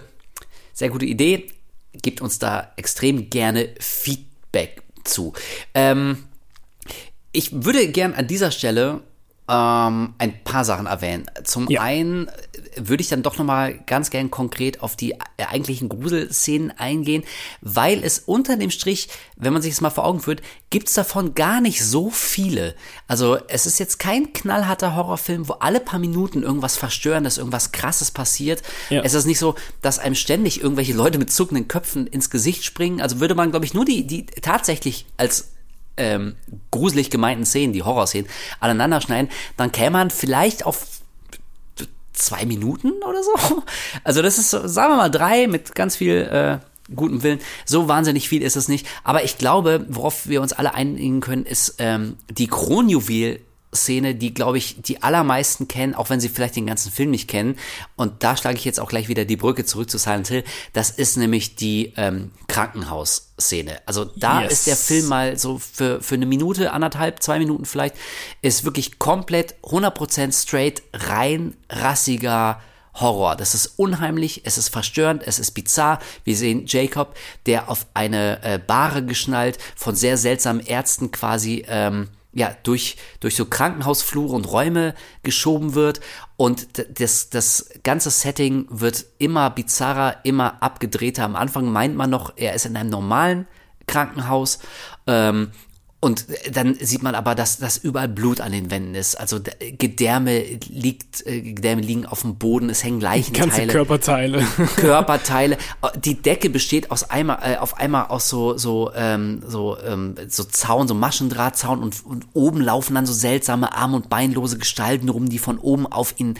[0.73, 1.51] sehr gute Idee.
[2.01, 5.33] Gebt uns da extrem gerne Feedback zu.
[5.75, 6.23] Ähm,
[7.33, 9.01] ich würde gern an dieser Stelle
[9.49, 11.25] ähm, ein paar Sachen erwähnen.
[11.43, 11.81] Zum ja.
[11.81, 12.31] einen
[12.77, 17.23] würde ich dann doch nochmal ganz gern konkret auf die eigentlichen Gruselszenen eingehen,
[17.59, 21.35] weil es unter dem Strich, wenn man sich das mal vor Augen führt, gibt's davon
[21.35, 22.73] gar nicht so viele.
[23.07, 28.11] Also es ist jetzt kein knallharter Horrorfilm, wo alle paar Minuten irgendwas Verstörendes, irgendwas Krasses
[28.11, 28.63] passiert.
[28.89, 29.01] Ja.
[29.03, 33.01] Es ist nicht so, dass einem ständig irgendwelche Leute mit zuckenden Köpfen ins Gesicht springen.
[33.01, 35.49] Also würde man, glaube ich, nur die, die tatsächlich als
[35.97, 36.35] ähm,
[36.71, 38.29] gruselig gemeinten Szenen, die Horrorszenen,
[38.59, 40.87] aneinander schneiden, dann käme man vielleicht auf
[42.13, 43.63] zwei Minuten oder so.
[44.03, 47.39] Also das ist, sagen wir mal, drei mit ganz viel äh, gutem Willen.
[47.65, 48.87] So wahnsinnig viel ist es nicht.
[49.03, 53.39] Aber ich glaube, worauf wir uns alle einigen können, ist ähm, die Kronjuwel
[53.73, 57.27] Szene, die, glaube ich, die allermeisten kennen, auch wenn sie vielleicht den ganzen Film nicht
[57.27, 57.57] kennen.
[57.95, 60.43] Und da schlage ich jetzt auch gleich wieder die Brücke zurück zu Silent Hill.
[60.73, 63.79] Das ist nämlich die ähm, Krankenhausszene.
[63.85, 64.53] Also da yes.
[64.53, 67.95] ist der Film mal so für, für eine Minute, anderthalb, zwei Minuten vielleicht,
[68.41, 72.59] ist wirklich komplett 100% straight, rein rassiger
[72.95, 73.35] Horror.
[73.35, 75.99] Das ist unheimlich, es ist verstörend, es ist bizarr.
[76.23, 77.15] Wir sehen Jacob,
[77.45, 83.35] der auf eine äh, Bahre geschnallt, von sehr seltsamen Ärzten quasi ähm, ja, durch, durch
[83.35, 86.01] so Krankenhausflure und Räume geschoben wird
[86.35, 86.67] und
[86.99, 91.23] das, das ganze Setting wird immer bizarrer, immer abgedrehter.
[91.23, 93.47] Am Anfang meint man noch, er ist in einem normalen
[93.87, 94.59] Krankenhaus
[95.07, 95.51] ähm,
[96.03, 99.15] und dann sieht man aber, dass, dass überall Blut an den Wänden ist.
[99.15, 99.39] Also
[99.77, 103.51] Gedärme liegt, äh, Gedärme liegen auf dem Boden, es hängen Leichenteile.
[103.51, 104.45] Ganze Körperteile.
[104.75, 105.57] Körperteile.
[105.95, 110.43] Die Decke besteht aus einmal, äh, auf einmal aus so, so, ähm, so, ähm, so
[110.43, 115.29] Zaun, so Maschendrahtzaun und, und oben laufen dann so seltsame arm- und beinlose Gestalten rum,
[115.29, 116.33] die von oben auf ihn,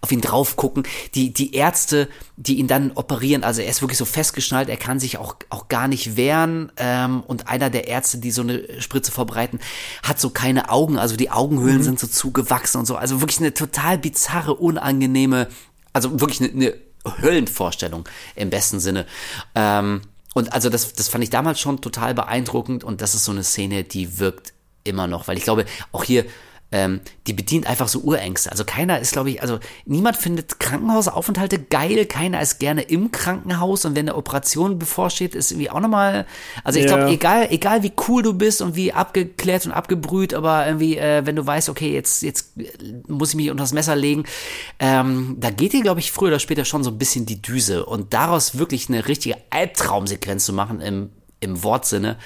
[0.00, 0.84] auf ihn drauf gucken.
[1.16, 5.00] Die, die Ärzte, die ihn dann operieren, also er ist wirklich so festgeschnallt, er kann
[5.00, 6.70] sich auch, auch gar nicht wehren.
[6.76, 9.60] Ähm, und einer der Ärzte, die so eine Spritze verbreiten,
[10.02, 11.84] hat so keine Augen, also die Augenhöhlen mhm.
[11.84, 12.96] sind so zugewachsen und so.
[12.96, 15.48] Also wirklich eine total bizarre, unangenehme,
[15.92, 16.74] also wirklich eine, eine
[17.22, 19.06] Höllenvorstellung im besten Sinne.
[19.54, 20.02] Ähm,
[20.34, 23.44] und also das, das fand ich damals schon total beeindruckend und das ist so eine
[23.44, 24.52] Szene, die wirkt
[24.84, 26.24] immer noch, weil ich glaube, auch hier
[26.70, 28.50] ähm, die bedient einfach so Urängste.
[28.50, 33.86] Also keiner ist, glaube ich, also niemand findet Krankenhausaufenthalte geil, keiner ist gerne im Krankenhaus
[33.86, 36.26] und wenn eine Operation bevorsteht, ist irgendwie auch nochmal,
[36.64, 36.96] also ich yeah.
[36.96, 41.24] glaube, egal, egal wie cool du bist und wie abgeklärt und abgebrüht, aber irgendwie, äh,
[41.24, 42.52] wenn du weißt, okay, jetzt, jetzt
[43.06, 44.24] muss ich mich unter das Messer legen,
[44.78, 47.86] ähm, da geht dir, glaube ich, früher oder später schon so ein bisschen die Düse
[47.86, 52.18] und daraus wirklich eine richtige Albtraumsequenz zu machen im, im Wortsinne,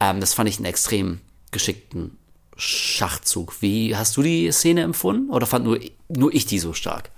[0.00, 1.20] ähm, das fand ich einen extrem
[1.50, 2.18] geschickten
[2.56, 3.60] Schachzug.
[3.60, 5.30] Wie hast du die Szene empfunden?
[5.30, 5.78] Oder fand nur,
[6.08, 7.10] nur ich die so stark?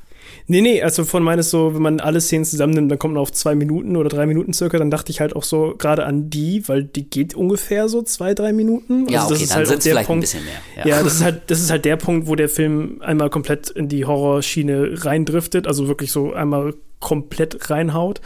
[0.50, 3.32] Nee, nee, also von meines so, wenn man alle Szenen zusammennimmt, dann kommt man auf
[3.32, 6.66] zwei Minuten oder drei Minuten circa, dann dachte ich halt auch so gerade an die,
[6.68, 9.02] weil die geht ungefähr so zwei, drei Minuten.
[9.02, 10.84] Also ja, okay, das ist dann halt sind vielleicht Punkt, ein bisschen mehr.
[10.84, 10.96] Ja.
[10.96, 13.88] ja, das ist halt, das ist halt der Punkt, wo der Film einmal komplett in
[13.88, 18.20] die Horrorschiene reindriftet, also wirklich so einmal komplett reinhaut.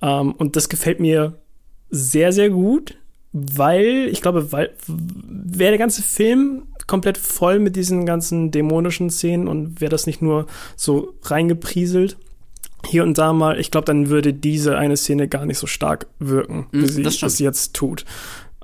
[0.00, 1.34] Um, ähm, und das gefällt mir
[1.90, 2.96] sehr, sehr gut
[3.32, 9.46] weil, ich glaube, weil wäre der ganze Film komplett voll mit diesen ganzen dämonischen Szenen
[9.46, 10.46] und wäre das nicht nur
[10.76, 12.16] so reingeprieselt,
[12.86, 16.06] hier und da mal, ich glaube, dann würde diese eine Szene gar nicht so stark
[16.18, 18.04] wirken, wie mm, sie das jetzt tut.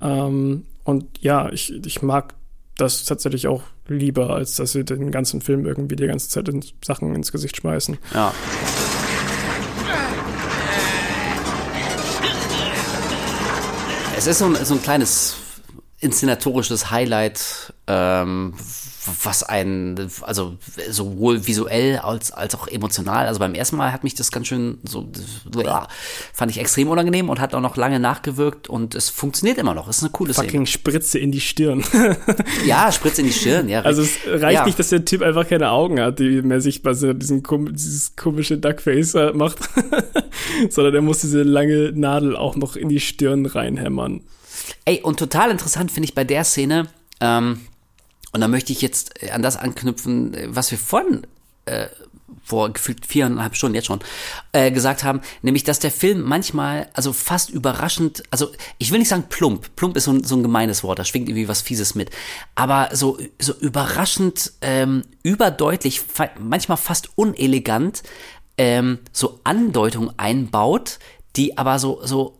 [0.01, 2.34] Ähm, und ja, ich, ich mag
[2.76, 6.64] das tatsächlich auch lieber, als dass sie den ganzen Film irgendwie die ganze Zeit in
[6.84, 7.98] Sachen ins Gesicht schmeißen.
[8.14, 8.32] Ja.
[14.27, 15.36] Ist so ein, so ein kleines
[15.98, 18.52] inszenatorisches Highlight, ähm,
[19.23, 20.56] was ein, also
[20.90, 24.78] sowohl visuell als, als auch emotional, also beim ersten Mal hat mich das ganz schön
[24.82, 25.09] so,
[25.56, 25.89] ja,
[26.35, 29.89] fand ich extrem unangenehm und hat auch noch lange nachgewirkt und es funktioniert immer noch,
[29.89, 30.66] es ist eine coole Fucking Szene.
[30.66, 31.82] Spritze in die Stirn.
[32.66, 33.81] ja, Spritze in die Stirn, ja.
[33.82, 34.66] Also es reicht ja.
[34.66, 37.43] nicht, dass der Typ einfach keine Augen hat, die mehr sichtbar sind, diesen,
[37.73, 39.60] dieses komische Duckface macht,
[40.68, 44.23] sondern er muss diese lange Nadel auch noch in die Stirn reinhämmern.
[44.84, 46.88] Ey, und total interessant finde ich bei der Szene,
[47.20, 47.60] ähm,
[48.32, 51.26] und da möchte ich jetzt an das anknüpfen, was wir vorhin
[51.64, 51.86] äh,
[52.43, 54.01] vor gefühlt viereinhalb Stunden jetzt schon
[54.52, 59.09] äh, gesagt haben, nämlich, dass der Film manchmal, also fast überraschend, also ich will nicht
[59.09, 61.94] sagen plump, plump ist so ein, so ein gemeines Wort, da schwingt irgendwie was Fieses
[61.94, 62.10] mit,
[62.55, 66.02] aber so, so überraschend, ähm, überdeutlich,
[66.38, 68.02] manchmal fast unelegant,
[68.59, 70.98] ähm, so Andeutungen einbaut,
[71.36, 72.38] die aber so, so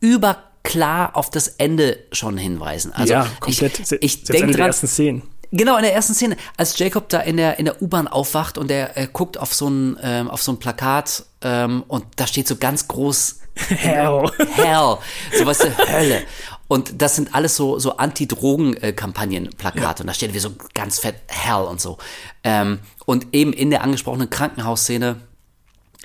[0.00, 2.92] über klar auf das Ende schon hinweisen.
[2.92, 3.80] Also ja, komplett.
[3.80, 4.66] Ich, ich denke dran.
[4.66, 5.22] ersten Szenen.
[5.50, 8.70] Genau, in der ersten Szene, als Jacob da in der, in der U-Bahn aufwacht und
[8.70, 12.48] er, er guckt auf so ein, ähm, auf so ein Plakat ähm, und da steht
[12.48, 14.30] so ganz groß Hell.
[14.54, 14.96] Hell.
[15.36, 16.22] So was der Hölle.
[16.68, 19.82] Und das sind alles so, so Anti-Drogen-Kampagnen-Plakate.
[19.82, 20.00] Ja.
[20.00, 21.98] Und da steht wie so ganz fett Hell und so.
[22.44, 25.16] Ähm, und eben in der angesprochenen Krankenhausszene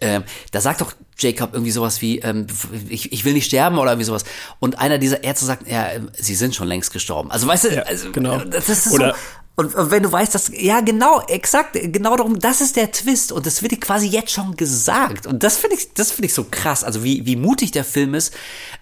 [0.02, 2.48] ähm, da sagt doch Jacob irgendwie sowas wie, ähm,
[2.89, 4.23] ich, ich will nicht sterben oder irgendwie sowas.
[4.60, 7.31] Und einer dieser Ärzte sagt, ja, sie sind schon längst gestorben.
[7.31, 8.39] Also weißt du, ja, also, genau.
[8.39, 9.19] das ist oder so.
[9.60, 13.31] Und, und wenn du weißt, dass, ja genau, exakt, genau darum, das ist der Twist
[13.31, 15.26] und das wird dir quasi jetzt schon gesagt.
[15.26, 16.84] Und das finde ich, das finde ich so krass.
[16.84, 18.35] Also wie, wie mutig der Film ist,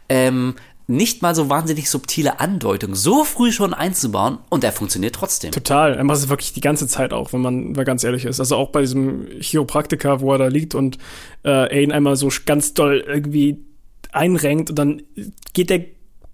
[0.10, 0.56] ähm,
[0.88, 5.52] nicht mal so wahnsinnig subtile Andeutung so früh schon einzubauen und er funktioniert trotzdem.
[5.52, 5.96] Total.
[5.96, 8.40] Er macht es wirklich die ganze Zeit auch, wenn man mal ganz ehrlich ist.
[8.40, 10.98] Also auch bei diesem Chiropraktiker, wo er da liegt und
[11.44, 13.66] äh, ihn einmal so ganz doll irgendwie
[14.12, 15.02] einrenkt und dann
[15.54, 15.86] geht der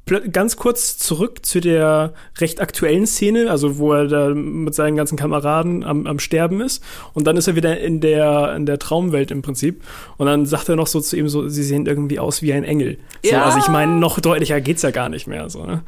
[0.05, 5.17] ganz kurz zurück zu der recht aktuellen Szene, also wo er da mit seinen ganzen
[5.17, 6.83] Kameraden am, am Sterben ist.
[7.13, 9.83] Und dann ist er wieder in der, in der Traumwelt im Prinzip.
[10.17, 12.63] Und dann sagt er noch so zu ihm so, sie sehen irgendwie aus wie ein
[12.63, 12.97] Engel.
[13.23, 13.43] So, ja.
[13.43, 15.49] Also ich meine, noch deutlicher geht's ja gar nicht mehr.
[15.49, 15.83] So, ne?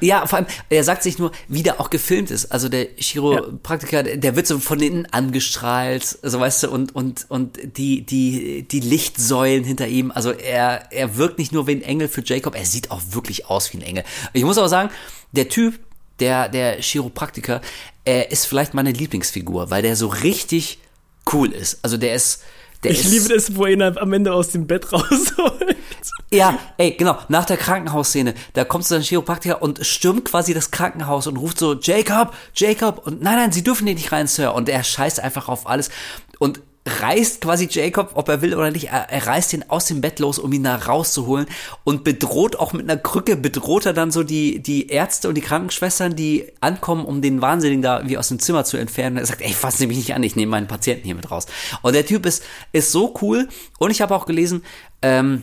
[0.00, 2.52] Ja, vor allem, er sagt sich nur, wie der auch gefilmt ist.
[2.52, 4.16] Also der Chiropraktiker, ja.
[4.16, 8.80] der wird so von innen angestrahlt, so weißt du, und, und, und die, die, die
[8.80, 10.10] Lichtsäulen hinter ihm.
[10.10, 13.46] Also er, er wirkt nicht nur wie ein Engel für Jacob, er sieht auch wirklich
[13.46, 14.04] aus wie ein Engel.
[14.32, 14.90] Ich muss aber sagen,
[15.32, 15.78] der Typ,
[16.20, 17.60] der, der Chiropraktiker,
[18.04, 20.78] er ist vielleicht meine Lieblingsfigur, weil der so richtig
[21.32, 21.78] cool ist.
[21.82, 22.42] Also der ist,
[22.82, 25.76] Der ich liebe es, wo er ihn am Ende aus dem Bett rausholt.
[26.32, 30.70] Ja, ey, genau, nach der Krankenhausszene, da kommt so ein Chiropraktiker und stürmt quasi das
[30.70, 34.52] Krankenhaus und ruft so, Jacob, Jacob, und nein, nein, sie dürfen hier nicht rein, Sir.
[34.52, 35.88] Und er scheißt einfach auf alles.
[36.38, 40.00] Und reißt quasi Jacob, ob er will oder nicht, er, er reißt ihn aus dem
[40.00, 41.46] Bett los, um ihn da rauszuholen
[41.84, 45.40] und bedroht auch mit einer Krücke, bedroht er dann so die, die Ärzte und die
[45.40, 49.16] Krankenschwestern, die ankommen, um den Wahnsinnigen da wie aus dem Zimmer zu entfernen.
[49.16, 51.46] Er sagt, ey, fass mich nicht an, ich nehme meinen Patienten hier mit raus.
[51.82, 53.48] Und der Typ ist, ist so cool
[53.78, 54.62] und ich habe auch gelesen,
[55.02, 55.42] ähm,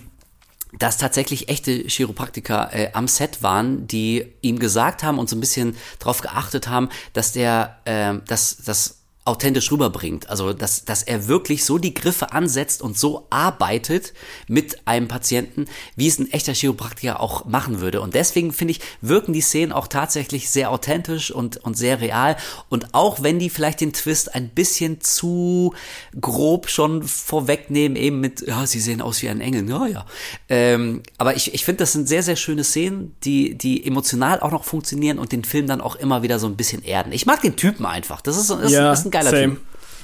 [0.80, 5.40] dass tatsächlich echte Chiropraktiker äh, am Set waren, die ihm gesagt haben und so ein
[5.40, 10.30] bisschen darauf geachtet haben, dass der, äh, dass, dass authentisch rüberbringt.
[10.30, 14.14] Also, dass, dass er wirklich so die Griffe ansetzt und so arbeitet
[14.48, 18.02] mit einem Patienten, wie es ein echter Chiropraktiker auch machen würde.
[18.02, 22.36] Und deswegen finde ich, wirken die Szenen auch tatsächlich sehr authentisch und, und sehr real.
[22.70, 25.74] Und auch wenn die vielleicht den Twist ein bisschen zu
[26.20, 30.06] grob schon vorwegnehmen, eben mit, ja, sie sehen aus wie ein Engel, ja, ja.
[30.50, 34.52] Ähm, aber ich, ich finde, das sind sehr, sehr schöne Szenen, die, die emotional auch
[34.52, 37.14] noch funktionieren und den Film dann auch immer wieder so ein bisschen erden.
[37.14, 38.22] Ich mag den Typen einfach.
[38.22, 38.92] Das ist, das, ja.
[38.92, 39.54] ist ein geiler Same.
[39.54, 39.62] Typ.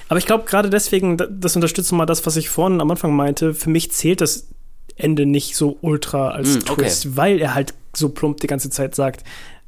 [0.07, 3.53] Aber ich glaube, gerade deswegen, das unterstützt mal das, was ich vorhin am Anfang meinte.
[3.53, 4.48] Für mich zählt das
[4.95, 7.18] Ende nicht so ultra als mm, Twist, okay.
[7.18, 9.23] weil er halt so plump die ganze Zeit sagt,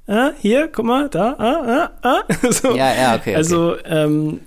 [0.07, 2.51] ah, hier, guck mal, da, ah, ah, ah.
[2.51, 2.75] so.
[2.75, 3.35] Ja, ja, okay.
[3.35, 3.83] Also okay.
[3.85, 4.39] Ähm,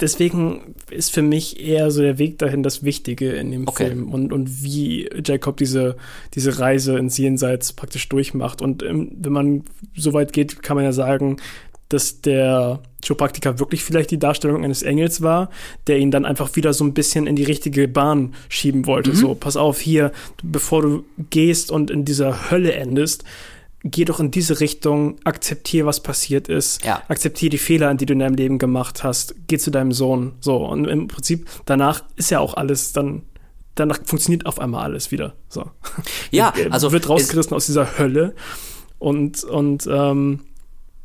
[0.00, 3.86] deswegen ist für mich eher so der Weg dahin das Wichtige in dem okay.
[3.86, 5.96] Film und, und wie Jacob diese,
[6.34, 8.60] diese Reise ins Jenseits praktisch durchmacht.
[8.60, 9.64] Und ähm, wenn man
[9.96, 11.38] so weit geht, kann man ja sagen,
[11.88, 15.50] dass der Chiropraktiker wirklich vielleicht die Darstellung eines Engels war,
[15.86, 19.10] der ihn dann einfach wieder so ein bisschen in die richtige Bahn schieben wollte.
[19.10, 19.16] Mhm.
[19.16, 23.24] So, pass auf, hier, bevor du gehst und in dieser Hölle endest,
[23.84, 27.02] geh doch in diese Richtung, akzeptiere, was passiert ist, ja.
[27.08, 30.32] akzeptiere die Fehler, die du in deinem Leben gemacht hast, geh zu deinem Sohn.
[30.40, 33.22] So, und im Prinzip, danach ist ja auch alles dann
[33.76, 35.34] danach funktioniert auf einmal alles wieder.
[35.48, 35.70] So.
[36.32, 38.34] Ja, also wird rausgerissen aus dieser Hölle
[38.98, 40.40] und und ähm,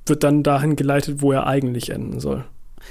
[0.06, 2.46] wird dann dahin geleitet, wo er eigentlich enden soll.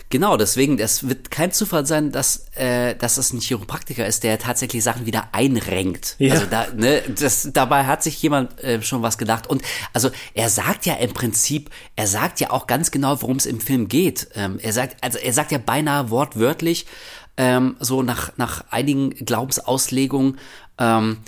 [0.09, 4.39] Genau, deswegen, es wird kein Zufall sein, dass, äh, dass es ein Chiropraktiker ist, der
[4.39, 6.16] tatsächlich Sachen wieder einrenkt.
[6.19, 6.35] Ja.
[6.35, 9.49] Also da, ne, das, dabei hat sich jemand äh, schon was gedacht.
[9.49, 9.62] Und
[9.93, 13.61] also er sagt ja im Prinzip, er sagt ja auch ganz genau, worum es im
[13.61, 14.28] Film geht.
[14.35, 16.87] Ähm, er sagt, also er sagt ja beinahe wortwörtlich,
[17.37, 20.39] ähm, so nach, nach einigen Glaubensauslegungen,
[20.78, 21.19] ähm,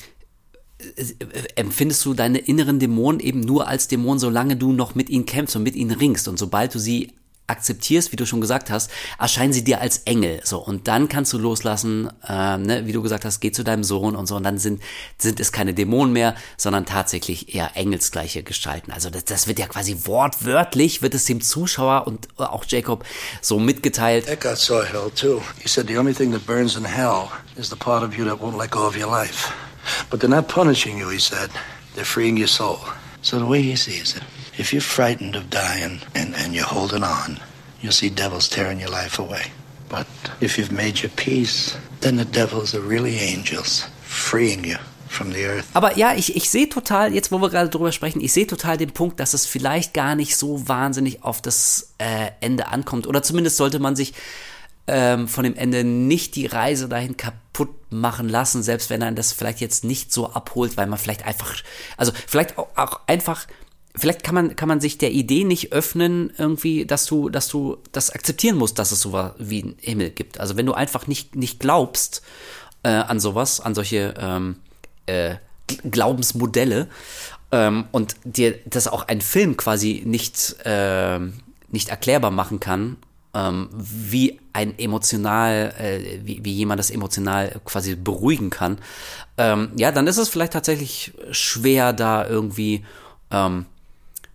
[1.56, 5.56] empfindest du deine inneren Dämonen eben nur als Dämonen, solange du noch mit ihnen kämpfst
[5.56, 6.28] und mit ihnen ringst.
[6.28, 7.12] Und sobald du sie
[7.46, 10.40] akzeptierst, wie du schon gesagt hast, erscheinen sie dir als Engel.
[10.44, 13.84] So und dann kannst du loslassen, äh, ne, wie du gesagt hast, geh zu deinem
[13.84, 14.80] Sohn und so und dann sind
[15.18, 18.92] sind es keine Dämonen mehr, sondern tatsächlich eher engelsgleiche Gestalten.
[18.92, 23.04] Also das, das wird ja quasi wortwörtlich wird es dem Zuschauer und auch Jacob
[23.40, 24.28] so mitgeteilt.
[24.28, 25.42] Eckhart saw hell too.
[25.60, 28.40] He said the only thing that burns in hell is the part of you that
[28.40, 29.52] won't let go of your life.
[30.10, 31.50] But they're not punishing you, he said.
[31.94, 32.80] They're freeing your soul.
[33.22, 34.22] So the way he sees it,
[34.58, 37.38] if you're frightened of dying and, and you're holding on,
[37.80, 39.52] you'll see devils tearing your life away.
[39.88, 40.06] But
[40.40, 44.76] if you've made your peace, then the devils are really angels, freeing you
[45.08, 45.66] from the earth.
[45.74, 48.78] Aber ja, ich, ich sehe total, jetzt wo wir gerade drüber sprechen, ich sehe total
[48.78, 53.06] den Punkt, dass es vielleicht gar nicht so wahnsinnig auf das äh, Ende ankommt.
[53.06, 54.14] Oder zumindest sollte man sich
[54.86, 59.32] ähm, von dem Ende nicht die Reise dahin kaputt machen lassen, selbst wenn er das
[59.32, 61.54] vielleicht jetzt nicht so abholt, weil man vielleicht einfach,
[61.96, 63.46] also vielleicht auch, auch einfach
[63.94, 67.78] vielleicht kann man, kann man sich der Idee nicht öffnen, irgendwie, dass du, dass du
[67.92, 70.40] das akzeptieren musst, dass es sowas wie einen Himmel gibt.
[70.40, 72.22] Also wenn du einfach nicht, nicht glaubst
[72.82, 74.56] äh, an sowas, an solche ähm,
[75.06, 75.36] äh,
[75.90, 76.88] Glaubensmodelle
[77.50, 81.18] ähm, und dir das auch ein Film quasi nicht, äh,
[81.70, 82.96] nicht erklärbar machen kann
[83.34, 88.78] ähm, wie ein emotional, äh, wie, wie jemand das emotional quasi beruhigen kann,
[89.38, 92.84] ähm, ja, dann ist es vielleicht tatsächlich schwer, da irgendwie
[93.30, 93.66] ähm,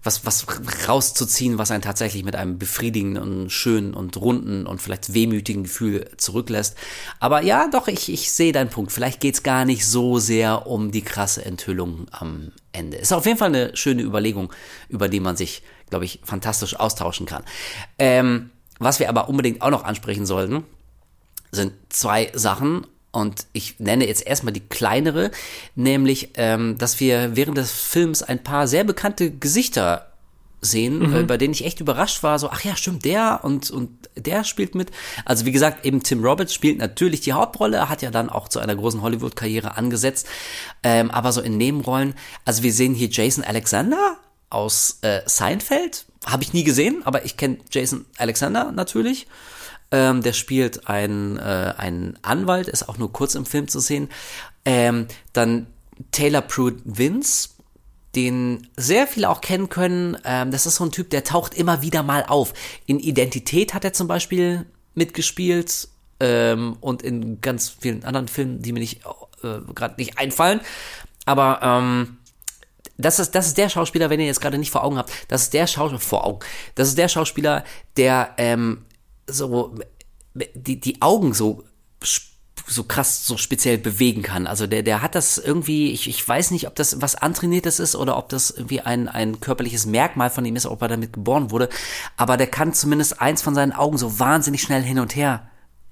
[0.07, 0.47] was, was
[0.87, 6.77] rauszuziehen, was einen tatsächlich mit einem befriedigenden schönen und runden und vielleicht wehmütigen Gefühl zurücklässt.
[7.19, 8.91] Aber ja, doch, ich, ich sehe deinen Punkt.
[8.91, 12.97] Vielleicht geht's gar nicht so sehr um die krasse Enthüllung am Ende.
[12.97, 14.51] Ist auf jeden Fall eine schöne Überlegung,
[14.87, 17.43] über die man sich, glaube ich, fantastisch austauschen kann.
[17.99, 18.49] Ähm,
[18.79, 20.63] was wir aber unbedingt auch noch ansprechen sollten,
[21.51, 22.85] sind zwei Sachen.
[23.11, 25.31] Und ich nenne jetzt erstmal die kleinere,
[25.75, 30.11] nämlich, ähm, dass wir während des Films ein paar sehr bekannte Gesichter
[30.61, 31.15] sehen, mhm.
[31.15, 34.43] äh, bei denen ich echt überrascht war, so, ach ja, stimmt, der und, und der
[34.43, 34.91] spielt mit.
[35.25, 38.59] Also wie gesagt, eben Tim Roberts spielt natürlich die Hauptrolle, hat ja dann auch zu
[38.59, 40.27] einer großen Hollywood-Karriere angesetzt,
[40.83, 44.17] ähm, aber so in Nebenrollen, also wir sehen hier Jason Alexander
[44.49, 49.27] aus äh, Seinfeld, habe ich nie gesehen, aber ich kenne Jason Alexander natürlich.
[49.89, 54.09] Ähm, der spielt einen, äh, einen Anwalt, ist auch nur kurz im Film zu sehen.
[54.65, 55.67] Ähm, dann
[56.11, 57.49] Taylor Prude Vince,
[58.15, 60.17] den sehr viele auch kennen können.
[60.25, 62.53] Ähm, das ist so ein Typ, der taucht immer wieder mal auf.
[62.85, 65.87] In Identität hat er zum Beispiel mitgespielt
[66.19, 69.05] ähm, und in ganz vielen anderen Filmen, die mir nicht
[69.43, 70.59] äh, gerade nicht einfallen.
[71.25, 72.16] Aber ähm,
[72.97, 75.43] das ist, das ist der Schauspieler, wenn ihr jetzt gerade nicht vor Augen habt, das
[75.43, 76.39] ist der Schauspieler, vor Augen,
[76.75, 77.63] das ist der Schauspieler,
[77.95, 78.85] der ähm,
[79.27, 79.75] so
[80.33, 81.63] die, die Augen so
[82.69, 84.45] so krass, so speziell bewegen kann.
[84.45, 87.95] Also der, der hat das irgendwie, ich, ich weiß nicht, ob das was antrainiertes ist
[87.95, 91.51] oder ob das irgendwie ein, ein körperliches Merkmal von ihm ist, ob er damit geboren
[91.51, 91.69] wurde.
[92.17, 95.47] Aber der kann zumindest eins von seinen Augen so wahnsinnig schnell hin und her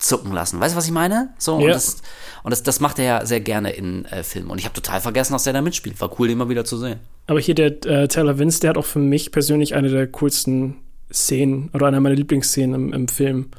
[0.08, 0.60] zucken lassen.
[0.60, 1.30] Weißt du, was ich meine?
[1.38, 1.66] So, ja.
[1.66, 2.02] und, das,
[2.44, 4.50] und das, das macht er ja sehr gerne in äh, Filmen.
[4.50, 6.00] Und ich habe total vergessen, dass der da mitspielt.
[6.00, 7.00] War cool, den mal wieder zu sehen.
[7.28, 10.76] Aber hier der äh, Taylor Vince, der hat auch für mich persönlich eine der coolsten
[11.12, 13.50] Szenen oder eine meiner Lieblingsszenen im, im Film.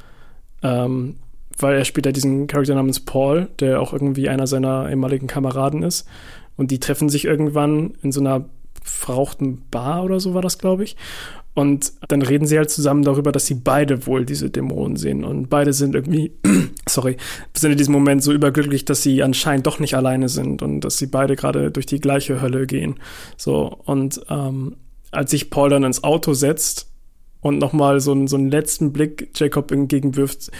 [0.62, 1.16] Ähm,
[1.58, 5.82] weil er spielt da diesen Charakter namens Paul, der auch irgendwie einer seiner ehemaligen Kameraden
[5.82, 6.06] ist.
[6.56, 8.44] Und die treffen sich irgendwann in so einer
[8.82, 10.96] verrauchten Bar oder so war das, glaube ich.
[11.56, 15.24] Und dann reden sie halt zusammen darüber, dass sie beide wohl diese Dämonen sehen.
[15.24, 16.32] Und beide sind irgendwie,
[16.86, 17.16] sorry,
[17.56, 20.98] sind in diesem Moment so überglücklich, dass sie anscheinend doch nicht alleine sind und dass
[20.98, 22.96] sie beide gerade durch die gleiche Hölle gehen.
[23.38, 24.76] So, und ähm,
[25.12, 26.90] als sich Paul dann ins Auto setzt
[27.40, 30.50] und nochmal so, einen, so einen letzten Blick Jacob entgegenwirft,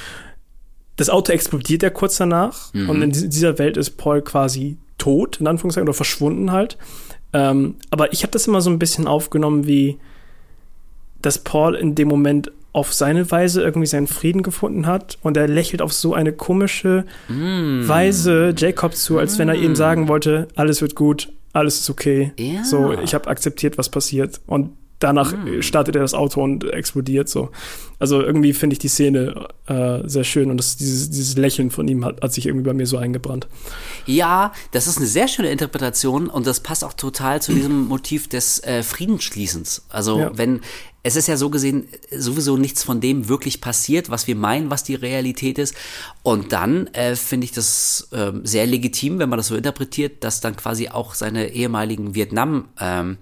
[0.97, 2.89] das Auto explodiert ja kurz danach mhm.
[2.89, 6.79] und in dieser Welt ist Paul quasi tot, in Anführungszeichen, oder verschwunden halt.
[7.35, 9.99] Ähm, aber ich habe das immer so ein bisschen aufgenommen wie
[11.27, 15.49] dass Paul in dem Moment auf seine Weise irgendwie seinen Frieden gefunden hat und er
[15.49, 17.89] lächelt auf so eine komische mm.
[17.89, 19.39] Weise Jacob zu, als mm.
[19.41, 22.33] wenn er ihm sagen wollte, alles wird gut, alles ist okay.
[22.39, 22.63] Ja.
[22.65, 24.41] So, ich habe akzeptiert, was passiert.
[24.47, 25.63] Und danach mm.
[25.63, 27.51] startet er das Auto und explodiert so.
[27.99, 31.89] Also irgendwie finde ich die Szene äh, sehr schön und das, dieses, dieses Lächeln von
[31.89, 33.49] ihm hat, hat sich irgendwie bei mir so eingebrannt.
[34.07, 38.29] Ja, das ist eine sehr schöne Interpretation und das passt auch total zu diesem Motiv
[38.29, 39.87] des äh, Friedensschließens.
[39.89, 40.31] Also ja.
[40.35, 40.61] wenn
[41.07, 44.83] es ist ja so gesehen sowieso nichts von dem wirklich passiert, was wir meinen, was
[44.83, 45.77] die Realität ist.
[46.25, 50.41] Und dann äh, finde ich das äh, sehr legitim, wenn man das so interpretiert, dass
[50.41, 53.19] dann quasi auch seine ehemaligen Vietnam-Kameraden, ähm,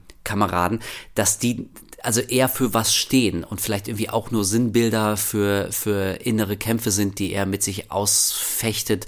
[1.14, 1.68] dass die
[2.02, 6.90] also eher für was stehen und vielleicht irgendwie auch nur Sinnbilder für, für innere Kämpfe
[6.90, 9.06] sind, die er mit sich ausfechtet,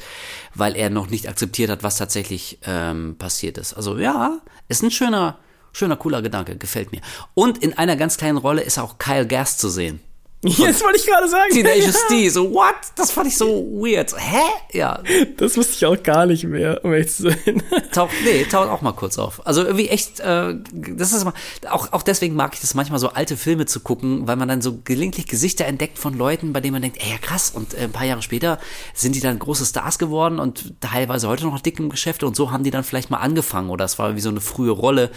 [0.55, 3.75] weil er noch nicht akzeptiert hat, was tatsächlich ähm, passiert ist.
[3.75, 5.39] Also ja, ist ein schöner,
[5.77, 7.03] Schöner, cooler Gedanke, gefällt mir.
[7.35, 10.01] Und in einer ganz kleinen Rolle ist auch Kyle Gass zu sehen.
[10.59, 11.53] Jetzt wollte ich gerade sagen.
[11.53, 12.75] Tenacious D, so what?
[12.95, 14.15] Das fand ich so weird.
[14.17, 14.43] Hä?
[14.73, 15.03] Ja.
[15.37, 17.63] Das wusste ich auch gar nicht mehr, um echt zu sein.
[17.93, 19.47] Taucht, nee, taucht auch mal kurz auf.
[19.47, 21.35] Also irgendwie echt, äh, das ist mal,
[21.71, 24.63] auch, auch deswegen mag ich das manchmal so alte Filme zu gucken, weil man dann
[24.63, 27.83] so gelegentlich Gesichter entdeckt von Leuten, bei denen man denkt, ey, ja krass, und äh,
[27.83, 28.59] ein paar Jahre später
[28.95, 32.51] sind die dann große Stars geworden und teilweise heute noch dick im Geschäft und so
[32.51, 35.11] haben die dann vielleicht mal angefangen oder es war wie so eine frühe Rolle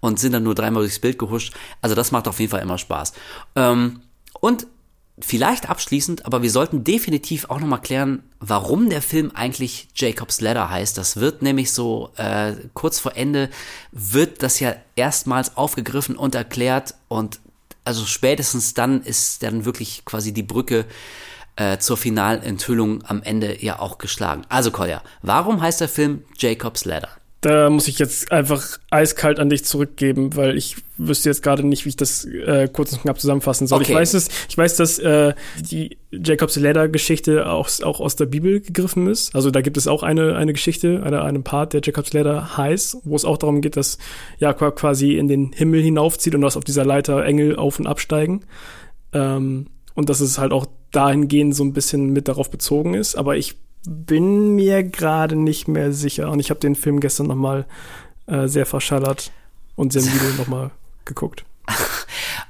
[0.00, 1.54] und sind dann nur dreimal durchs Bild gehuscht.
[1.80, 3.12] Also das macht auf jeden Fall immer Spaß.
[3.56, 4.00] Ähm,
[4.42, 4.66] und
[5.20, 10.68] vielleicht abschließend, aber wir sollten definitiv auch nochmal klären, warum der Film eigentlich Jacob's Ladder
[10.68, 10.98] heißt.
[10.98, 13.50] Das wird nämlich so äh, kurz vor Ende
[13.92, 17.38] wird das ja erstmals aufgegriffen und erklärt und
[17.84, 20.86] also spätestens dann ist dann wirklich quasi die Brücke
[21.54, 24.42] äh, zur finalen Enthüllung am Ende ja auch geschlagen.
[24.48, 27.10] Also Kolja, warum heißt der Film Jacob's Ladder?
[27.42, 31.84] Da muss ich jetzt einfach eiskalt an dich zurückgeben, weil ich wüsste jetzt gerade nicht,
[31.84, 33.80] wie ich das äh, kurz und knapp zusammenfassen soll.
[33.80, 33.90] Okay.
[33.90, 38.26] Ich weiß es, ich weiß, dass äh, die Jacob's Ladder Geschichte auch, auch aus der
[38.26, 39.34] Bibel gegriffen ist.
[39.34, 42.98] Also da gibt es auch eine eine Geschichte, eine, einen Part, der Jacob's Ladder heißt,
[43.02, 43.98] wo es auch darum geht, dass
[44.38, 48.44] Jakob quasi in den Himmel hinaufzieht und dass auf dieser Leiter Engel auf und absteigen.
[49.12, 53.16] Ähm, und dass es halt auch dahingehend so ein bisschen mit darauf bezogen ist.
[53.16, 53.56] Aber ich
[53.86, 56.30] bin mir gerade nicht mehr sicher.
[56.30, 57.66] Und ich habe den Film gestern noch mal
[58.26, 59.32] äh, sehr verschallert
[59.76, 60.70] und sehr müde noch mal
[61.04, 61.44] geguckt.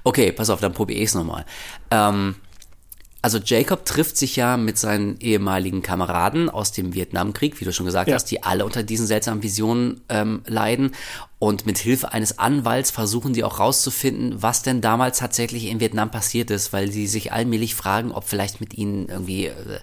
[0.05, 1.45] Okay, pass auf, dann probiere ich es nochmal.
[1.93, 2.35] Ähm,
[3.23, 7.87] also Jacob trifft sich ja mit seinen ehemaligen Kameraden aus dem Vietnamkrieg, wie du schon
[7.87, 8.17] gesagt ja.
[8.17, 10.91] hast, die alle unter diesen seltsamen Visionen ähm, leiden.
[11.39, 16.11] Und mit Hilfe eines Anwalts versuchen die auch rauszufinden, was denn damals tatsächlich in Vietnam
[16.11, 19.79] passiert ist, weil sie sich allmählich fragen, ob vielleicht mit ihnen irgendwie äh,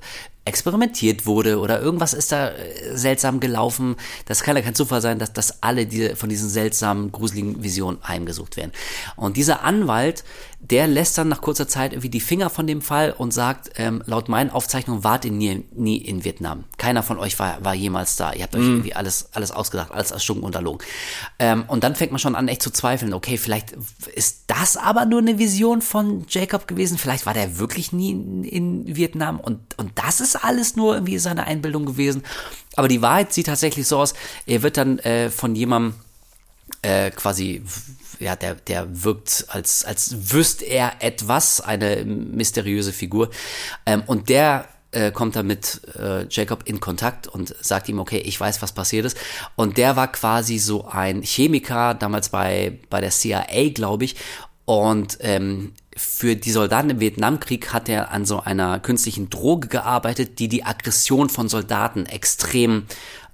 [0.50, 3.96] experimentiert wurde oder irgendwas ist da äh, seltsam gelaufen.
[4.26, 8.00] Das kann ja kein Zufall sein, dass, dass alle diese, von diesen seltsamen, gruseligen Visionen
[8.06, 8.72] heimgesucht werden.
[9.16, 10.24] Und dieser Anwalt
[10.62, 14.04] der lässt dann nach kurzer Zeit irgendwie die Finger von dem Fall und sagt, ähm,
[14.06, 16.66] laut meinen Aufzeichnungen wart ihr nie, nie in Vietnam.
[16.78, 18.34] Keiner von euch war, war jemals da.
[18.34, 18.72] Ihr habt euch mm.
[18.72, 20.86] irgendwie alles, alles ausgedacht, alles erstunken und erlogen.
[21.40, 23.14] Ähm, und dann fängt man schon an, echt zu zweifeln.
[23.14, 23.76] Okay, vielleicht
[24.14, 26.98] ist das aber nur eine Vision von Jacob gewesen.
[26.98, 31.20] Vielleicht war der wirklich nie in, in Vietnam und, und das ist alles nur irgendwie
[31.20, 32.24] seine Einbildung gewesen.
[32.76, 34.14] Aber die Wahrheit sieht tatsächlich so aus.
[34.46, 35.96] Er wird dann äh, von jemandem
[36.82, 37.64] äh, quasi
[38.20, 43.30] ja, der, der wirkt, als, als wüsste er etwas, eine mysteriöse Figur.
[43.86, 48.18] Ähm, und der äh, kommt dann mit äh, Jacob in Kontakt und sagt ihm, okay,
[48.18, 49.18] ich weiß, was passiert ist.
[49.56, 54.16] Und der war quasi so ein Chemiker, damals bei, bei der CIA, glaube ich.
[54.66, 60.40] Und ähm, für die Soldaten im Vietnamkrieg hat er an so einer künstlichen Droge gearbeitet,
[60.40, 62.86] die die Aggression von Soldaten extrem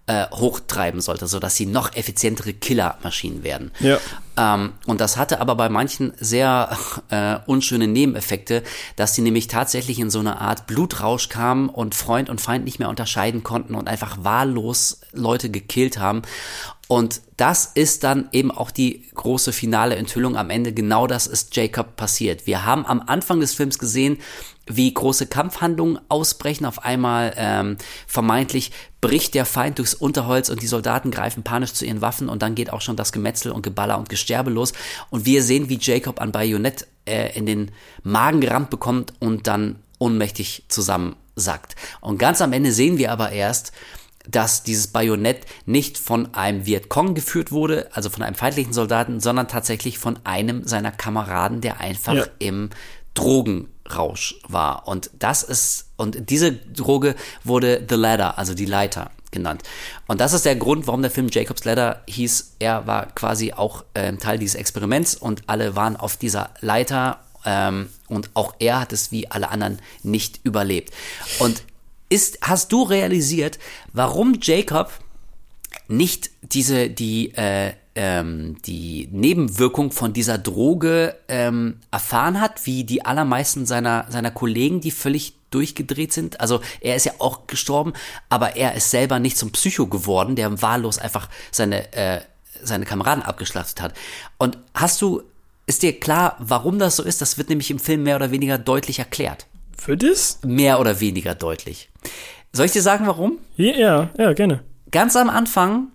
[0.07, 3.71] äh, hochtreiben sollte, so dass sie noch effizientere Killermaschinen werden.
[3.79, 3.97] Ja.
[4.37, 6.77] Ähm, und das hatte aber bei manchen sehr
[7.09, 8.63] äh, unschöne Nebeneffekte,
[8.95, 12.79] dass sie nämlich tatsächlich in so eine Art Blutrausch kamen und Freund und Feind nicht
[12.79, 16.21] mehr unterscheiden konnten und einfach wahllos Leute gekillt haben.
[16.87, 20.71] Und das ist dann eben auch die große finale Enthüllung am Ende.
[20.71, 22.45] Genau das ist Jacob passiert.
[22.45, 24.19] Wir haben am Anfang des Films gesehen,
[24.67, 26.65] wie große Kampfhandlungen ausbrechen.
[26.65, 27.77] Auf einmal ähm,
[28.07, 28.71] vermeintlich
[29.01, 32.55] bricht der Feind durchs Unterholz und die Soldaten greifen panisch zu ihren Waffen und dann
[32.55, 34.73] geht auch schon das Gemetzel und Geballer und Gesterbe los.
[35.09, 37.71] Und wir sehen, wie Jacob an Bajonett äh, in den
[38.03, 41.75] Magen gerammt bekommt und dann ohnmächtig zusammensackt.
[42.01, 43.71] Und ganz am Ende sehen wir aber erst,
[44.27, 49.47] dass dieses Bajonett nicht von einem Vietcong geführt wurde, also von einem feindlichen Soldaten, sondern
[49.47, 52.25] tatsächlich von einem seiner Kameraden, der einfach ja.
[52.39, 52.71] im
[53.13, 54.87] Drogen Rausch war.
[54.87, 59.63] Und das ist, und diese Droge wurde The Ladder, also die Leiter genannt.
[60.07, 62.55] Und das ist der Grund, warum der Film Jacob's Ladder hieß.
[62.59, 67.89] Er war quasi auch äh, Teil dieses Experiments und alle waren auf dieser Leiter ähm,
[68.07, 70.93] und auch er hat es wie alle anderen nicht überlebt.
[71.39, 71.63] Und
[72.09, 73.59] ist, hast du realisiert,
[73.93, 74.91] warum Jacob
[75.87, 83.05] nicht diese, die, äh, ähm, die Nebenwirkung von dieser Droge ähm, erfahren hat, wie die
[83.05, 86.41] allermeisten seiner, seiner Kollegen, die völlig durchgedreht sind.
[86.41, 87.93] Also er ist ja auch gestorben,
[88.29, 92.19] aber er ist selber nicht zum Psycho geworden, der wahllos einfach seine, äh,
[92.61, 93.93] seine Kameraden abgeschlachtet hat.
[94.37, 95.23] Und hast du,
[95.65, 97.21] ist dir klar, warum das so ist?
[97.21, 99.47] Das wird nämlich im Film mehr oder weniger deutlich erklärt.
[99.77, 100.39] Für das?
[100.43, 101.89] Mehr oder weniger deutlich.
[102.51, 103.39] Soll ich dir sagen, warum?
[103.55, 104.63] Ja, ja, ja gerne.
[104.91, 105.87] Ganz am Anfang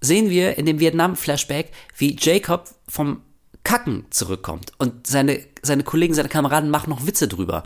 [0.00, 3.22] sehen wir in dem Vietnam-Flashback, wie Jacob vom
[3.64, 7.64] Kacken zurückkommt und seine, seine Kollegen, seine Kameraden machen noch Witze drüber.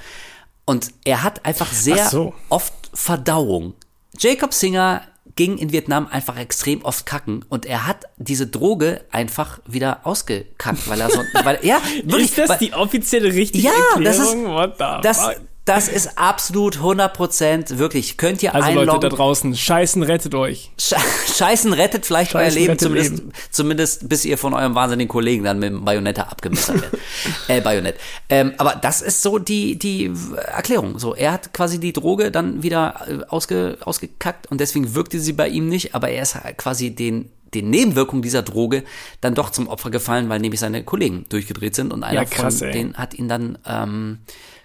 [0.65, 2.33] Und er hat einfach sehr so.
[2.49, 3.75] oft Verdauung.
[4.19, 5.03] Jacob Singer
[5.37, 10.89] ging in Vietnam einfach extrem oft kacken und er hat diese Droge einfach wieder ausgekackt,
[10.89, 12.31] weil er so, weil, ja, wirklich.
[12.31, 14.05] Ist das weil, die offizielle richtige ja, Erklärung?
[14.05, 15.41] Das ist, What the das, fuck?
[15.71, 18.17] Das ist absolut 100% wirklich.
[18.17, 18.89] Könnt ihr also einloggen.
[18.89, 20.73] Leute da draußen, Scheißen rettet euch.
[21.37, 23.33] Scheißen rettet vielleicht Scheißen euer Leben zumindest, Leben.
[23.53, 27.01] zumindest bis ihr von eurem wahnsinnigen Kollegen dann mit dem Bayonetta abgemessert werdet.
[27.49, 28.01] äh, Bayonett.
[28.29, 30.99] Ähm, aber das ist so die, die Erklärung.
[30.99, 35.35] So, er hat quasi die Droge dann wieder äh, ausge, ausgekackt und deswegen wirkte sie
[35.35, 38.85] bei ihm nicht, aber er ist quasi den den Nebenwirkungen dieser Droge
[39.21, 42.59] dann doch zum Opfer gefallen, weil nämlich seine Kollegen durchgedreht sind und einer ja, krass,
[42.59, 44.19] von denen hat ihn dann ähm,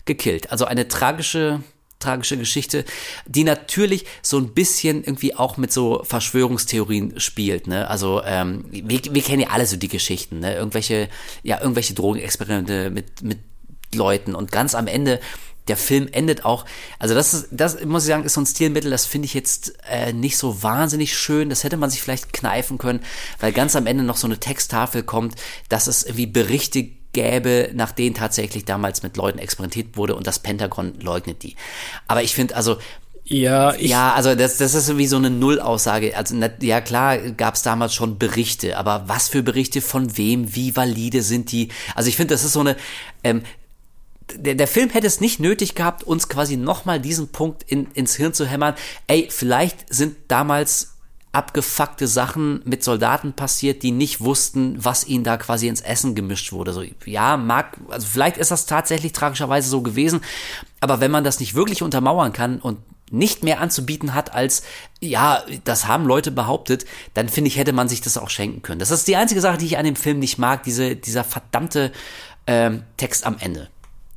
[0.05, 0.51] gekillt.
[0.51, 1.61] Also eine tragische
[1.99, 2.85] tragische Geschichte,
[3.25, 7.67] die natürlich so ein bisschen irgendwie auch mit so Verschwörungstheorien spielt.
[7.67, 7.89] Ne?
[7.89, 10.55] Also ähm, wir, wir kennen ja alle so die Geschichten, ne?
[10.55, 11.09] irgendwelche
[11.41, 13.39] ja irgendwelche Drogenexperimente mit mit
[13.93, 15.19] Leuten und ganz am Ende
[15.67, 16.65] der Film endet auch,
[16.99, 19.73] also das ist, das muss ich sagen, ist so ein Stilmittel, das finde ich jetzt
[19.89, 21.49] äh, nicht so wahnsinnig schön.
[21.49, 22.99] Das hätte man sich vielleicht kneifen können,
[23.39, 25.35] weil ganz am Ende noch so eine Texttafel kommt,
[25.69, 30.37] dass es irgendwie Berichte gäbe, nach denen tatsächlich damals mit Leuten experimentiert wurde und das
[30.37, 31.55] Pentagon leugnet die.
[32.07, 32.77] Aber ich finde also,
[33.23, 36.15] ja, ich ja, also das, das ist wie so eine Nullaussage.
[36.15, 40.75] Also ja klar, gab es damals schon Berichte, aber was für Berichte von wem, wie
[40.75, 41.69] valide sind die?
[41.95, 42.75] Also ich finde, das ist so eine.
[43.23, 43.41] Ähm,
[44.33, 48.15] der, der Film hätte es nicht nötig gehabt, uns quasi nochmal diesen Punkt in, ins
[48.15, 48.75] Hirn zu hämmern.
[49.07, 50.94] Ey, vielleicht sind damals
[51.35, 56.53] abgefuckte Sachen mit Soldaten passiert, die nicht wussten, was ihnen da quasi ins Essen gemischt
[56.53, 56.71] wurde.
[56.71, 60.21] So, ja, mag, also vielleicht ist das tatsächlich tragischerweise so gewesen,
[60.79, 62.77] aber wenn man das nicht wirklich untermauern kann und
[63.11, 64.63] nicht mehr anzubieten hat als,
[65.01, 68.79] ja, das haben Leute behauptet, dann finde ich, hätte man sich das auch schenken können.
[68.79, 71.91] Das ist die einzige Sache, die ich an dem Film nicht mag, diese, dieser verdammte
[72.47, 73.69] ähm, Text am Ende.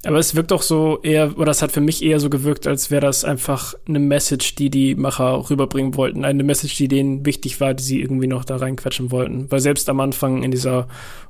[0.04, 2.90] Aber es wirkt auch so eher, oder es hat für mich eher so gewirkt, als
[2.90, 6.24] wäre das einfach eine Message, die die Macher rüberbringen wollten.
[6.24, 9.50] Eine Message, die denen wichtig war, die sie irgendwie noch da reinquetschen wollten.
[9.50, 10.86] Weil selbst am Anfang in dieser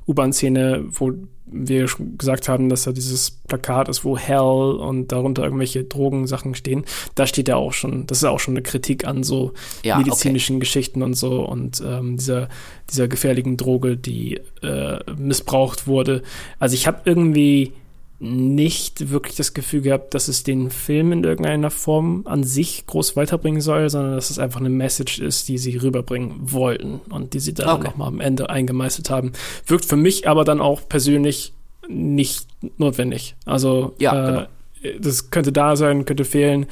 [0.07, 1.13] U-Bahn-Szene, wo
[1.51, 6.53] wir schon gesagt haben, dass da dieses Plakat ist, wo Hell und darunter irgendwelche Drogensachen
[6.53, 6.85] stehen,
[7.15, 10.57] da steht ja auch schon, das ist auch schon eine Kritik an so ja, medizinischen
[10.57, 10.61] okay.
[10.61, 12.49] Geschichten und so und ähm, dieser,
[12.87, 16.21] dieser gefährlichen Droge, die äh, missbraucht wurde.
[16.59, 17.73] Also ich habe irgendwie
[18.19, 23.15] nicht wirklich das Gefühl gehabt, dass es den Film in irgendeiner Form an sich groß
[23.15, 27.39] weiterbringen soll, sondern dass es einfach eine Message ist, die sie rüberbringen wollten und die
[27.39, 27.87] sie dann okay.
[27.87, 29.31] nochmal am Ende eingemeißelt haben.
[29.65, 31.53] Wirkt für mich aber dann auch persönlich
[31.87, 32.47] nicht
[32.77, 33.35] notwendig.
[33.45, 34.47] Also ja, äh,
[34.83, 34.99] genau.
[34.99, 36.65] das könnte da sein, könnte fehlen,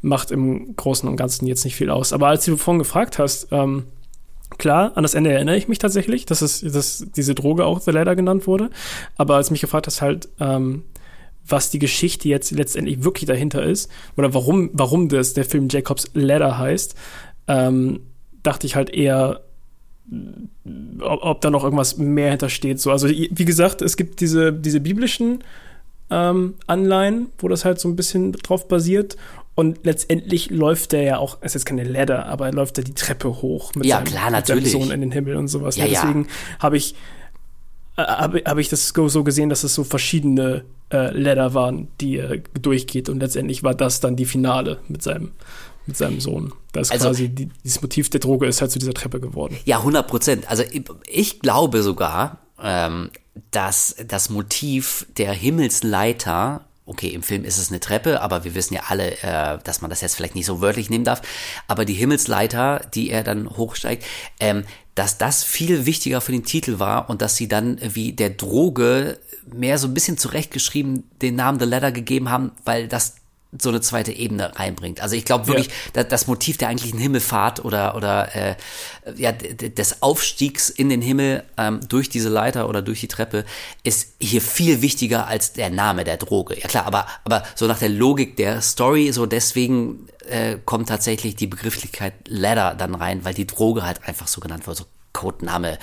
[0.00, 2.14] macht im Großen und Ganzen jetzt nicht viel aus.
[2.14, 3.84] Aber als du vorhin gefragt hast, ähm,
[4.58, 7.90] Klar, an das Ende erinnere ich mich tatsächlich, dass es, dass diese Droge auch The
[7.90, 8.70] Ladder genannt wurde.
[9.16, 10.84] Aber als mich gefragt hast, halt, ähm,
[11.46, 16.10] was die Geschichte jetzt letztendlich wirklich dahinter ist oder warum, warum das der Film Jacobs
[16.14, 16.94] Ladder heißt,
[17.48, 18.00] ähm,
[18.42, 19.40] dachte ich halt eher,
[21.00, 22.80] ob, ob, da noch irgendwas mehr hintersteht.
[22.80, 25.42] So, also wie gesagt, es gibt diese, diese biblischen
[26.10, 29.16] ähm, Anleihen, wo das halt so ein bisschen drauf basiert.
[29.56, 32.82] Und letztendlich läuft der ja auch, es ist jetzt keine Ladder, aber er läuft ja
[32.82, 35.76] die Treppe hoch mit, ja, seinem, klar, mit seinem Sohn in den Himmel und sowas.
[35.76, 36.58] Ja, Deswegen ja.
[36.58, 36.96] habe ich
[37.96, 42.38] habe hab ich das so gesehen, dass es so verschiedene äh, Ladder waren, die er
[42.60, 45.32] durchgeht und letztendlich war das dann die Finale mit seinem
[45.86, 46.52] mit seinem Sohn.
[46.72, 49.58] Da ist also, quasi die, dieses Motiv der Droge ist halt zu dieser Treppe geworden.
[49.66, 50.50] Ja, 100 Prozent.
[50.50, 53.10] Also ich, ich, glaube sogar, ähm,
[53.50, 58.74] dass das Motiv der Himmelsleiter okay, im Film ist es eine Treppe, aber wir wissen
[58.74, 61.22] ja alle, äh, dass man das jetzt vielleicht nicht so wörtlich nehmen darf.
[61.66, 64.04] Aber die Himmelsleiter, die er dann hochsteigt,
[64.38, 64.64] ähm,
[64.94, 69.18] dass das viel wichtiger für den Titel war und dass sie dann wie der Droge
[69.52, 73.16] mehr so ein bisschen zurechtgeschrieben den Namen The Ladder gegeben haben, weil das
[73.58, 75.00] so eine zweite Ebene reinbringt.
[75.00, 76.02] Also ich glaube wirklich, ja.
[76.02, 78.56] das Motiv der eigentlichen Himmelfahrt oder oder äh,
[79.16, 83.44] ja des Aufstiegs in den Himmel ähm, durch diese Leiter oder durch die Treppe
[83.84, 86.58] ist hier viel wichtiger als der Name der Droge.
[86.58, 91.36] Ja klar, aber aber so nach der Logik der Story so deswegen äh, kommt tatsächlich
[91.36, 95.78] die Begrifflichkeit Ladder dann rein, weil die Droge halt einfach so genannt wird, so Codename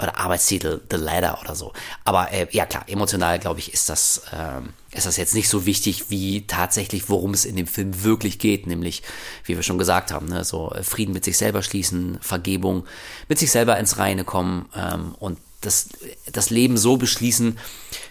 [0.00, 1.74] oder Arbeitstitel The Ladder oder so.
[2.04, 5.66] Aber äh, ja klar, emotional glaube ich ist das ähm, ist das jetzt nicht so
[5.66, 9.02] wichtig wie tatsächlich, worum es in dem Film wirklich geht, nämlich
[9.44, 12.86] wie wir schon gesagt haben, ne, so äh, Frieden mit sich selber schließen, Vergebung,
[13.28, 15.88] mit sich selber ins Reine kommen ähm, und das
[16.32, 17.58] das Leben so beschließen,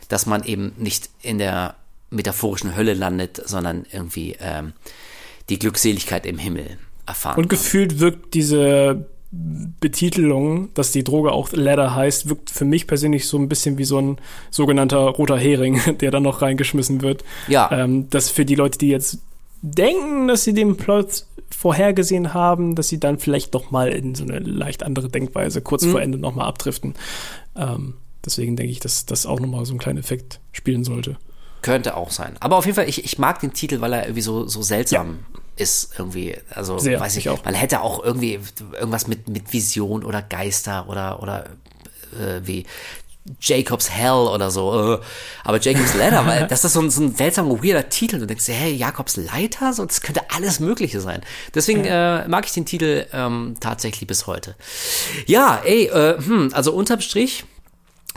[0.10, 1.76] dass man eben nicht in der
[2.10, 4.74] metaphorischen Hölle landet, sondern irgendwie ähm,
[5.50, 7.38] die Glückseligkeit im Himmel erfahren.
[7.38, 13.28] Und gefühlt wirkt diese Betitelung, dass die Droge auch Ladder heißt, wirkt für mich persönlich
[13.28, 14.18] so ein bisschen wie so ein
[14.52, 17.24] sogenannter roter Hering, der dann noch reingeschmissen wird.
[17.48, 17.70] Ja.
[17.72, 19.20] Ähm, dass für die Leute, die jetzt
[19.62, 24.24] denken, dass sie den Plot vorhergesehen haben, dass sie dann vielleicht noch mal in so
[24.24, 25.92] eine leicht andere Denkweise kurz mhm.
[25.92, 26.94] vor Ende noch mal abdriften.
[27.56, 27.96] Ähm,
[28.26, 31.18] deswegen denke ich, dass das auch noch mal so einen kleinen Effekt spielen sollte.
[31.68, 32.36] Könnte auch sein.
[32.40, 35.20] Aber auf jeden Fall, ich, ich mag den Titel, weil er irgendwie so, so seltsam
[35.34, 37.44] ja ist irgendwie, also Sehr, weiß ich, auch.
[37.44, 38.40] man hätte auch irgendwie
[38.74, 41.46] irgendwas mit, mit Vision oder Geister oder, oder
[42.14, 42.66] äh, wie
[43.42, 44.96] Jacob's Hell oder so.
[44.96, 45.00] Äh.
[45.44, 48.20] Aber Jacob's Ladder, weil das ist so ein, so ein seltsamer, weirder Titel.
[48.20, 49.74] Du denkst dir, hey, Jakobs Leiter?
[49.74, 51.22] So, das könnte alles Mögliche sein.
[51.54, 54.56] Deswegen äh, mag ich den Titel ähm, tatsächlich bis heute.
[55.26, 57.46] Ja, ey, äh, hm, also unterm Strich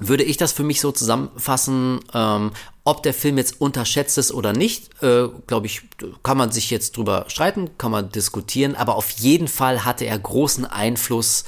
[0.01, 2.53] würde ich das für mich so zusammenfassen, ähm,
[2.85, 5.83] ob der Film jetzt unterschätzt ist oder nicht, äh, glaube ich,
[6.23, 10.19] kann man sich jetzt drüber streiten, kann man diskutieren, aber auf jeden Fall hatte er
[10.19, 11.45] großen Einfluss,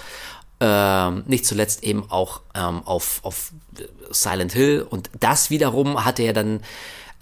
[0.61, 3.53] äh, nicht zuletzt eben auch ähm, auf, auf
[4.11, 6.61] Silent Hill und das wiederum hatte er dann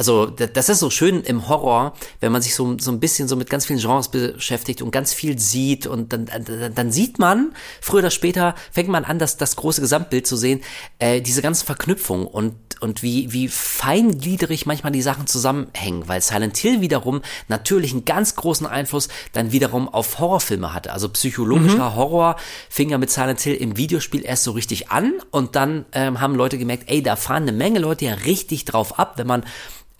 [0.01, 3.36] also das ist so schön im Horror, wenn man sich so, so ein bisschen so
[3.36, 7.52] mit ganz vielen Genres beschäftigt und ganz viel sieht und dann, dann, dann sieht man,
[7.82, 10.62] früher oder später fängt man an, das, das große Gesamtbild zu sehen,
[11.01, 16.56] äh, diese ganzen Verknüpfungen und, und wie, wie feingliedrig manchmal die Sachen zusammenhängen, weil Silent
[16.56, 20.94] Hill wiederum natürlich einen ganz großen Einfluss dann wiederum auf Horrorfilme hatte.
[20.94, 21.97] Also psychologischer mhm.
[21.97, 22.36] Horror
[22.70, 26.36] fing ja mit Silent Hill im Videospiel erst so richtig an und dann ähm, haben
[26.36, 29.44] Leute gemerkt, ey, da fahren eine Menge Leute ja richtig drauf ab, wenn man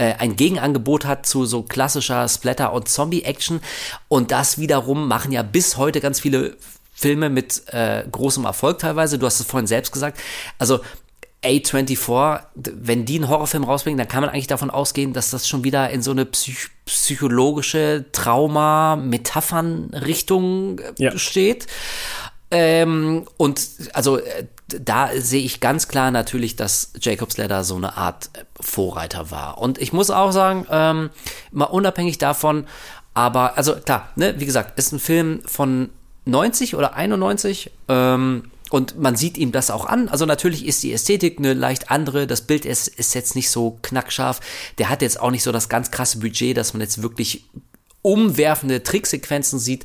[0.01, 3.61] äh, ein Gegenangebot hat zu so klassischer Splatter- und Zombie-Action.
[4.09, 6.57] Und das wiederum machen ja bis heute ganz viele
[6.93, 9.19] Filme mit äh, großem Erfolg teilweise.
[9.19, 10.19] Du hast es vorhin selbst gesagt.
[10.59, 10.81] Also
[11.45, 15.65] A24, wenn die einen Horrorfilm rausbringen, dann kann man eigentlich davon ausgehen, dass das schon
[15.65, 21.17] wieder in so eine psych psychologische Trauma-Metaphern-Richtung äh, ja.
[21.17, 21.69] steht.
[22.51, 23.61] Ähm, und
[23.93, 28.45] also äh, da sehe ich ganz klar natürlich, dass Jacob's Ladder so eine Art äh,
[28.61, 29.59] Vorreiter war.
[29.59, 31.11] Und ich muss auch sagen, ähm,
[31.53, 32.67] mal unabhängig davon,
[33.15, 35.91] aber also klar, ne, wie gesagt, ist ein Film von
[36.25, 37.71] 90 oder 91.
[37.89, 40.09] Ähm, und man sieht ihm das auch an.
[40.09, 42.29] Also natürlich ist die Ästhetik eine leicht andere.
[42.29, 44.41] Das Bild ist, ist jetzt nicht so knackscharf.
[44.79, 47.45] Der hat jetzt auch nicht so das ganz krasse Budget, dass man jetzt wirklich
[48.03, 49.85] umwerfende Tricksequenzen sieht.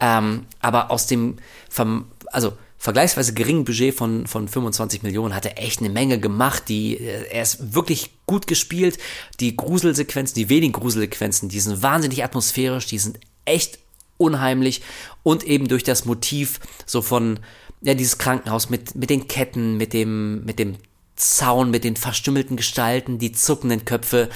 [0.00, 1.36] Ähm, aber aus dem,
[1.68, 6.68] vom, also vergleichsweise geringen Budget von, von 25 Millionen hat er echt eine Menge gemacht.
[6.68, 8.98] Die, äh, er ist wirklich gut gespielt.
[9.40, 13.78] Die Gruselsequenzen, die wenigen Gruselsequenzen, die sind wahnsinnig atmosphärisch, die sind echt
[14.16, 14.82] unheimlich
[15.22, 17.40] und eben durch das Motiv so von
[17.80, 20.76] ja dieses Krankenhaus mit mit den Ketten, mit dem mit dem
[21.18, 24.28] Zaun mit den verstümmelten Gestalten, die zuckenden Köpfe.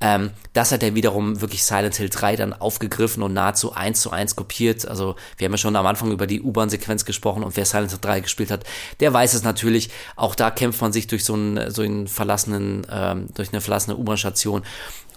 [0.00, 4.10] Ähm, das hat er wiederum wirklich Silent Hill 3 dann aufgegriffen und nahezu eins zu
[4.10, 4.88] eins kopiert.
[4.88, 8.00] Also wir haben ja schon am Anfang über die U-Bahn-Sequenz gesprochen und wer Silent Hill
[8.00, 8.64] 3 gespielt hat,
[9.00, 9.90] der weiß es natürlich.
[10.16, 13.96] Auch da kämpft man sich durch so einen, so einen verlassenen, ähm, durch eine verlassene
[13.96, 14.62] U-Bahn-Station.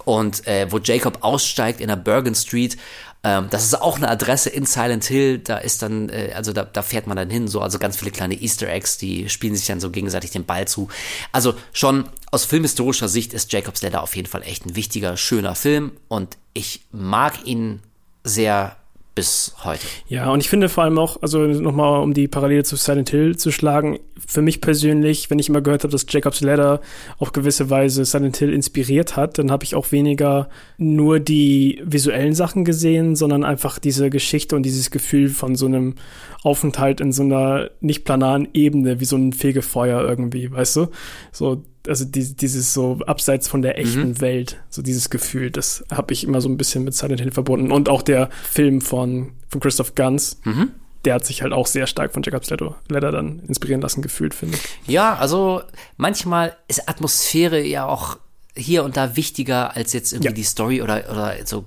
[0.06, 2.78] Und äh, wo Jacob aussteigt in der Bergen Street
[3.24, 5.40] ähm, das ist auch eine Adresse in Silent Hill.
[5.40, 8.12] Da ist dann, äh, also da, da fährt man dann hin, so, also ganz viele
[8.12, 10.90] kleine Easter Eggs, die spielen sich dann so gegenseitig den Ball zu.
[11.32, 15.56] Also schon aus filmhistorischer Sicht ist Jacob's Ladder auf jeden Fall echt ein wichtiger, schöner
[15.56, 17.82] Film und ich mag ihn
[18.26, 18.76] sehr
[19.16, 19.86] bis heute.
[20.08, 23.38] Ja, und ich finde vor allem auch, also nochmal um die Parallele zu Silent Hill
[23.38, 26.82] zu schlagen, für mich persönlich, wenn ich immer gehört habe, dass Jacob's Ladder
[27.20, 32.34] auf gewisse Weise Silent Hill inspiriert hat, dann habe ich auch weniger nur die visuellen
[32.34, 35.96] Sachen gesehen, sondern einfach diese Geschichte und dieses Gefühl von so einem
[36.42, 40.88] Aufenthalt in so einer nicht planaren Ebene, wie so ein Fegefeuer irgendwie, weißt du?
[41.32, 44.22] So also die, dieses so abseits von der echten mhm.
[44.22, 47.72] Welt, so dieses Gefühl, das habe ich immer so ein bisschen mit Silent Hill verbunden.
[47.72, 50.72] Und auch der Film von, von Christoph Gans, mhm.
[51.06, 54.58] der hat sich halt auch sehr stark von Jacob's Ladder dann inspirieren lassen gefühlt, finde
[54.58, 54.92] ich.
[54.94, 55.62] Ja, also
[55.98, 58.18] manchmal ist Atmosphäre ja auch
[58.56, 60.34] hier und da wichtiger als jetzt irgendwie ja.
[60.34, 61.66] die Story oder, oder so,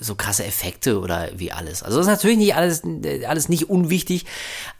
[0.00, 1.82] so krasse Effekte oder wie alles.
[1.82, 2.82] Also das ist natürlich nicht alles,
[3.28, 4.24] alles nicht unwichtig,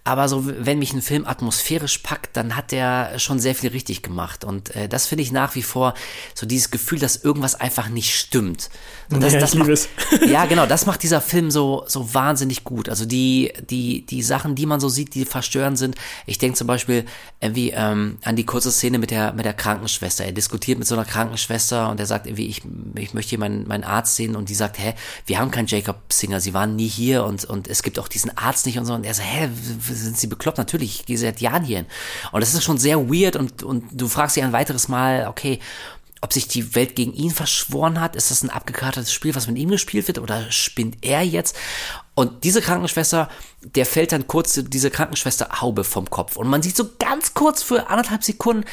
[0.05, 4.03] aber so, wenn mich ein Film atmosphärisch packt, dann hat der schon sehr viel richtig
[4.03, 4.45] gemacht.
[4.45, 5.95] Und äh, das finde ich nach wie vor
[6.35, 8.69] so dieses Gefühl, dass irgendwas einfach nicht stimmt.
[9.11, 9.70] Und das, ja, das macht,
[10.27, 12.89] ja, genau, das macht dieser Film so, so wahnsinnig gut.
[12.89, 15.95] Also die, die, die Sachen, die man so sieht, die verstörend sind.
[16.27, 17.05] Ich denke zum Beispiel
[17.41, 20.24] irgendwie ähm, an die kurze Szene mit der, mit der Krankenschwester.
[20.24, 22.62] Er diskutiert mit so einer Krankenschwester und er sagt irgendwie, ich,
[22.97, 24.35] ich möchte hier meinen, meinen Arzt sehen.
[24.35, 24.95] Und die sagt, hä,
[25.27, 28.37] wir haben keinen Jacob Singer, sie waren nie hier und, und es gibt auch diesen
[28.37, 28.95] Arzt nicht und so.
[28.95, 29.49] Und er sagt, hä,
[29.94, 30.59] sind sie bekloppt?
[30.59, 31.86] Natürlich, ich gehe seit Jahren hier hin.
[32.32, 35.59] Und das ist schon sehr weird und, und du fragst dich ein weiteres Mal, okay,
[36.23, 38.14] ob sich die Welt gegen ihn verschworen hat.
[38.14, 41.56] Ist das ein abgekartetes Spiel, was mit ihm gespielt wird oder spinnt er jetzt?
[42.14, 43.28] Und diese Krankenschwester,
[43.60, 46.36] der fällt dann kurz diese Krankenschwester Haube vom Kopf.
[46.36, 48.64] Und man sieht so ganz kurz für anderthalb Sekunden,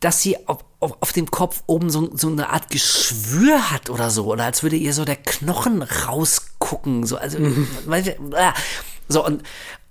[0.00, 4.10] dass sie auf, auf, auf dem Kopf oben so, so eine Art Geschwür hat oder
[4.10, 4.26] so.
[4.26, 7.06] Oder als würde ihr so der Knochen rausgucken.
[7.06, 7.66] So, also, mhm.
[9.08, 9.42] so und,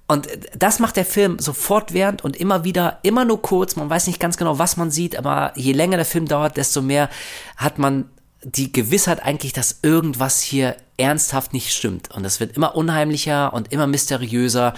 [0.10, 0.28] und
[0.58, 3.76] das macht der Film so fortwährend und immer wieder, immer nur kurz.
[3.76, 6.82] Man weiß nicht ganz genau, was man sieht, aber je länger der Film dauert, desto
[6.82, 7.12] mehr
[7.58, 8.10] hat man
[8.42, 12.10] die Gewissheit eigentlich, dass irgendwas hier ernsthaft nicht stimmt.
[12.10, 14.74] Und es wird immer unheimlicher und immer mysteriöser.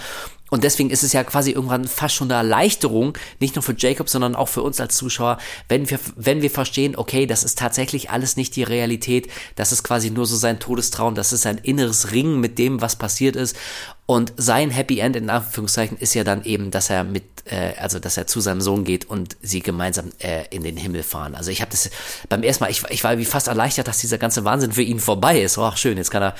[0.50, 4.10] Und deswegen ist es ja quasi irgendwann fast schon eine Erleichterung, nicht nur für Jacob,
[4.10, 5.38] sondern auch für uns als Zuschauer,
[5.70, 9.82] wenn wir, wenn wir verstehen, okay, das ist tatsächlich alles nicht die Realität, das ist
[9.82, 13.56] quasi nur so sein Todestraum, das ist ein inneres Ringen mit dem, was passiert ist.
[14.04, 18.00] Und sein Happy End in Anführungszeichen ist ja dann eben, dass er mit, äh, also
[18.00, 21.36] dass er zu seinem Sohn geht und sie gemeinsam äh, in den Himmel fahren.
[21.36, 21.88] Also ich habe das
[22.28, 24.98] beim ersten Mal, ich, ich war wie fast erleichtert, dass dieser ganze Wahnsinn für ihn
[24.98, 25.56] vorbei ist.
[25.56, 26.34] Oh, ach schön, jetzt kann er,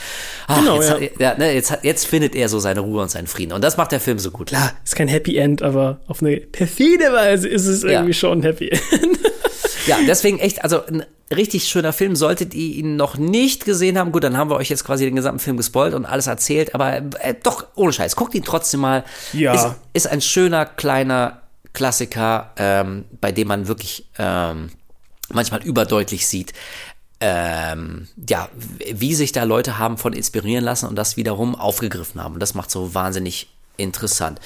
[0.49, 1.31] ach, genau, jetzt, ja.
[1.31, 3.53] ja ne, jetzt, jetzt findet er so seine Ruhe und seinen Frieden.
[3.53, 4.49] Und das macht der Film so gut.
[4.49, 8.15] Klar, ist kein Happy End, aber auf eine perfide Weise ist es irgendwie ja.
[8.19, 8.83] schon ein Happy End.
[9.87, 11.05] ja, deswegen echt, also ein
[11.35, 12.17] richtig schöner Film.
[12.17, 15.17] Solltet ihr ihn noch nicht gesehen haben, gut, dann haben wir euch jetzt quasi den
[15.17, 19.05] gesamten Film gespoilt und alles erzählt, aber äh, doch, ohne Scheiß, guckt ihn trotzdem mal.
[19.33, 19.55] Ja.
[19.55, 21.43] Ist, ist ein schöner, kleiner
[21.73, 24.71] Klassiker, ähm, bei dem man wirklich ähm,
[25.31, 26.53] manchmal überdeutlich sieht,
[27.21, 28.49] ähm, ja,
[28.93, 32.35] wie sich da Leute haben von inspirieren lassen und das wiederum aufgegriffen haben.
[32.35, 34.41] Und das macht so wahnsinnig interessant.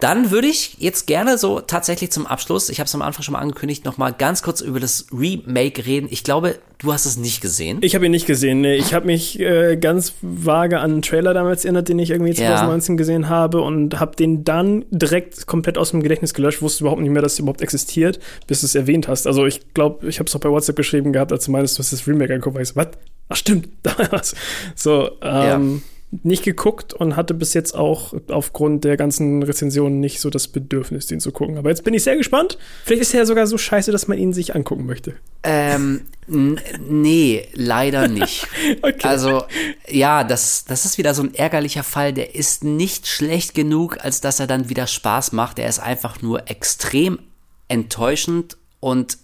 [0.00, 3.32] Dann würde ich jetzt gerne so tatsächlich zum Abschluss, ich habe es am Anfang schon
[3.32, 6.06] mal angekündigt, noch mal ganz kurz über das Remake reden.
[6.08, 7.78] Ich glaube, du hast es nicht gesehen.
[7.80, 8.60] Ich habe ihn nicht gesehen.
[8.60, 8.76] Nee.
[8.76, 12.94] Ich habe mich äh, ganz vage an einen Trailer damals erinnert, den ich irgendwie 2019
[12.94, 12.96] ja.
[12.96, 16.62] gesehen habe und habe den dann direkt komplett aus dem Gedächtnis gelöscht.
[16.62, 19.26] Wusste überhaupt nicht mehr, dass es überhaupt existiert, bis du es erwähnt hast.
[19.26, 21.80] Also ich glaube, ich habe es auch bei WhatsApp geschrieben gehabt, als du meinst, du
[21.80, 22.88] hast das Remake angeguckt, ich so, was?
[23.30, 24.36] Ach stimmt, da war's.
[24.76, 30.20] So, ähm, ja nicht geguckt und hatte bis jetzt auch aufgrund der ganzen Rezensionen nicht
[30.20, 31.58] so das Bedürfnis, den zu gucken.
[31.58, 32.56] Aber jetzt bin ich sehr gespannt.
[32.84, 35.14] Vielleicht ist er ja sogar so scheiße, dass man ihn sich angucken möchte.
[35.42, 38.46] Ähm, nee, leider nicht.
[38.82, 39.06] okay.
[39.06, 39.44] Also,
[39.86, 42.14] ja, das, das ist wieder so ein ärgerlicher Fall.
[42.14, 45.58] Der ist nicht schlecht genug, als dass er dann wieder Spaß macht.
[45.58, 47.18] Er ist einfach nur extrem
[47.68, 49.18] enttäuschend und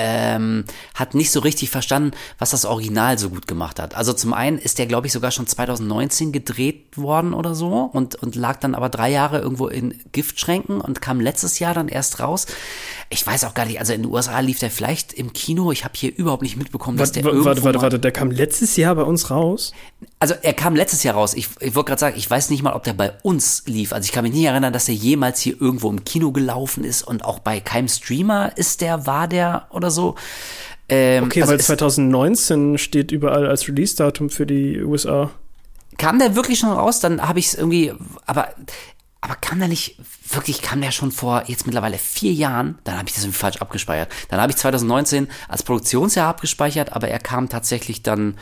[0.00, 0.64] ähm,
[0.94, 3.94] hat nicht so richtig verstanden, was das Original so gut gemacht hat.
[3.94, 8.14] Also zum einen ist der, glaube ich, sogar schon 2019 gedreht worden oder so und,
[8.16, 12.20] und lag dann aber drei Jahre irgendwo in Giftschränken und kam letztes Jahr dann erst
[12.20, 12.46] raus.
[13.10, 15.70] Ich weiß auch gar nicht, also in den USA lief der vielleicht im Kino.
[15.70, 18.30] Ich habe hier überhaupt nicht mitbekommen, dass warte, der irgendwo Warte, warte, warte, der kam
[18.30, 19.72] letztes Jahr bei uns raus?
[20.18, 21.34] Also er kam letztes Jahr raus.
[21.34, 23.92] Ich, ich wollte gerade sagen, ich weiß nicht mal, ob der bei uns lief.
[23.92, 27.02] Also ich kann mich nicht erinnern, dass der jemals hier irgendwo im Kino gelaufen ist
[27.02, 30.14] und auch bei keinem Streamer ist der, war der oder so.
[30.88, 35.30] Ähm, okay, also weil 2019 steht überall als Release-Datum für die USA.
[35.98, 37.00] Kam der wirklich schon raus?
[37.00, 37.92] Dann habe ich es irgendwie,
[38.26, 38.48] aber
[39.22, 39.96] aber kam der nicht,
[40.30, 43.58] wirklich kam der schon vor jetzt mittlerweile vier Jahren, dann habe ich das irgendwie falsch
[43.58, 44.10] abgespeichert.
[44.28, 48.36] Dann habe ich 2019 als Produktionsjahr abgespeichert, aber er kam tatsächlich dann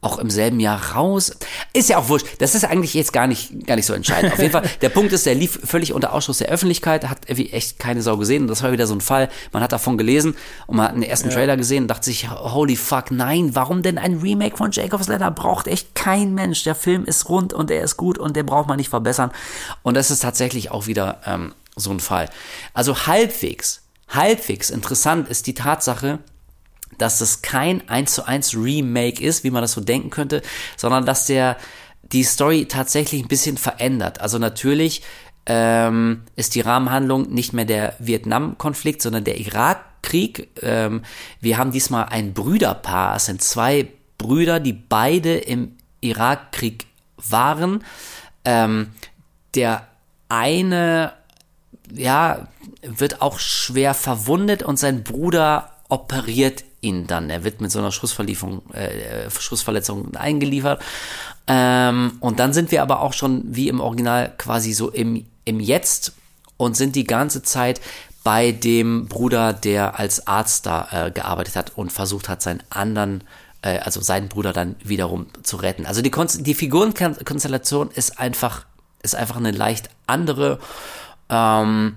[0.00, 1.32] auch im selben Jahr raus.
[1.72, 2.26] Ist ja auch wurscht.
[2.38, 4.32] Das ist eigentlich jetzt gar nicht, gar nicht so entscheidend.
[4.32, 7.50] Auf jeden Fall, der Punkt ist, der lief völlig unter Ausschuss der Öffentlichkeit, hat irgendwie
[7.50, 8.42] echt keine Sau gesehen.
[8.42, 9.28] Und das war wieder so ein Fall.
[9.52, 10.36] Man hat davon gelesen
[10.68, 11.34] und man hat den ersten ja.
[11.34, 15.32] Trailer gesehen und dachte sich, holy fuck, nein, warum denn ein Remake von Jacob's Ladder?
[15.32, 16.62] Braucht echt kein Mensch.
[16.62, 19.32] Der Film ist rund und er ist gut und den braucht man nicht verbessern.
[19.82, 22.28] Und das ist tatsächlich auch wieder ähm, so ein Fall.
[22.72, 26.20] Also halbwegs, halbwegs interessant ist die Tatsache,
[26.98, 30.42] dass es kein 1 zu 1 Remake ist, wie man das so denken könnte,
[30.76, 31.56] sondern dass der
[32.12, 34.20] die Story tatsächlich ein bisschen verändert.
[34.20, 35.02] Also natürlich
[35.46, 40.48] ähm, ist die Rahmenhandlung nicht mehr der Vietnam-Konflikt, sondern der Irakkrieg.
[40.62, 41.02] Ähm,
[41.40, 43.16] wir haben diesmal ein Brüderpaar.
[43.16, 43.88] Es sind zwei
[44.18, 47.84] Brüder, die beide im Irakkrieg waren.
[48.44, 48.90] Ähm,
[49.54, 49.88] der
[50.28, 51.12] eine,
[51.92, 52.48] ja,
[52.82, 57.30] wird auch schwer verwundet und sein Bruder operiert ihn dann.
[57.30, 60.82] Er wird mit so einer Schussverlieferung, äh, Schussverletzung eingeliefert.
[61.46, 65.60] Ähm, und dann sind wir aber auch schon wie im Original quasi so im, im
[65.60, 66.12] Jetzt
[66.56, 67.80] und sind die ganze Zeit
[68.22, 73.24] bei dem Bruder, der als Arzt da äh, gearbeitet hat und versucht hat, seinen anderen,
[73.62, 75.86] äh, also seinen Bruder dann wiederum zu retten.
[75.86, 78.66] Also die, Kon die Figurenkonstellation ist einfach,
[79.02, 80.58] ist einfach eine leicht andere.
[81.30, 81.96] Ähm,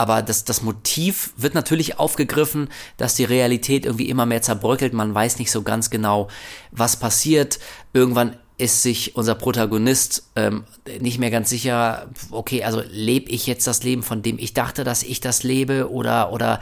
[0.00, 4.94] aber das, das Motiv wird natürlich aufgegriffen, dass die Realität irgendwie immer mehr zerbröckelt.
[4.94, 6.28] Man weiß nicht so ganz genau,
[6.70, 7.58] was passiert.
[7.92, 10.64] Irgendwann ist sich unser Protagonist ähm,
[11.00, 14.84] nicht mehr ganz sicher, okay, also lebe ich jetzt das Leben, von dem ich dachte,
[14.84, 16.60] dass ich das lebe, oder, oder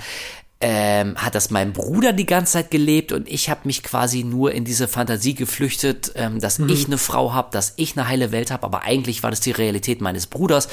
[0.60, 4.52] ähm, hat das mein Bruder die ganze Zeit gelebt und ich habe mich quasi nur
[4.52, 6.68] in diese Fantasie geflüchtet, ähm, dass mhm.
[6.68, 9.52] ich eine Frau habe, dass ich eine heile Welt habe, aber eigentlich war das die
[9.52, 10.68] Realität meines Bruders.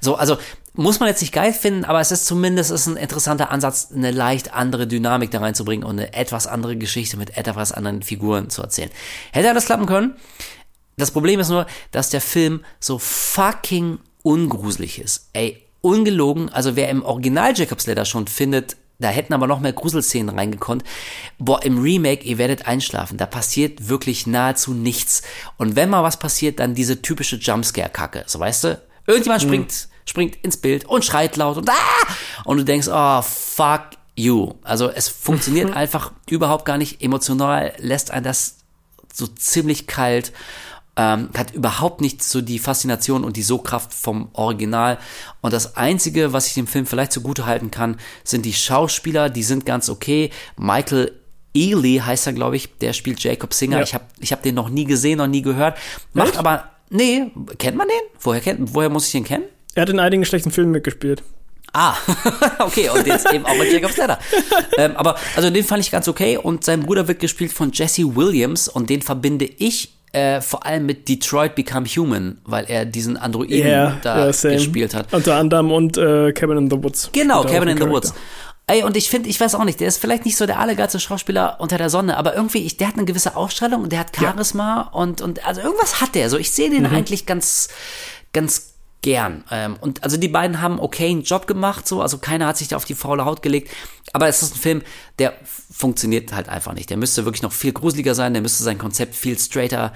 [0.00, 0.38] So, also
[0.74, 4.10] muss man jetzt nicht geil finden, aber es ist zumindest ist ein interessanter Ansatz, eine
[4.10, 8.62] leicht andere Dynamik da reinzubringen und eine etwas andere Geschichte mit etwas anderen Figuren zu
[8.62, 8.90] erzählen.
[9.32, 10.16] Hätte alles klappen können.
[10.96, 15.30] Das Problem ist nur, dass der Film so fucking ungruselig ist.
[15.32, 16.48] Ey, ungelogen.
[16.48, 20.82] Also wer im Original Jacob's Ladder schon findet, da hätten aber noch mehr Gruselszenen reingekonnt.
[21.38, 23.16] Boah, im Remake, ihr werdet einschlafen.
[23.16, 25.22] Da passiert wirklich nahezu nichts.
[25.56, 28.24] Und wenn mal was passiert, dann diese typische Jumpscare-Kacke.
[28.26, 28.82] So, weißt du?
[29.06, 29.46] Irgendjemand mhm.
[29.46, 32.06] springt, springt ins Bild und schreit laut und ah!
[32.44, 34.54] Und du denkst, oh, fuck you.
[34.62, 37.00] Also es funktioniert einfach überhaupt gar nicht.
[37.00, 38.56] Emotional lässt ein das
[39.12, 40.32] so ziemlich kalt
[40.98, 44.98] ähm, hat überhaupt nicht so die Faszination und die So-Kraft vom Original.
[45.40, 49.44] Und das Einzige, was ich dem Film vielleicht zugute halten kann, sind die Schauspieler, die
[49.44, 50.30] sind ganz okay.
[50.56, 51.12] Michael
[51.54, 53.78] Ely heißt er, glaube ich, der spielt Jacob Singer.
[53.78, 53.82] Ja.
[53.84, 55.78] Ich habe ich hab den noch nie gesehen, noch nie gehört.
[56.12, 56.38] Macht Echt?
[56.38, 58.20] aber, nee, kennt man den?
[58.20, 59.44] Woher, kennt, woher muss ich den kennen?
[59.74, 61.22] Er hat in einigen schlechten Filmen mitgespielt.
[61.72, 61.94] Ah,
[62.58, 64.18] okay, und jetzt eben auch mit Jacob's Ladder.
[64.78, 68.16] ähm, aber, also den fand ich ganz okay und sein Bruder wird gespielt von Jesse
[68.16, 73.16] Williams und den verbinde ich äh, vor allem mit Detroit Become Human, weil er diesen
[73.16, 75.12] Androiden yeah, da yeah, gespielt hat.
[75.12, 77.10] Unter anderem und äh, Cabin in the Woods.
[77.12, 78.12] Genau, Cabin in the Woods.
[78.66, 81.00] Ey, und ich finde, ich weiß auch nicht, der ist vielleicht nicht so der allergeilste
[81.00, 84.14] Schauspieler unter der Sonne, aber irgendwie, ich, der hat eine gewisse Ausstrahlung und der hat
[84.14, 85.00] Charisma ja.
[85.00, 86.28] und, und also irgendwas hat der.
[86.28, 86.94] So, ich sehe den mhm.
[86.94, 87.68] eigentlich ganz,
[88.34, 89.44] ganz gern.
[89.50, 92.68] Ähm, und also die beiden haben okay einen Job gemacht, so, also keiner hat sich
[92.68, 93.70] da auf die faule Haut gelegt.
[94.12, 94.82] Aber es ist ein Film,
[95.18, 95.34] der
[95.70, 96.90] funktioniert halt einfach nicht.
[96.90, 99.92] Der müsste wirklich noch viel gruseliger sein, der müsste sein Konzept viel straighter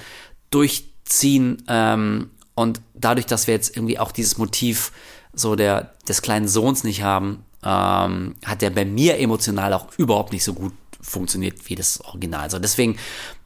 [0.50, 1.62] durchziehen.
[1.68, 4.92] Ähm, und dadurch, dass wir jetzt irgendwie auch dieses Motiv
[5.32, 10.32] so der des kleinen Sohns nicht haben, ähm, hat der bei mir emotional auch überhaupt
[10.32, 12.42] nicht so gut funktioniert wie das Original.
[12.42, 12.98] Also deswegen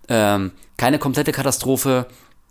[0.09, 2.07] ähm, keine komplette Katastrophe,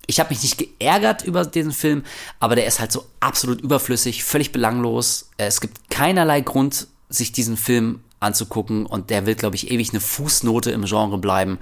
[0.07, 2.03] ich habe mich nicht geärgert über diesen Film,
[2.39, 5.29] aber der ist halt so absolut überflüssig, völlig belanglos.
[5.37, 9.99] Es gibt keinerlei Grund, sich diesen Film anzugucken und der will, glaube ich, ewig eine
[9.99, 11.59] Fußnote im Genre bleiben.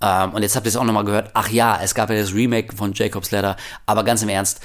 [0.00, 1.30] Ähm, und jetzt habt ihr es auch nochmal gehört.
[1.34, 4.60] Ach ja, es gab ja das Remake von Jacob's Ladder, aber ganz im Ernst,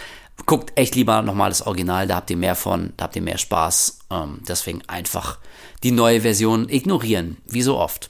[0.46, 3.38] guckt echt lieber nochmal das Original, da habt ihr mehr von, da habt ihr mehr
[3.38, 4.00] Spaß.
[4.12, 5.40] Ähm, deswegen einfach
[5.84, 8.10] die neue Version ignorieren, wie so oft.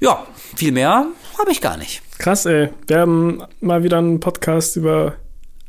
[0.00, 1.06] Ja, viel mehr
[1.38, 2.02] habe ich gar nicht.
[2.18, 2.70] Krass, ey.
[2.86, 5.14] Wir haben mal wieder einen Podcast über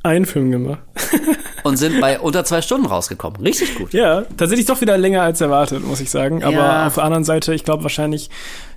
[0.03, 0.80] einen Film gemacht.
[1.64, 3.41] Und sind bei unter zwei Stunden rausgekommen.
[3.41, 3.91] Richtig gut.
[3.94, 6.44] Ja, tatsächlich doch wieder länger als erwartet, muss ich sagen.
[6.44, 6.88] Aber Ja.
[6.88, 8.30] auf der anderen Seite, ich glaube wahrscheinlich,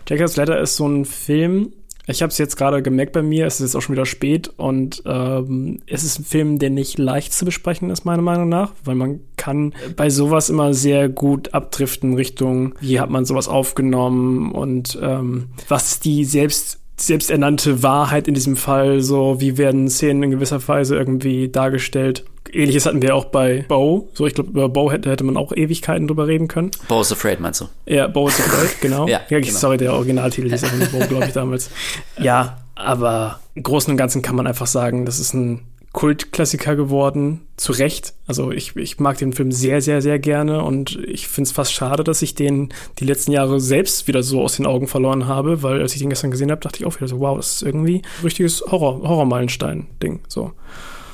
[0.09, 1.73] Jacob's Ladder ist so ein Film.
[2.07, 4.51] Ich habe es jetzt gerade gemerkt bei mir, es ist jetzt auch schon wieder spät
[4.57, 8.73] und ähm, es ist ein Film, der nicht leicht zu besprechen ist, meiner Meinung nach,
[8.85, 14.51] weil man kann bei sowas immer sehr gut abdriften Richtung, wie hat man sowas aufgenommen
[14.51, 20.31] und ähm, was die selbst selbsternannte Wahrheit in diesem Fall, so wie werden Szenen in
[20.33, 22.25] gewisser Weise irgendwie dargestellt.
[22.53, 24.09] Ähnliches hatten wir auch bei Bo.
[24.13, 26.71] So, ich glaube, über Bo hätte, hätte man auch Ewigkeiten drüber reden können.
[26.89, 27.67] Bo is Afraid, meinst du?
[27.87, 29.07] Ja, Bo is Afraid, genau.
[29.07, 29.59] Ja, ja, genau.
[29.59, 31.71] Sorry, der Originaltitel hieß nur Bo, glaube ich, damals.
[32.19, 35.61] Ja, aber im Großen und Ganzen kann man einfach sagen, das ist ein
[35.93, 38.15] Kultklassiker geworden, zu Recht.
[38.27, 41.73] Also ich, ich mag den Film sehr, sehr, sehr gerne und ich finde es fast
[41.73, 45.63] schade, dass ich den die letzten Jahre selbst wieder so aus den Augen verloren habe,
[45.65, 47.63] weil als ich den gestern gesehen habe, dachte ich auch wieder so, wow, das ist
[47.63, 50.21] irgendwie ein richtiges Horror, Horrormeilenstein-Ding.
[50.29, 50.53] So.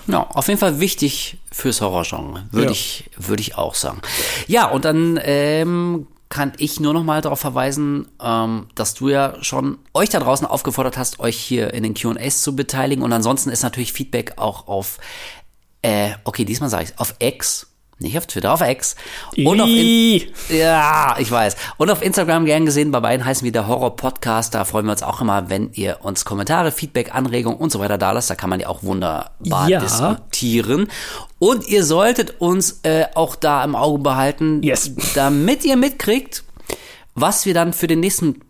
[0.09, 2.71] Ja, auf jeden Fall wichtig fürs Horrorgenre, würde Ja.
[2.73, 4.01] ich, würde ich auch sagen.
[4.47, 9.37] Ja, und dann ähm, kann ich nur noch mal darauf verweisen, ähm, dass du ja
[9.43, 13.05] schon euch da draußen aufgefordert hast, euch hier in den Q&As zu beteiligen.
[13.05, 14.99] Und ansonsten ist natürlich Feedback auch auf,
[15.83, 18.95] äh, okay, diesmal sage ich auf X, nicht auf Twitter, auf X.
[19.37, 20.21] Und auf in
[20.51, 21.57] ja, ich weiß.
[21.79, 24.55] Und auf Instagram gern gesehen, bei beiden heißen wir der Horror Podcast.
[24.55, 27.97] Da freuen wir uns auch immer, wenn ihr uns Kommentare, Feedback, Anregungen und so weiter
[27.97, 28.29] da lasst.
[28.29, 29.33] Da kann man ja auch wunderbar
[29.69, 29.81] Ja.
[29.81, 30.89] diskutieren.
[31.39, 34.91] Und ihr solltet uns äh, auch da im Auge behalten, Yes.
[35.15, 36.45] damit ihr mitkriegt,
[37.15, 38.43] was wir dann für den nächsten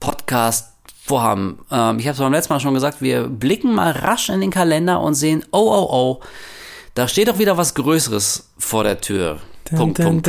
[0.00, 0.72] Podcast
[1.06, 1.58] vorhaben.
[1.70, 4.50] Ähm, ich habe es beim letzten Mal schon gesagt, wir blicken mal rasch in den
[4.50, 6.20] Kalender und sehen, oh, oh, oh,
[6.94, 9.40] da steht doch wieder was Größeres vor der Tür.
[9.64, 10.28] Punkt, Punkt, Punkt.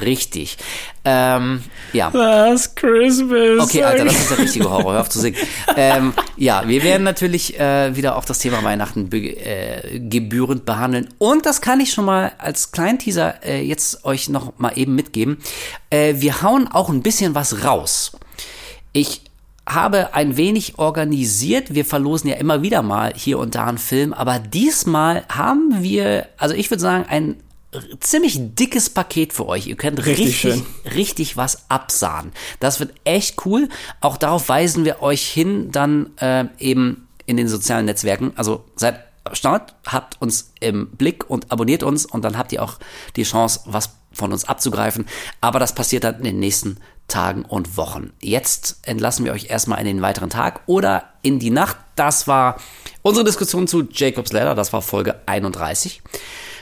[0.00, 0.56] Richtig.
[1.04, 1.62] Ähm,
[1.92, 2.08] ja.
[2.08, 3.60] Last Christmas.
[3.60, 4.94] Okay, Alter, das ist der richtige Horror.
[4.94, 5.36] Hör auf zu singen.
[5.76, 11.08] Ähm, ja, wir werden natürlich äh, wieder auch das Thema Weihnachten be äh, gebührend behandeln.
[11.18, 14.94] Und das kann ich schon mal als kleinen Teaser äh, jetzt euch noch mal eben
[14.94, 15.38] mitgeben.
[15.90, 18.12] Äh, wir hauen auch ein bisschen was raus.
[18.92, 19.29] Ich
[19.74, 21.74] habe ein wenig organisiert.
[21.74, 26.28] Wir verlosen ja immer wieder mal hier und da einen Film, aber diesmal haben wir,
[26.38, 27.36] also ich würde sagen, ein
[28.00, 29.66] ziemlich dickes Paket für euch.
[29.66, 30.64] Ihr könnt Richtig richtig,
[30.94, 32.32] richtig was absahen.
[32.58, 33.68] Das wird echt cool.
[34.00, 38.32] Auch darauf weisen wir euch hin, dann äh, eben in den sozialen Netzwerken.
[38.34, 42.62] Also seid am Start, habt uns im Blick und abonniert uns und dann habt ihr
[42.62, 42.78] auch
[43.16, 45.06] die Chance, was von uns abzugreifen.
[45.40, 46.78] Aber das passiert dann in den nächsten
[47.10, 48.12] Tagen und Wochen.
[48.22, 51.76] Jetzt entlassen wir euch erstmal in den weiteren Tag oder in die Nacht.
[51.96, 52.56] Das war
[53.02, 54.54] unsere Diskussion zu Jacob's Ladder.
[54.54, 56.00] Das war Folge 31.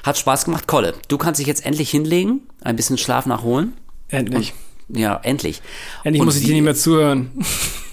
[0.03, 0.66] Hat Spaß gemacht.
[0.66, 3.75] Kolle, du kannst dich jetzt endlich hinlegen, ein bisschen Schlaf nachholen.
[4.09, 4.55] Endlich.
[4.89, 5.61] Ja, endlich.
[6.03, 7.31] Endlich Und muss ich dir nicht mehr zuhören.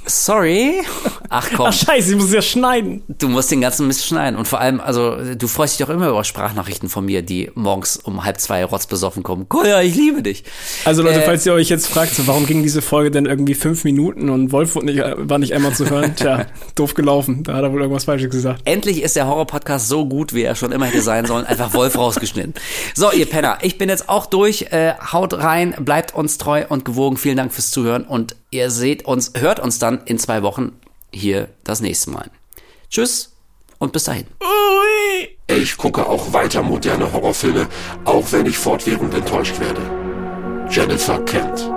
[0.07, 0.81] Sorry.
[1.29, 3.03] Ach komm, Ach scheiße, ich muss ja schneiden.
[3.07, 4.37] du musst den ganzen Mist schneiden.
[4.37, 7.97] Und vor allem, also, du freust dich doch immer über Sprachnachrichten von mir, die morgens
[7.97, 9.49] um halb zwei rotzbesoffen kommen.
[9.49, 10.43] Kolja, ich liebe dich.
[10.85, 13.55] Also Leute, Äh, falls ihr euch jetzt fragt, so, warum ging diese Folge denn irgendwie
[13.55, 16.15] fünf Minuten und Wolf nicht, war nicht einmal zu hören?
[16.15, 16.45] Tja,
[16.75, 17.43] doof gelaufen.
[17.43, 18.61] Da hat er wohl irgendwas Falsches gesagt.
[18.65, 21.45] Endlich ist der Horror-Podcast so gut, wie er schon immer hätte sein sollen.
[21.45, 22.53] Einfach Wolf rausgeschnitten.
[22.93, 24.67] So, ihr Penner, ich bin jetzt auch durch.
[24.71, 27.17] Äh, haut rein, bleibt uns treu und gewogen.
[27.17, 30.73] Vielen Dank fürs Zuhören und ihr seht uns, hört uns dann in zwei Wochen
[31.11, 32.29] hier das nächste Mal.
[32.89, 33.35] Tschüss
[33.79, 34.27] und bis dahin.
[35.47, 37.67] Ich gucke auch weiter moderne Horrorfilme,
[38.05, 39.81] auch wenn ich fortwährend enttäuscht werde.
[40.69, 41.69] Jennifer Kent.